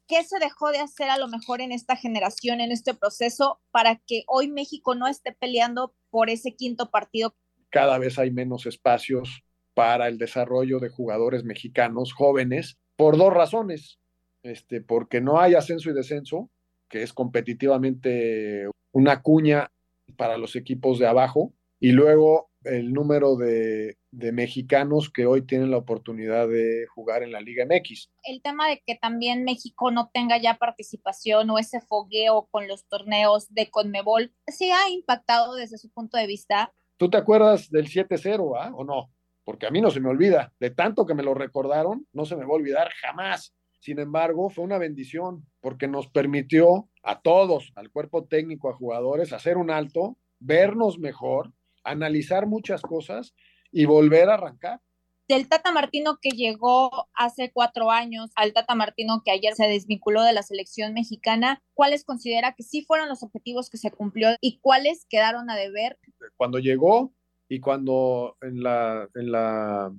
¿Qué 0.09 0.25
se 0.25 0.39
dejó 0.39 0.71
de 0.71 0.79
hacer 0.79 1.09
a 1.11 1.19
lo 1.19 1.29
mejor 1.29 1.61
en 1.61 1.73
esta 1.73 1.97
generación, 1.97 2.61
en 2.61 2.73
este 2.73 2.93
proceso, 2.95 3.61
para 3.71 3.97
que 3.97 4.25
hoy 4.27 4.49
México 4.49 4.95
no 4.95 5.07
esté 5.07 5.33
peleando 5.33 5.95
por 6.11 6.29
ese 6.29 6.55
quinto 6.55 6.91
partido? 6.91 7.35
cada 7.73 7.99
vez 7.99 8.19
hay 8.19 8.31
menos 8.31 8.67
espacios 8.67 9.43
para 9.75 10.07
el 10.07 10.19
desarrollo 10.19 10.79
de 10.79 10.91
jugadores 10.91 11.43
mexicanos 11.43 12.13
jóvenes 12.13 12.79
por 12.97 13.17
dos 13.17 13.33
razones. 13.33 13.99
Este, 14.45 14.81
porque 14.83 15.21
no 15.21 15.41
hay 15.41 15.55
ascenso 15.55 15.91
y 15.91 15.95
descenso, 15.95 16.51
que 16.89 17.03
es 17.03 17.13
competitivamente 17.13 18.69
una 18.93 19.23
cuña 19.23 19.73
para 20.17 20.37
los 20.37 20.55
equipos 20.55 20.99
de 20.99 21.07
abajo, 21.07 21.55
y 21.81 21.93
luego 21.93 22.51
el 22.65 22.93
número 22.93 23.37
de, 23.37 23.97
de 24.11 24.33
mexicanos 24.33 25.11
que 25.11 25.27
hoy 25.27 25.43
tienen 25.43 25.71
la 25.71 25.79
oportunidad 25.79 26.49
de 26.49 26.87
jugar 26.95 27.23
en 27.23 27.33
la 27.33 27.41
Liga 27.41 27.65
MX. 27.65 28.11
El 28.25 28.43
tema 28.43 28.69
de 28.69 28.83
que 28.87 28.97
también 28.97 29.45
México 29.45 29.91
no 29.91 30.11
tenga 30.13 30.41
ya 30.41 30.59
participación 30.59 31.51
o 31.51 31.59
ese 31.59 31.81
fogueo 31.81 32.49
con 32.51 32.69
los 32.69 32.87
torneos 32.87 33.53
de 33.53 33.71
Conmebol, 33.71 34.33
¿sí 34.47 34.71
ha 34.71 34.91
impactado 34.91 35.55
desde 35.55 35.79
su 35.79 35.91
punto 35.91 36.19
de 36.19 36.27
vista? 36.27 36.73
¿Tú 36.97 37.11
te 37.11 37.17
acuerdas 37.17 37.71
del 37.71 37.89
7-0, 37.89 38.53
ah? 38.59 38.73
¿O 38.75 38.85
no? 38.85 39.11
Porque 39.45 39.67
a 39.67 39.71
mí 39.71 39.81
no 39.81 39.91
se 39.91 40.01
me 40.01 40.09
olvida. 40.09 40.53
De 40.61 40.71
tanto 40.71 41.07
que 41.07 41.15
me 41.15 41.23
lo 41.23 41.35
recordaron, 41.35 42.07
no 42.13 42.25
se 42.27 42.37
me 42.37 42.45
va 42.45 42.53
a 42.53 42.57
olvidar 42.57 42.91
jamás. 43.01 43.55
Sin 43.81 43.99
embargo, 43.99 44.49
fue 44.51 44.63
una 44.63 44.79
bendición 44.79 45.45
porque 45.61 45.89
nos 45.89 46.07
permitió 46.09 46.89
a 47.03 47.21
todos, 47.21 47.73
al 47.75 47.91
cuerpo 47.91 48.27
técnico, 48.27 48.71
a 48.71 48.77
jugadores, 48.77 49.33
hacer 49.33 49.57
un 49.57 49.73
alto, 49.73 50.17
vernos 50.39 51.01
mejor, 51.01 51.53
analizar 51.85 52.47
muchas 52.47 52.83
cosas 52.83 53.35
y 53.71 53.85
volver 53.85 54.29
a 54.29 54.35
arrancar. 54.35 54.81
Del 55.29 55.49
Tata 55.49 55.73
Martino 55.73 56.19
que 56.21 56.31
llegó 56.31 57.09
hace 57.15 57.53
cuatro 57.53 57.91
años 57.91 58.31
al 58.35 58.53
Tata 58.53 58.75
Martino 58.75 59.23
que 59.25 59.31
ayer 59.31 59.55
se 59.55 59.67
desvinculó 59.67 60.23
de 60.23 60.33
la 60.33 60.43
selección 60.43 60.93
mexicana, 60.93 61.63
¿cuáles 61.75 62.05
considera 62.05 62.55
que 62.55 62.65
sí 62.65 62.85
fueron 62.85 63.09
los 63.09 63.23
objetivos 63.23 63.71
que 63.71 63.79
se 63.79 63.91
cumplió 63.91 64.31
y 64.41 64.59
cuáles 64.61 65.07
quedaron 65.09 65.49
a 65.49 65.57
deber? 65.57 65.99
Cuando 66.37 66.59
llegó 66.59 67.15
y 67.49 67.61
cuando 67.61 68.37
en 68.43 68.63
la, 68.63 69.09
en 69.15 69.33
la, 69.33 69.93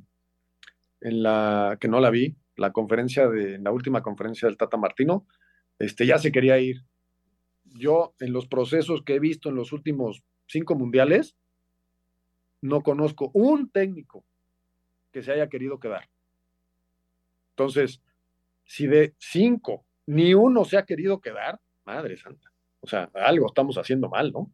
en 1.01 1.23
la, 1.23 1.77
que 1.79 1.87
no 1.87 1.99
la 1.99 2.09
vi, 2.09 2.35
la 2.55 2.71
conferencia 2.71 3.27
de, 3.27 3.55
en 3.55 3.63
la 3.63 3.71
última 3.71 4.03
conferencia 4.03 4.47
del 4.47 4.57
Tata 4.57 4.77
Martino, 4.77 5.25
este, 5.79 6.05
ya 6.05 6.17
se 6.17 6.31
quería 6.31 6.59
ir. 6.59 6.81
Yo, 7.63 8.13
en 8.19 8.33
los 8.33 8.47
procesos 8.47 9.03
que 9.03 9.15
he 9.15 9.19
visto 9.19 9.49
en 9.49 9.55
los 9.55 9.71
últimos 9.71 10.23
cinco 10.47 10.75
mundiales, 10.75 11.35
no 12.63 12.81
conozco 12.81 13.29
un 13.33 13.69
técnico 13.69 14.23
que 15.11 15.21
se 15.21 15.33
haya 15.33 15.49
querido 15.49 15.79
quedar. 15.79 16.09
Entonces, 17.51 18.01
si 18.63 18.87
de 18.87 19.13
cinco 19.19 19.85
ni 20.05 20.33
uno 20.33 20.63
se 20.63 20.77
ha 20.77 20.85
querido 20.85 21.19
quedar, 21.19 21.59
madre 21.85 22.17
santa. 22.17 22.51
O 22.79 22.87
sea, 22.87 23.09
algo 23.13 23.47
estamos 23.47 23.77
haciendo 23.77 24.09
mal, 24.09 24.31
¿no? 24.31 24.51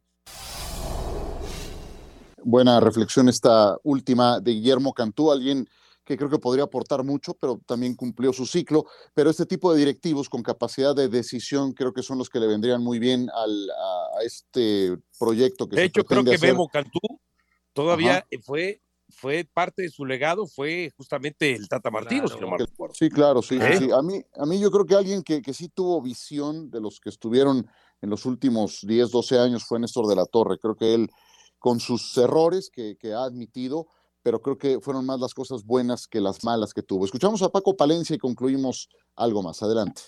Buena 2.43 2.79
reflexión 2.79 3.29
esta 3.29 3.77
última 3.83 4.39
de 4.39 4.53
Guillermo 4.53 4.93
Cantú, 4.93 5.31
alguien 5.31 5.67
que 6.03 6.17
creo 6.17 6.29
que 6.31 6.39
podría 6.39 6.63
aportar 6.63 7.03
mucho, 7.03 7.35
pero 7.35 7.61
también 7.67 7.95
cumplió 7.95 8.33
su 8.33 8.47
ciclo. 8.47 8.85
Pero 9.13 9.29
este 9.29 9.45
tipo 9.45 9.71
de 9.71 9.79
directivos 9.79 10.29
con 10.29 10.41
capacidad 10.41 10.95
de 10.95 11.09
decisión 11.09 11.73
creo 11.73 11.93
que 11.93 12.01
son 12.01 12.17
los 12.17 12.29
que 12.29 12.39
le 12.39 12.47
vendrían 12.47 12.83
muy 12.83 12.97
bien 12.97 13.29
al, 13.31 13.69
a, 13.69 14.17
a 14.19 14.23
este 14.23 14.97
proyecto 15.19 15.69
que 15.69 15.75
De 15.75 15.81
se 15.83 15.87
hecho, 15.87 16.03
creo 16.03 16.23
que 16.23 16.33
hacer. 16.33 16.53
Memo 16.53 16.67
Cantú 16.67 16.99
todavía 17.73 18.17
Ajá. 18.17 18.27
fue, 18.43 18.81
fue 19.09 19.47
parte 19.51 19.83
de 19.83 19.89
su 19.89 20.05
legado, 20.05 20.47
fue 20.47 20.91
justamente 20.95 21.53
el 21.55 21.67
Tata 21.67 21.91
Martino, 21.91 22.27
si 22.27 22.39
no 22.39 22.47
mal 22.47 22.59
recuerdo. 22.59 22.95
Sí, 22.95 23.09
claro, 23.09 23.41
sí, 23.41 23.57
¿Eh? 23.61 23.77
sí. 23.77 23.89
A 23.91 24.01
mí, 24.01 24.21
a 24.35 24.45
mí 24.45 24.59
yo 24.59 24.71
creo 24.71 24.85
que 24.85 24.95
alguien 24.95 25.23
que, 25.23 25.41
que 25.41 25.53
sí 25.53 25.69
tuvo 25.69 26.01
visión 26.01 26.69
de 26.69 26.81
los 26.81 26.99
que 26.99 27.09
estuvieron 27.09 27.67
en 28.01 28.09
los 28.09 28.25
últimos 28.25 28.81
10, 28.83 29.11
12 29.11 29.39
años 29.39 29.63
fue 29.63 29.79
Néstor 29.79 30.07
de 30.07 30.15
la 30.15 30.25
Torre. 30.25 30.57
Creo 30.57 30.75
que 30.75 30.93
él, 30.93 31.09
con 31.57 31.79
sus 31.79 32.17
errores 32.17 32.69
que, 32.69 32.97
que 32.97 33.13
ha 33.13 33.23
admitido, 33.23 33.87
pero 34.21 34.41
creo 34.41 34.57
que 34.57 34.79
fueron 34.79 35.05
más 35.05 35.19
las 35.19 35.33
cosas 35.33 35.63
buenas 35.63 36.07
que 36.07 36.21
las 36.21 36.43
malas 36.43 36.73
que 36.73 36.83
tuvo. 36.83 37.05
Escuchamos 37.05 37.41
a 37.41 37.49
Paco 37.49 37.75
Palencia 37.75 38.15
y 38.15 38.19
concluimos 38.19 38.89
algo 39.15 39.43
más. 39.43 39.63
Adelante. 39.63 40.01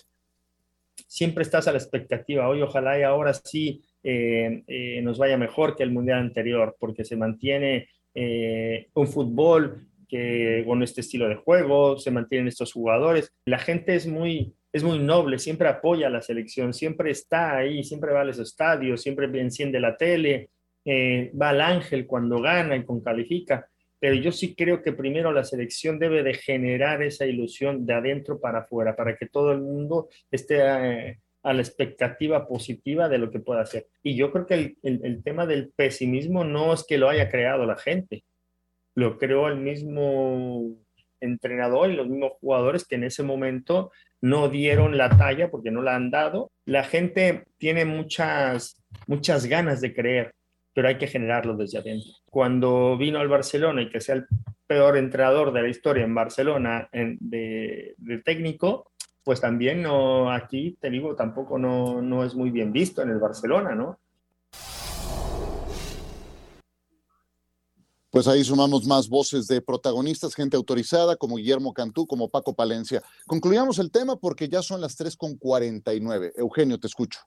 Siempre 1.06 1.42
estás 1.42 1.68
a 1.68 1.72
la 1.72 1.78
expectativa. 1.78 2.48
Hoy 2.48 2.62
ojalá 2.62 2.98
y 2.98 3.02
ahora 3.02 3.34
sí 3.34 3.82
eh, 4.02 4.62
eh, 4.66 5.00
nos 5.02 5.18
vaya 5.18 5.36
mejor 5.36 5.76
que 5.76 5.82
el 5.82 5.92
mundial 5.92 6.18
anterior, 6.18 6.76
porque 6.78 7.04
se 7.04 7.16
mantiene 7.16 7.88
eh, 8.14 8.88
un 8.94 9.06
fútbol 9.08 9.86
que 10.08 10.62
con 10.66 10.82
este 10.82 11.00
estilo 11.00 11.28
de 11.28 11.36
juego, 11.36 11.98
se 11.98 12.10
mantienen 12.10 12.48
estos 12.48 12.72
jugadores. 12.72 13.32
La 13.46 13.58
gente 13.58 13.94
es 13.94 14.06
muy, 14.06 14.54
es 14.70 14.84
muy 14.84 14.98
noble, 14.98 15.38
siempre 15.38 15.68
apoya 15.68 16.08
a 16.08 16.10
la 16.10 16.20
selección, 16.20 16.74
siempre 16.74 17.10
está 17.10 17.56
ahí, 17.56 17.82
siempre 17.82 18.12
va 18.12 18.20
a 18.20 18.24
los 18.24 18.38
estadios, 18.38 19.00
siempre 19.00 19.26
enciende 19.40 19.80
la 19.80 19.96
tele, 19.96 20.50
eh, 20.84 21.30
va 21.40 21.50
al 21.50 21.60
ángel 21.60 22.06
cuando 22.06 22.40
gana 22.40 22.76
y 22.76 22.84
con 22.84 23.00
califica. 23.02 23.68
Pero 24.02 24.16
yo 24.16 24.32
sí 24.32 24.56
creo 24.56 24.82
que 24.82 24.92
primero 24.92 25.30
la 25.30 25.44
selección 25.44 26.00
debe 26.00 26.24
de 26.24 26.34
generar 26.34 27.04
esa 27.04 27.24
ilusión 27.24 27.86
de 27.86 27.94
adentro 27.94 28.40
para 28.40 28.58
afuera, 28.58 28.96
para 28.96 29.16
que 29.16 29.28
todo 29.28 29.52
el 29.52 29.60
mundo 29.60 30.08
esté 30.28 30.56
eh, 30.58 31.20
a 31.44 31.52
la 31.52 31.62
expectativa 31.62 32.48
positiva 32.48 33.08
de 33.08 33.18
lo 33.18 33.30
que 33.30 33.38
pueda 33.38 33.60
hacer. 33.60 33.86
Y 34.02 34.16
yo 34.16 34.32
creo 34.32 34.44
que 34.44 34.54
el, 34.82 35.00
el, 35.04 35.22
tema 35.22 35.46
del 35.46 35.70
pesimismo 35.70 36.42
no 36.42 36.74
es 36.74 36.84
que 36.84 36.98
lo 36.98 37.08
haya 37.08 37.30
creado 37.30 37.64
la 37.64 37.76
gente, 37.76 38.24
lo 38.96 39.18
creó 39.18 39.46
el 39.46 39.58
mismo 39.58 40.74
entrenador 41.20 41.88
y 41.88 41.94
los 41.94 42.08
mismos 42.08 42.32
jugadores 42.40 42.84
que 42.84 42.96
en 42.96 43.04
ese 43.04 43.22
momento 43.22 43.92
no 44.20 44.48
dieron 44.48 44.98
la 44.98 45.16
talla 45.16 45.48
porque 45.48 45.70
no 45.70 45.80
la 45.80 45.94
han 45.94 46.10
dado. 46.10 46.50
La 46.64 46.82
gente 46.82 47.44
tiene 47.56 47.84
muchas, 47.84 48.82
muchas 49.06 49.46
ganas 49.46 49.80
de 49.80 49.94
creer, 49.94 50.34
pero 50.74 50.88
hay 50.88 50.98
que 50.98 51.06
generarlo 51.06 51.56
desde 51.56 51.78
adentro. 51.78 52.10
Cuando 52.24 52.96
vino 52.96 53.18
al 53.18 53.28
Barcelona 53.28 53.82
y 53.82 53.90
que 53.90 54.00
sea 54.00 54.16
el 54.16 54.26
peor 54.66 54.96
entrenador 54.96 55.52
de 55.52 55.62
la 55.62 55.68
historia 55.68 56.04
en 56.04 56.14
Barcelona 56.14 56.88
de, 56.92 57.94
técnico, 58.24 58.92
pues 59.22 59.40
también 59.40 59.82
no, 59.82 60.32
aquí 60.32 60.76
te 60.80 60.90
digo, 60.90 61.14
tampoco 61.14 61.58
no, 61.58 62.00
no 62.00 62.24
es 62.24 62.34
muy 62.34 62.50
bien 62.50 62.72
visto 62.72 63.02
en 63.02 63.10
el 63.10 63.18
Barcelona, 63.18 63.74
¿no? 63.74 63.98
Pues 68.12 68.28
ahí 68.28 68.44
sumamos 68.44 68.86
más 68.86 69.08
voces 69.08 69.46
de 69.46 69.62
protagonistas, 69.62 70.34
gente 70.34 70.54
autorizada 70.54 71.16
como 71.16 71.36
Guillermo 71.36 71.72
Cantú, 71.72 72.06
como 72.06 72.28
Paco 72.28 72.54
Palencia. 72.54 73.02
Concluyamos 73.26 73.78
el 73.78 73.90
tema 73.90 74.16
porque 74.16 74.50
ya 74.50 74.60
son 74.60 74.82
las 74.82 74.98
3.49. 74.98 76.32
Eugenio, 76.36 76.78
te 76.78 76.88
escucho. 76.88 77.20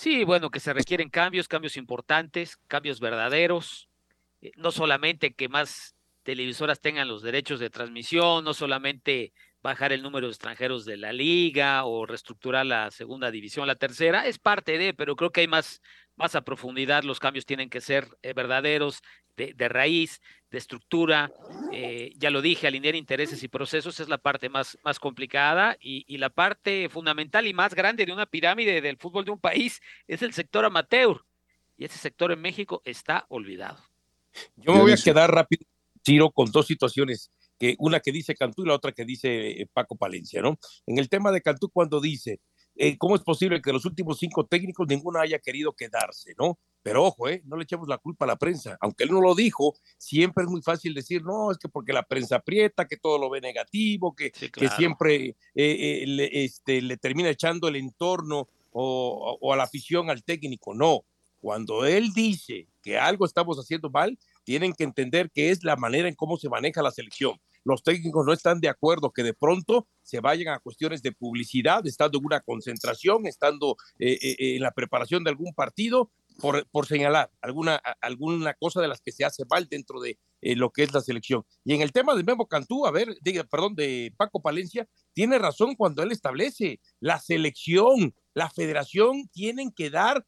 Sí, 0.00 0.22
bueno, 0.22 0.50
que 0.52 0.60
se 0.60 0.72
requieren 0.72 1.10
cambios, 1.10 1.48
cambios 1.48 1.76
importantes, 1.76 2.56
cambios 2.68 3.00
verdaderos, 3.00 3.88
eh, 4.40 4.52
no 4.54 4.70
solamente 4.70 5.34
que 5.34 5.48
más 5.48 5.96
televisoras 6.22 6.80
tengan 6.80 7.08
los 7.08 7.20
derechos 7.20 7.58
de 7.58 7.68
transmisión, 7.68 8.44
no 8.44 8.54
solamente 8.54 9.32
bajar 9.60 9.92
el 9.92 10.02
número 10.04 10.28
de 10.28 10.30
extranjeros 10.30 10.84
de 10.84 10.98
la 10.98 11.12
liga 11.12 11.84
o 11.84 12.06
reestructurar 12.06 12.64
la 12.64 12.92
segunda 12.92 13.32
división, 13.32 13.66
la 13.66 13.74
tercera, 13.74 14.24
es 14.28 14.38
parte 14.38 14.78
de, 14.78 14.94
pero 14.94 15.16
creo 15.16 15.32
que 15.32 15.40
hay 15.40 15.48
más, 15.48 15.82
más 16.14 16.36
a 16.36 16.42
profundidad, 16.42 17.02
los 17.02 17.18
cambios 17.18 17.44
tienen 17.44 17.68
que 17.68 17.80
ser 17.80 18.06
eh, 18.22 18.34
verdaderos, 18.34 19.02
de, 19.38 19.68
raíz, 19.68 20.20
de 20.50 20.58
estructura. 20.58 21.30
Eh, 21.72 22.12
ya 22.16 22.30
lo 22.30 22.42
dije, 22.42 22.66
alinear 22.66 22.94
intereses 22.94 23.42
y 23.42 23.48
procesos 23.48 24.00
es 24.00 24.08
la 24.08 24.18
parte 24.18 24.48
más, 24.48 24.78
más 24.84 24.98
complicada 24.98 25.76
y, 25.80 26.16
la 26.18 26.30
parte 26.30 26.88
fundamental 26.88 27.46
y 27.46 27.54
más 27.54 27.74
grande 27.74 28.04
de 28.04 28.12
una 28.12 28.26
pirámide 28.26 28.80
del 28.80 28.96
fútbol 28.96 29.24
de 29.24 29.30
un 29.30 29.38
país 29.38 29.80
es 30.06 30.22
el 30.22 30.32
sector 30.32 30.64
amateur. 30.64 31.24
Y 31.76 31.84
ese 31.84 31.98
sector 31.98 32.32
en 32.32 32.40
México 32.40 32.82
está 32.84 33.24
olvidado. 33.28 33.78
Yo 34.56 34.72
me 34.72 34.80
voy 34.80 34.92
a 34.92 34.96
quedar 34.96 35.30
rápido, 35.30 35.64
Chiro, 36.02 36.30
con 36.30 36.50
dos 36.50 36.66
situaciones. 36.66 37.30
Que 37.60 37.74
una 37.78 37.98
que 37.98 38.12
dice 38.12 38.36
Cantú 38.36 38.62
y 38.62 38.68
la 38.68 38.74
otra 38.74 38.92
que 38.92 39.04
dice 39.04 39.50
eh, 39.50 39.66
Paco 39.72 39.96
Palencia, 39.96 40.40
¿no? 40.40 40.58
En 40.86 40.98
el 40.98 41.08
tema 41.08 41.32
de 41.32 41.40
Cantú, 41.40 41.68
cuando 41.70 42.00
dice, 42.00 42.40
eh, 42.80 42.96
¿cómo 42.96 43.16
es 43.16 43.22
posible 43.22 43.60
que 43.60 43.72
los 43.72 43.84
últimos 43.84 44.18
cinco 44.18 44.46
técnicos 44.46 44.86
ninguno 44.86 45.18
haya 45.18 45.40
querido 45.40 45.72
quedarse, 45.72 46.34
¿no? 46.38 46.58
Pero 46.82 47.04
ojo, 47.04 47.28
¿eh? 47.28 47.42
no 47.44 47.56
le 47.56 47.64
echemos 47.64 47.88
la 47.88 47.98
culpa 47.98 48.24
a 48.24 48.28
la 48.28 48.36
prensa. 48.36 48.78
Aunque 48.80 49.02
él 49.02 49.10
no 49.10 49.20
lo 49.20 49.34
dijo, 49.34 49.74
siempre 49.98 50.44
es 50.44 50.50
muy 50.50 50.62
fácil 50.62 50.94
decir, 50.94 51.22
no, 51.24 51.50
es 51.50 51.58
que 51.58 51.68
porque 51.68 51.92
la 51.92 52.04
prensa 52.04 52.36
aprieta, 52.36 52.86
que 52.86 52.96
todo 52.96 53.18
lo 53.18 53.30
ve 53.30 53.40
negativo, 53.40 54.14
que, 54.14 54.30
que 54.30 54.68
siempre 54.70 55.34
eh, 55.56 56.04
le, 56.06 56.44
este, 56.44 56.80
le 56.80 56.96
termina 56.96 57.30
echando 57.30 57.66
el 57.66 57.76
entorno 57.76 58.48
o, 58.70 59.38
o 59.40 59.52
a 59.52 59.56
la 59.56 59.64
afición 59.64 60.08
al 60.08 60.22
técnico. 60.22 60.72
No, 60.72 61.04
cuando 61.40 61.84
él 61.84 62.12
dice 62.12 62.68
que 62.80 62.96
algo 62.96 63.26
estamos 63.26 63.58
haciendo 63.58 63.90
mal, 63.90 64.16
tienen 64.44 64.72
que 64.72 64.84
entender 64.84 65.30
que 65.32 65.50
es 65.50 65.64
la 65.64 65.74
manera 65.74 66.08
en 66.08 66.14
cómo 66.14 66.36
se 66.36 66.48
maneja 66.48 66.80
la 66.80 66.92
selección 66.92 67.40
los 67.68 67.82
técnicos 67.82 68.24
no 68.24 68.32
están 68.32 68.60
de 68.60 68.68
acuerdo 68.68 69.12
que 69.12 69.22
de 69.22 69.34
pronto 69.34 69.86
se 70.02 70.20
vayan 70.20 70.54
a 70.54 70.58
cuestiones 70.58 71.02
de 71.02 71.12
publicidad, 71.12 71.86
estando 71.86 72.18
en 72.18 72.24
una 72.24 72.40
concentración, 72.40 73.26
estando 73.26 73.76
eh, 73.98 74.18
eh, 74.22 74.36
eh, 74.38 74.56
en 74.56 74.62
la 74.62 74.70
preparación 74.70 75.22
de 75.22 75.30
algún 75.30 75.52
partido, 75.52 76.10
por, 76.40 76.66
por, 76.68 76.86
señalar 76.86 77.30
alguna, 77.42 77.82
alguna 78.00 78.54
cosa 78.54 78.80
de 78.80 78.86
las 78.86 79.00
que 79.00 79.10
se 79.10 79.24
hace 79.24 79.44
mal 79.50 79.68
dentro 79.68 80.00
de 80.00 80.18
lo 80.40 80.70
que 80.70 80.84
es 80.84 80.94
la 80.94 81.00
selección. 81.00 81.44
Y 81.64 81.74
en 81.74 81.82
el 81.82 81.90
tema 81.90 82.14
de 82.14 82.22
Memo 82.22 82.46
Cantú, 82.46 82.86
a 82.86 82.92
ver, 82.92 83.08
diga, 83.22 83.42
perdón, 83.42 83.74
de 83.74 84.14
Paco 84.16 84.40
Palencia, 84.40 84.88
tiene 85.12 85.36
razón 85.38 85.74
cuando 85.74 86.00
él 86.00 86.12
establece 86.12 86.80
la 87.00 87.18
selección, 87.18 88.14
la 88.34 88.48
federación 88.50 89.28
tienen 89.32 89.72
que 89.72 89.90
dar 89.90 90.24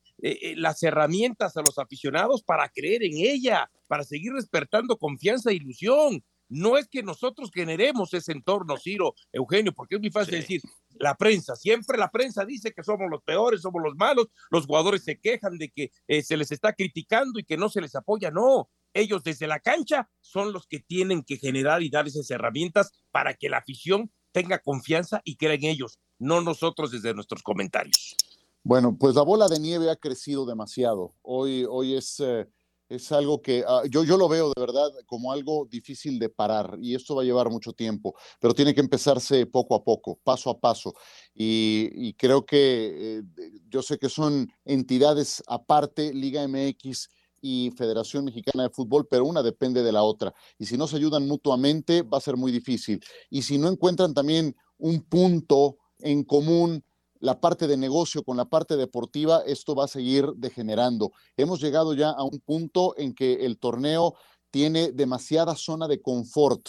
las 0.57 0.83
herramientas 0.83 1.57
a 1.57 1.63
los 1.63 1.79
aficionados 1.79 2.43
para 2.43 2.69
creer 2.69 3.05
en 3.05 3.13
ella, 3.15 3.71
para 3.87 4.03
seguir 4.03 4.33
despertando 4.33 4.99
confianza 4.99 5.53
e 5.53 5.55
ilusión. 5.55 6.25
No 6.51 6.77
es 6.77 6.89
que 6.89 7.05
nosotros 7.05 7.51
generemos 7.55 8.13
ese 8.13 8.33
entorno, 8.33 8.77
Ciro, 8.77 9.15
Eugenio, 9.33 9.73
porque 9.73 9.95
es 9.95 10.01
muy 10.01 10.11
fácil 10.11 10.41
decir, 10.41 10.61
la 10.99 11.15
prensa, 11.17 11.55
siempre 11.55 11.97
la 11.97 12.11
prensa 12.11 12.45
dice 12.45 12.73
que 12.73 12.83
somos 12.83 13.09
los 13.09 13.23
peores, 13.23 13.63
somos 13.63 13.81
los 13.81 13.95
malos, 13.95 14.27
los 14.51 14.67
jugadores 14.67 15.05
se 15.05 15.21
quejan 15.21 15.59
de 15.59 15.71
que 15.71 15.93
eh, 16.09 16.23
se 16.23 16.37
les 16.37 16.51
está 16.51 16.73
criticando 16.73 17.39
y 17.39 17.45
que 17.45 17.57
no 17.57 17.69
se 17.69 17.81
les 17.81 17.95
apoya, 17.95 18.33
no, 18.33 18.69
ellos 18.93 19.23
desde 19.23 19.47
la 19.47 19.61
cancha 19.61 20.11
son 20.21 20.53
los 20.53 20.67
que 20.67 20.81
tienen 20.81 21.23
que 21.23 21.37
generar 21.37 21.85
y 21.85 21.89
dar 21.89 22.09
esas 22.09 22.29
herramientas 22.33 22.91
para 23.13 23.35
que 23.35 23.49
la 23.49 23.59
afición 23.59 24.11
tenga 24.33 24.59
confianza 24.59 25.23
y 25.25 25.37
crea 25.37 25.55
en 25.55 25.65
ellos, 25.65 26.01
no 26.19 26.41
nosotros 26.41 26.91
desde 26.91 27.15
nuestros 27.15 27.45
comentarios. 27.45 28.17
Bueno, 28.65 28.97
pues 28.99 29.15
la 29.15 29.23
bola 29.23 29.47
de 29.47 29.61
nieve 29.61 29.89
ha 29.89 29.97
crecido 29.97 30.45
demasiado. 30.47 31.15
Hoy, 31.23 31.65
hoy 31.69 31.95
es... 31.95 32.19
Eh, 32.19 32.49
es 32.91 33.13
algo 33.13 33.41
que 33.41 33.65
ah, 33.67 33.83
yo, 33.89 34.03
yo 34.05 34.17
lo 34.17 34.29
veo 34.29 34.53
de 34.55 34.61
verdad 34.61 34.91
como 35.07 35.33
algo 35.33 35.67
difícil 35.71 36.19
de 36.19 36.29
parar 36.29 36.77
y 36.83 36.95
esto 36.95 37.15
va 37.15 37.23
a 37.23 37.25
llevar 37.25 37.49
mucho 37.49 37.73
tiempo, 37.73 38.15
pero 38.41 38.53
tiene 38.53 38.75
que 38.75 38.81
empezarse 38.81 39.47
poco 39.47 39.77
a 39.77 39.85
poco, 39.85 40.19
paso 40.23 40.51
a 40.51 40.59
paso. 40.59 40.93
Y, 41.33 42.13
creo 42.15 42.45
que 42.45 43.19
eh, 43.19 43.23
yo 43.69 43.83
sé 43.83 43.99
que 43.99 44.09
son 44.09 44.49
entidades 44.65 45.43
aparte, 45.47 46.13
Liga 46.13 46.47
MX 46.47 47.09
y 47.41 47.71
Federación 47.77 48.25
Mexicana 48.25 48.65
de 48.65 48.71
Fútbol, 48.71 49.07
pero 49.09 49.25
una 49.25 49.43
depende 49.43 49.83
de 49.83 49.93
la 49.93 50.03
otra. 50.03 50.35
Y 50.59 50.67
si 50.67 50.77
no 50.77 50.87
se 50.89 50.97
ayudan 50.97 51.27
mutuamente, 51.29 52.03
va 52.03 52.19
a 52.19 52.21
ser 52.21 52.37
muy 52.37 52.51
difícil. 52.51 53.01
Y 53.31 53.43
si 53.43 53.57
no 53.57 53.69
encuentran 53.69 54.13
también 54.13 54.55
un 54.77 55.03
punto 55.03 55.79
en 56.01 56.25
común 56.25 56.85
la 57.21 57.41
parte 57.41 57.67
de 57.67 57.77
negocio 57.77 58.25
con 58.25 58.37
la 58.37 58.47
parte 58.47 58.77
deportiva, 58.77 59.43
esto 59.47 59.75
va 59.75 59.85
a 59.85 59.89
seguir 59.89 60.27
degenerando. 60.37 61.13
Hemos 61.37 61.61
llegado 61.61 61.95
ya 61.95 62.11
a 62.11 62.25
un 62.25 62.41
punto 62.41 62.95
en 62.97 63.15
que 63.15 63.45
el 63.45 63.59
torneo 63.59 64.15
tiene 64.51 64.93
demasiada 64.93 65.55
zona 65.55 65.87
de 65.87 66.01
confort. 66.01 66.67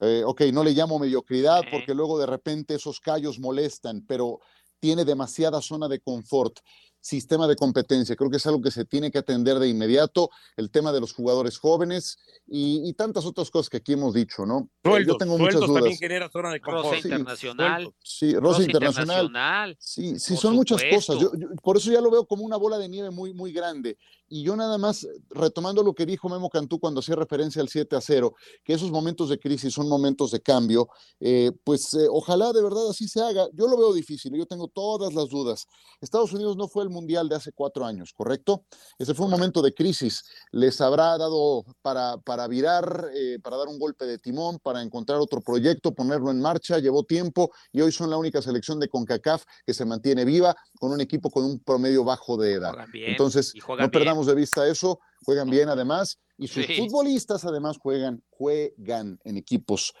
Eh, 0.00 0.24
ok, 0.26 0.42
no 0.52 0.64
le 0.64 0.72
llamo 0.72 0.98
mediocridad 0.98 1.62
porque 1.70 1.94
luego 1.94 2.18
de 2.18 2.26
repente 2.26 2.74
esos 2.74 2.98
callos 2.98 3.38
molestan, 3.38 4.04
pero 4.06 4.40
tiene 4.80 5.04
demasiada 5.04 5.60
zona 5.60 5.86
de 5.88 6.00
confort 6.00 6.58
sistema 7.02 7.48
de 7.48 7.56
competencia. 7.56 8.16
Creo 8.16 8.30
que 8.30 8.38
es 8.38 8.46
algo 8.46 8.62
que 8.62 8.70
se 8.70 8.84
tiene 8.84 9.10
que 9.10 9.18
atender 9.18 9.58
de 9.58 9.68
inmediato, 9.68 10.30
el 10.56 10.70
tema 10.70 10.92
de 10.92 11.00
los 11.00 11.12
jugadores 11.12 11.58
jóvenes 11.58 12.18
y, 12.46 12.92
tantas 12.94 13.26
otras 13.26 13.50
cosas 13.50 13.68
que 13.68 13.78
aquí 13.78 13.94
hemos 13.94 14.14
dicho, 14.14 14.46
¿no? 14.46 14.70
Eh, 14.84 15.04
yo 15.06 15.16
tengo 15.16 15.36
muchas 15.36 15.60
dudas. 15.60 15.74
también 15.74 15.98
genera 15.98 16.30
zona 16.30 16.52
de 16.52 16.60
Rosa 16.60 16.96
Internacional. 16.96 17.92
Sí, 18.02 18.34
Rosa, 18.34 18.62
internacional. 18.62 19.76
Sí, 19.80 20.18
sí, 20.18 20.36
son 20.36 20.54
muchas 20.54 20.82
cosas. 20.84 21.18
por 21.62 21.76
eso 21.76 21.90
ya 21.90 22.00
lo 22.00 22.10
veo 22.10 22.24
como 22.26 22.44
una 22.44 22.56
bola 22.56 22.78
de 22.78 22.88
nieve 22.88 23.10
muy, 23.10 23.34
muy 23.34 23.52
grande. 23.52 23.98
Y 24.34 24.44
yo 24.44 24.56
nada 24.56 24.78
más, 24.78 25.06
retomando 25.28 25.82
lo 25.82 25.92
que 25.92 26.06
dijo 26.06 26.26
Memo 26.26 26.48
Cantú 26.48 26.80
cuando 26.80 27.00
hacía 27.00 27.14
referencia 27.16 27.60
al 27.60 27.68
7 27.68 27.96
a 27.96 28.00
0, 28.00 28.34
que 28.64 28.72
esos 28.72 28.90
momentos 28.90 29.28
de 29.28 29.38
crisis 29.38 29.74
son 29.74 29.90
momentos 29.90 30.30
de 30.30 30.40
cambio, 30.40 30.88
eh, 31.20 31.52
pues 31.64 31.92
eh, 31.92 32.06
ojalá 32.10 32.50
de 32.54 32.62
verdad 32.62 32.88
así 32.88 33.08
se 33.08 33.20
haga. 33.20 33.46
Yo 33.52 33.68
lo 33.68 33.76
veo 33.76 33.92
difícil, 33.92 34.34
yo 34.34 34.46
tengo 34.46 34.68
todas 34.68 35.12
las 35.12 35.28
dudas. 35.28 35.66
Estados 36.00 36.32
Unidos 36.32 36.56
no 36.56 36.66
fue 36.66 36.82
el 36.82 36.88
mundial 36.88 37.28
de 37.28 37.36
hace 37.36 37.52
cuatro 37.52 37.84
años, 37.84 38.14
¿correcto? 38.14 38.64
Ese 38.98 39.12
fue 39.12 39.26
un 39.26 39.32
momento 39.32 39.60
de 39.60 39.74
crisis. 39.74 40.24
Les 40.50 40.80
habrá 40.80 41.18
dado 41.18 41.66
para, 41.82 42.16
para 42.16 42.48
virar, 42.48 43.10
eh, 43.14 43.38
para 43.42 43.58
dar 43.58 43.68
un 43.68 43.78
golpe 43.78 44.06
de 44.06 44.16
timón, 44.16 44.60
para 44.60 44.80
encontrar 44.80 45.18
otro 45.18 45.42
proyecto, 45.42 45.92
ponerlo 45.92 46.30
en 46.30 46.40
marcha, 46.40 46.78
llevó 46.78 47.02
tiempo 47.02 47.50
y 47.70 47.82
hoy 47.82 47.92
son 47.92 48.08
la 48.08 48.16
única 48.16 48.40
selección 48.40 48.80
de 48.80 48.88
CONCACAF 48.88 49.44
que 49.66 49.74
se 49.74 49.84
mantiene 49.84 50.24
viva 50.24 50.56
con 50.80 50.90
un 50.90 51.02
equipo 51.02 51.30
con 51.30 51.44
un 51.44 51.58
promedio 51.58 52.02
bajo 52.02 52.38
de 52.38 52.54
edad. 52.54 52.74
Entonces, 52.94 53.52
no 53.78 53.90
perdamos 53.90 54.21
de 54.26 54.34
vista 54.34 54.66
eso, 54.66 55.00
juegan 55.24 55.50
bien 55.50 55.68
además 55.68 56.18
y 56.38 56.48
sus 56.48 56.66
futbolistas 56.66 57.44
además 57.44 57.78
juegan, 57.78 58.22
juegan 58.30 59.18
en 59.24 59.36
equipos 59.36 59.92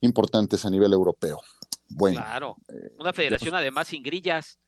importantes 0.00 0.64
a 0.64 0.70
nivel 0.70 0.92
europeo. 0.92 1.40
Bueno. 1.88 2.20
Claro, 2.20 2.56
eh, 2.68 2.92
una 2.98 3.12
federación 3.12 3.54
además 3.54 3.88
sin 3.88 4.02
grillas 4.02 4.60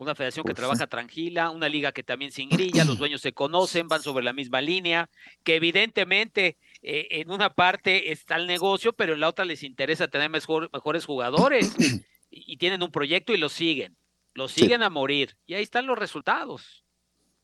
una 0.00 0.14
federación 0.14 0.44
que 0.44 0.52
pues 0.52 0.56
trabaja 0.56 0.86
tranquila, 0.86 1.50
una 1.50 1.68
liga 1.68 1.92
que 1.92 2.02
también 2.02 2.32
sin 2.32 2.48
grilla, 2.48 2.86
los 2.86 2.96
dueños 2.96 3.20
se 3.20 3.34
conocen, 3.34 3.86
van 3.86 4.02
sobre 4.02 4.24
la 4.24 4.32
misma 4.32 4.62
línea, 4.62 5.10
que 5.44 5.56
evidentemente 5.56 6.56
eh, 6.80 7.06
en 7.10 7.30
una 7.30 7.52
parte 7.52 8.10
está 8.10 8.36
el 8.36 8.46
negocio, 8.46 8.94
pero 8.94 9.12
en 9.12 9.20
la 9.20 9.28
otra 9.28 9.44
les 9.44 9.62
interesa 9.62 10.08
tener 10.08 10.30
mejores 10.30 11.04
jugadores 11.04 11.76
y, 12.30 12.56
tienen 12.56 12.82
un 12.82 12.90
proyecto 12.90 13.34
y 13.34 13.36
lo 13.36 13.50
siguen, 13.50 13.94
lo 14.32 14.48
siguen 14.48 14.82
a 14.82 14.88
morir 14.88 15.36
y 15.46 15.52
ahí 15.52 15.62
están 15.62 15.86
los 15.86 15.98
resultados. 15.98 16.82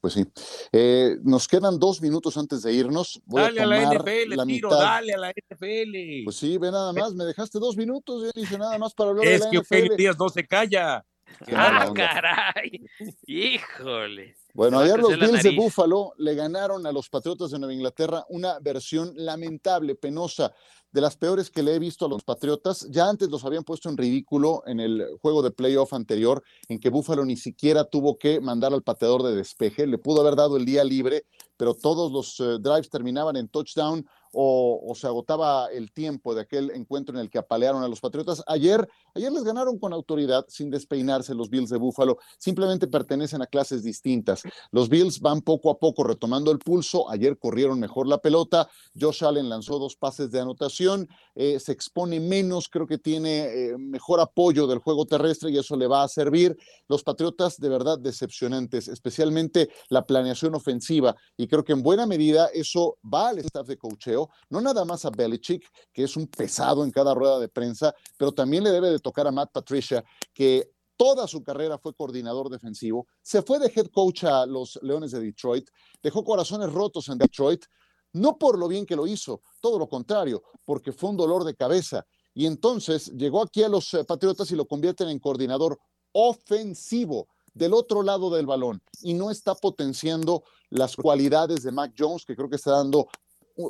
Pues 0.07 0.15
sí. 0.15 0.25
Eh, 0.71 1.17
nos 1.25 1.49
quedan 1.49 1.81
dos 1.81 2.01
minutos 2.01 2.37
antes 2.37 2.63
de 2.63 2.73
irnos. 2.73 3.21
dale 3.27 3.61
a, 3.61 3.67
la 3.67 3.93
NFL, 3.93 4.37
la 4.37 4.47
tiro, 4.47 4.71
dale 4.71 5.15
a 5.15 5.19
la 5.19 5.31
NFL. 5.33 6.23
Pues 6.23 6.37
sí, 6.37 6.59
ve 6.59 6.71
nada 6.71 6.93
más, 6.93 7.13
me 7.13 7.25
dejaste 7.25 7.59
dos 7.59 7.77
minutos, 7.77 8.23
yo 8.23 8.31
dije 8.41 8.57
nada 8.57 8.79
más 8.79 8.95
para 8.95 9.11
hablar 9.11 9.27
de 9.27 9.39
la 9.41 9.51
que 9.51 9.57
Eugenio 9.57 9.97
Díaz 9.97 10.17
no 10.17 10.29
se 10.29 10.47
calla. 10.47 11.05
Ah, 11.53 11.91
caray. 11.93 12.87
Híjole. 13.27 14.37
Bueno, 14.55 14.79
ayer 14.79 15.01
los 15.01 15.19
Bills 15.19 15.43
de 15.43 15.57
Buffalo 15.57 16.15
le 16.19 16.37
ganaron 16.37 16.87
a 16.87 16.93
los 16.93 17.11
Patriotas 17.11 17.51
de 17.51 17.59
Nueva 17.59 17.75
Inglaterra 17.75 18.25
una 18.29 18.61
versión 18.61 19.13
lamentable, 19.17 19.97
penosa, 19.97 20.55
de 20.93 21.01
las 21.01 21.17
peores 21.17 21.51
que 21.51 21.63
le 21.63 21.75
he 21.75 21.79
visto 21.79 22.07
a 22.07 22.09
los 22.09 22.25
Patriotas. 22.25 22.87
Ya 22.91 23.09
antes 23.09 23.29
los 23.29 23.45
habían 23.45 23.65
puesto 23.65 23.89
en 23.89 23.97
ridículo 23.97 24.63
en 24.67 24.81
el 24.81 25.05
juego 25.21 25.43
de 25.43 25.51
playoff 25.51 25.93
anterior, 25.93 26.43
en 26.69 26.79
que 26.79 26.91
Buffalo 26.91 27.25
ni 27.25 27.37
siquiera 27.37 27.85
tuvo 27.85 28.19
que 28.19 28.41
mandar 28.41 28.73
al 28.73 28.83
pateador 28.83 29.23
de 29.23 29.35
despeje. 29.35 29.87
Le 29.87 29.99
pudo 29.99 30.21
haber 30.21 30.37
dado 30.37 30.57
el 30.57 30.65
día 30.65 30.85
libre, 30.85 31.27
pero 31.57 31.75
todos 31.75 32.13
los 32.13 32.41
eh, 32.41 32.59
drives 32.61 32.91
terminaban 32.91 33.37
en 33.37 33.49
touchdown 33.49 34.07
o, 34.39 34.93
se 34.95 35.07
agotaba 35.07 35.69
el 35.73 35.91
tiempo 35.93 36.35
de 36.35 36.43
aquel 36.43 36.71
encuentro 36.73 37.15
en 37.15 37.23
el 37.23 37.31
que 37.31 37.39
apalearon 37.39 37.83
a 37.83 37.89
los 37.89 38.01
Patriotas. 38.01 38.43
Ayer, 38.47 38.87
ayer 39.15 39.33
les 39.33 39.45
ganaron 39.45 39.79
con 39.79 39.95
autoridad, 39.95 40.45
sin 40.49 40.71
despeinarse 40.71 41.35
los 41.35 41.49
Bills 41.49 41.71
de 41.71 41.79
Buffalo, 41.79 42.19
simplemente 42.37 42.87
pertenecen 42.87 43.41
a 43.41 43.47
clases 43.47 43.83
distintas. 43.83 44.43
Los 44.73 44.91
Bills 44.91 45.21
van 45.21 45.41
poco 45.41 45.71
a 45.71 45.79
poco 45.79 46.05
retomando 46.05 46.51
el 46.51 46.59
pulso, 46.59 47.11
ayer 47.11 47.39
corrieron 47.39 47.81
mejor 47.81 48.07
la 48.07 48.19
pelota, 48.19 48.69
Josh 48.99 49.25
Allen 49.25 49.49
lanzó 49.49 49.79
dos 49.79 49.97
pases 49.97 50.31
de 50.31 50.41
anotación, 50.41 51.09
eh, 51.35 51.59
se 51.59 51.73
expone 51.73 52.21
menos, 52.21 52.69
creo 52.69 52.87
que 52.87 52.99
tiene 52.99 53.45
eh, 53.45 53.79
mejor 53.79 54.21
apoyo 54.21 54.67
del 54.67 54.81
juego 54.81 55.07
terrestre 55.07 55.51
y 55.51 55.57
eso 55.57 55.77
le 55.77 55.87
va 55.87 56.03
a 56.03 56.09
servir. 56.09 56.59
Los 56.89 57.03
Patriotas 57.03 57.59
de 57.59 57.71
verdad 57.71 57.99
decepcionantes, 57.99 58.89
especialmente 58.89 59.71
la 59.89 60.05
planeación 60.05 60.55
ofensiva 60.55 61.17
y 61.39 61.47
creo 61.49 61.65
que 61.65 61.73
en 61.73 61.83
buena 61.83 62.05
medida 62.05 62.49
eso 62.53 62.99
va 63.03 63.31
al 63.31 63.39
staff 63.39 63.67
de 63.67 63.79
coacheo 63.79 64.26
no 64.51 64.61
nada 64.61 64.85
más 64.85 65.05
a 65.05 65.11
Belichick, 65.11 65.67
que 65.93 66.05
es 66.05 66.17
un 66.17 66.27
pesado 66.27 66.85
en 66.85 66.91
cada 66.91 67.15
rueda 67.15 67.39
de 67.39 67.49
prensa, 67.49 67.95
pero 68.17 68.33
también 68.33 68.65
le 68.65 68.71
debe 68.71 68.91
de 68.91 68.99
tocar 68.99 69.27
a 69.27 69.33
Matt 69.33 69.53
Patricia, 69.53 70.05
que 70.33 70.71
toda 70.97 71.27
su 71.27 71.43
carrera 71.43 71.79
fue 71.79 71.95
coordinador 71.95 72.49
defensivo, 72.49 73.07
se 73.23 73.43
fue 73.43 73.59
de 73.59 73.73
head 73.75 73.89
coach 73.89 74.25
a 74.25 74.47
los 74.47 74.79
Leones 74.83 75.13
de 75.13 75.21
Detroit, 75.21 75.69
dejó 76.03 76.25
corazones 76.25 76.73
rotos 76.73 77.09
en 77.09 77.19
Detroit, 77.19 77.65
no 78.13 78.39
por 78.39 78.59
lo 78.59 78.69
bien 78.69 78.87
que 78.87 78.97
lo 78.97 79.07
hizo, 79.07 79.43
todo 79.61 79.79
lo 79.79 79.89
contrario, 79.89 80.43
porque 80.65 80.93
fue 80.93 81.11
un 81.11 81.17
dolor 81.17 81.45
de 81.45 81.55
cabeza. 81.55 82.07
Y 82.35 82.47
entonces 82.47 83.13
llegó 83.13 83.43
aquí 83.43 83.63
a 83.63 83.69
los 83.69 83.93
eh, 83.95 84.05
Patriotas 84.05 84.51
y 84.51 84.57
lo 84.57 84.67
convierten 84.67 85.09
en 85.09 85.19
coordinador 85.19 85.79
ofensivo 86.13 87.29
del 87.53 87.73
otro 87.73 88.03
lado 88.03 88.31
del 88.31 88.47
balón 88.47 88.83
y 89.01 89.15
no 89.15 89.31
está 89.31 89.55
potenciando 89.55 90.45
las 90.69 90.97
cualidades 90.97 91.63
de 91.63 91.73
Mac 91.73 91.95
Jones, 91.99 92.25
que 92.25 92.37
creo 92.37 92.51
que 92.51 92.57
está 92.57 92.73
dando 92.73 93.09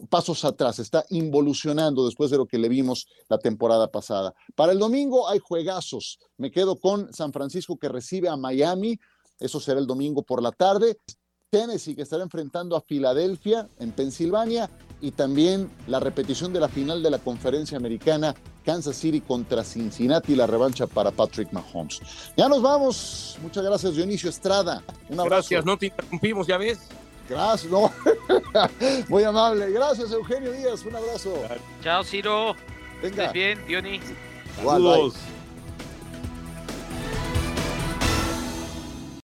pasos 0.09 0.45
atrás, 0.45 0.79
está 0.79 1.05
involucionando 1.11 2.05
después 2.05 2.31
de 2.31 2.39
lo 2.39 2.47
que 2.47 2.59
le 2.59 2.69
vimos 2.69 3.07
la 3.29 3.39
temporada 3.39 3.91
pasada. 3.91 4.35
Para 4.55 4.73
el 4.73 4.79
domingo 4.79 5.29
hay 5.29 5.39
juegazos. 5.39 6.19
Me 6.37 6.51
quedo 6.51 6.77
con 6.77 7.13
San 7.13 7.33
Francisco 7.33 7.77
que 7.77 7.89
recibe 7.89 8.29
a 8.29 8.37
Miami. 8.37 8.99
Eso 9.39 9.61
será 9.61 9.79
el 9.81 9.87
domingo 9.87 10.23
por 10.23 10.43
la 10.43 10.53
tarde. 10.53 10.99
Tennessee 11.51 11.95
que 11.95 12.03
estará 12.03 12.23
enfrentando 12.23 12.77
a 12.77 12.81
Filadelfia 12.81 13.69
en 13.79 13.93
Pensilvania 13.93 14.69
y 15.01 15.13
también 15.13 15.71
la 15.87 16.01
repetición 16.01 16.53
de 16.53 16.61
la 16.61 16.69
final 16.69 17.03
de 17.03 17.11
la 17.11 17.19
conferencia 17.19 17.77
americana 17.77 18.35
Kansas 18.65 18.97
City 18.97 19.21
contra 19.21 19.63
Cincinnati, 19.63 20.35
la 20.35 20.47
revancha 20.47 20.89
para 20.89 21.13
Patrick 21.13 21.53
Mahomes. 21.53 22.01
Ya 22.37 22.49
nos 22.49 22.61
vamos. 22.61 23.39
Muchas 23.41 23.65
gracias, 23.65 23.95
Dionisio 23.95 24.29
Estrada. 24.29 24.83
Gracias, 25.09 25.65
no 25.65 25.79
te 25.79 25.87
interrumpimos, 25.87 26.47
ya 26.49 26.59
ves. 26.59 26.81
Gracias, 27.29 27.71
no. 27.71 27.93
Muy 29.09 29.25
amable. 29.25 29.71
Gracias, 29.71 30.13
Eugenio 30.13 30.53
Díaz. 30.53 30.85
Un 30.85 30.97
abrazo. 30.97 31.35
Chao, 31.83 32.05
Ciro. 32.05 32.57
Venga. 33.03 33.31
bien, 33.33 33.65
Diony. 33.67 34.01
Saludos. 34.63 35.15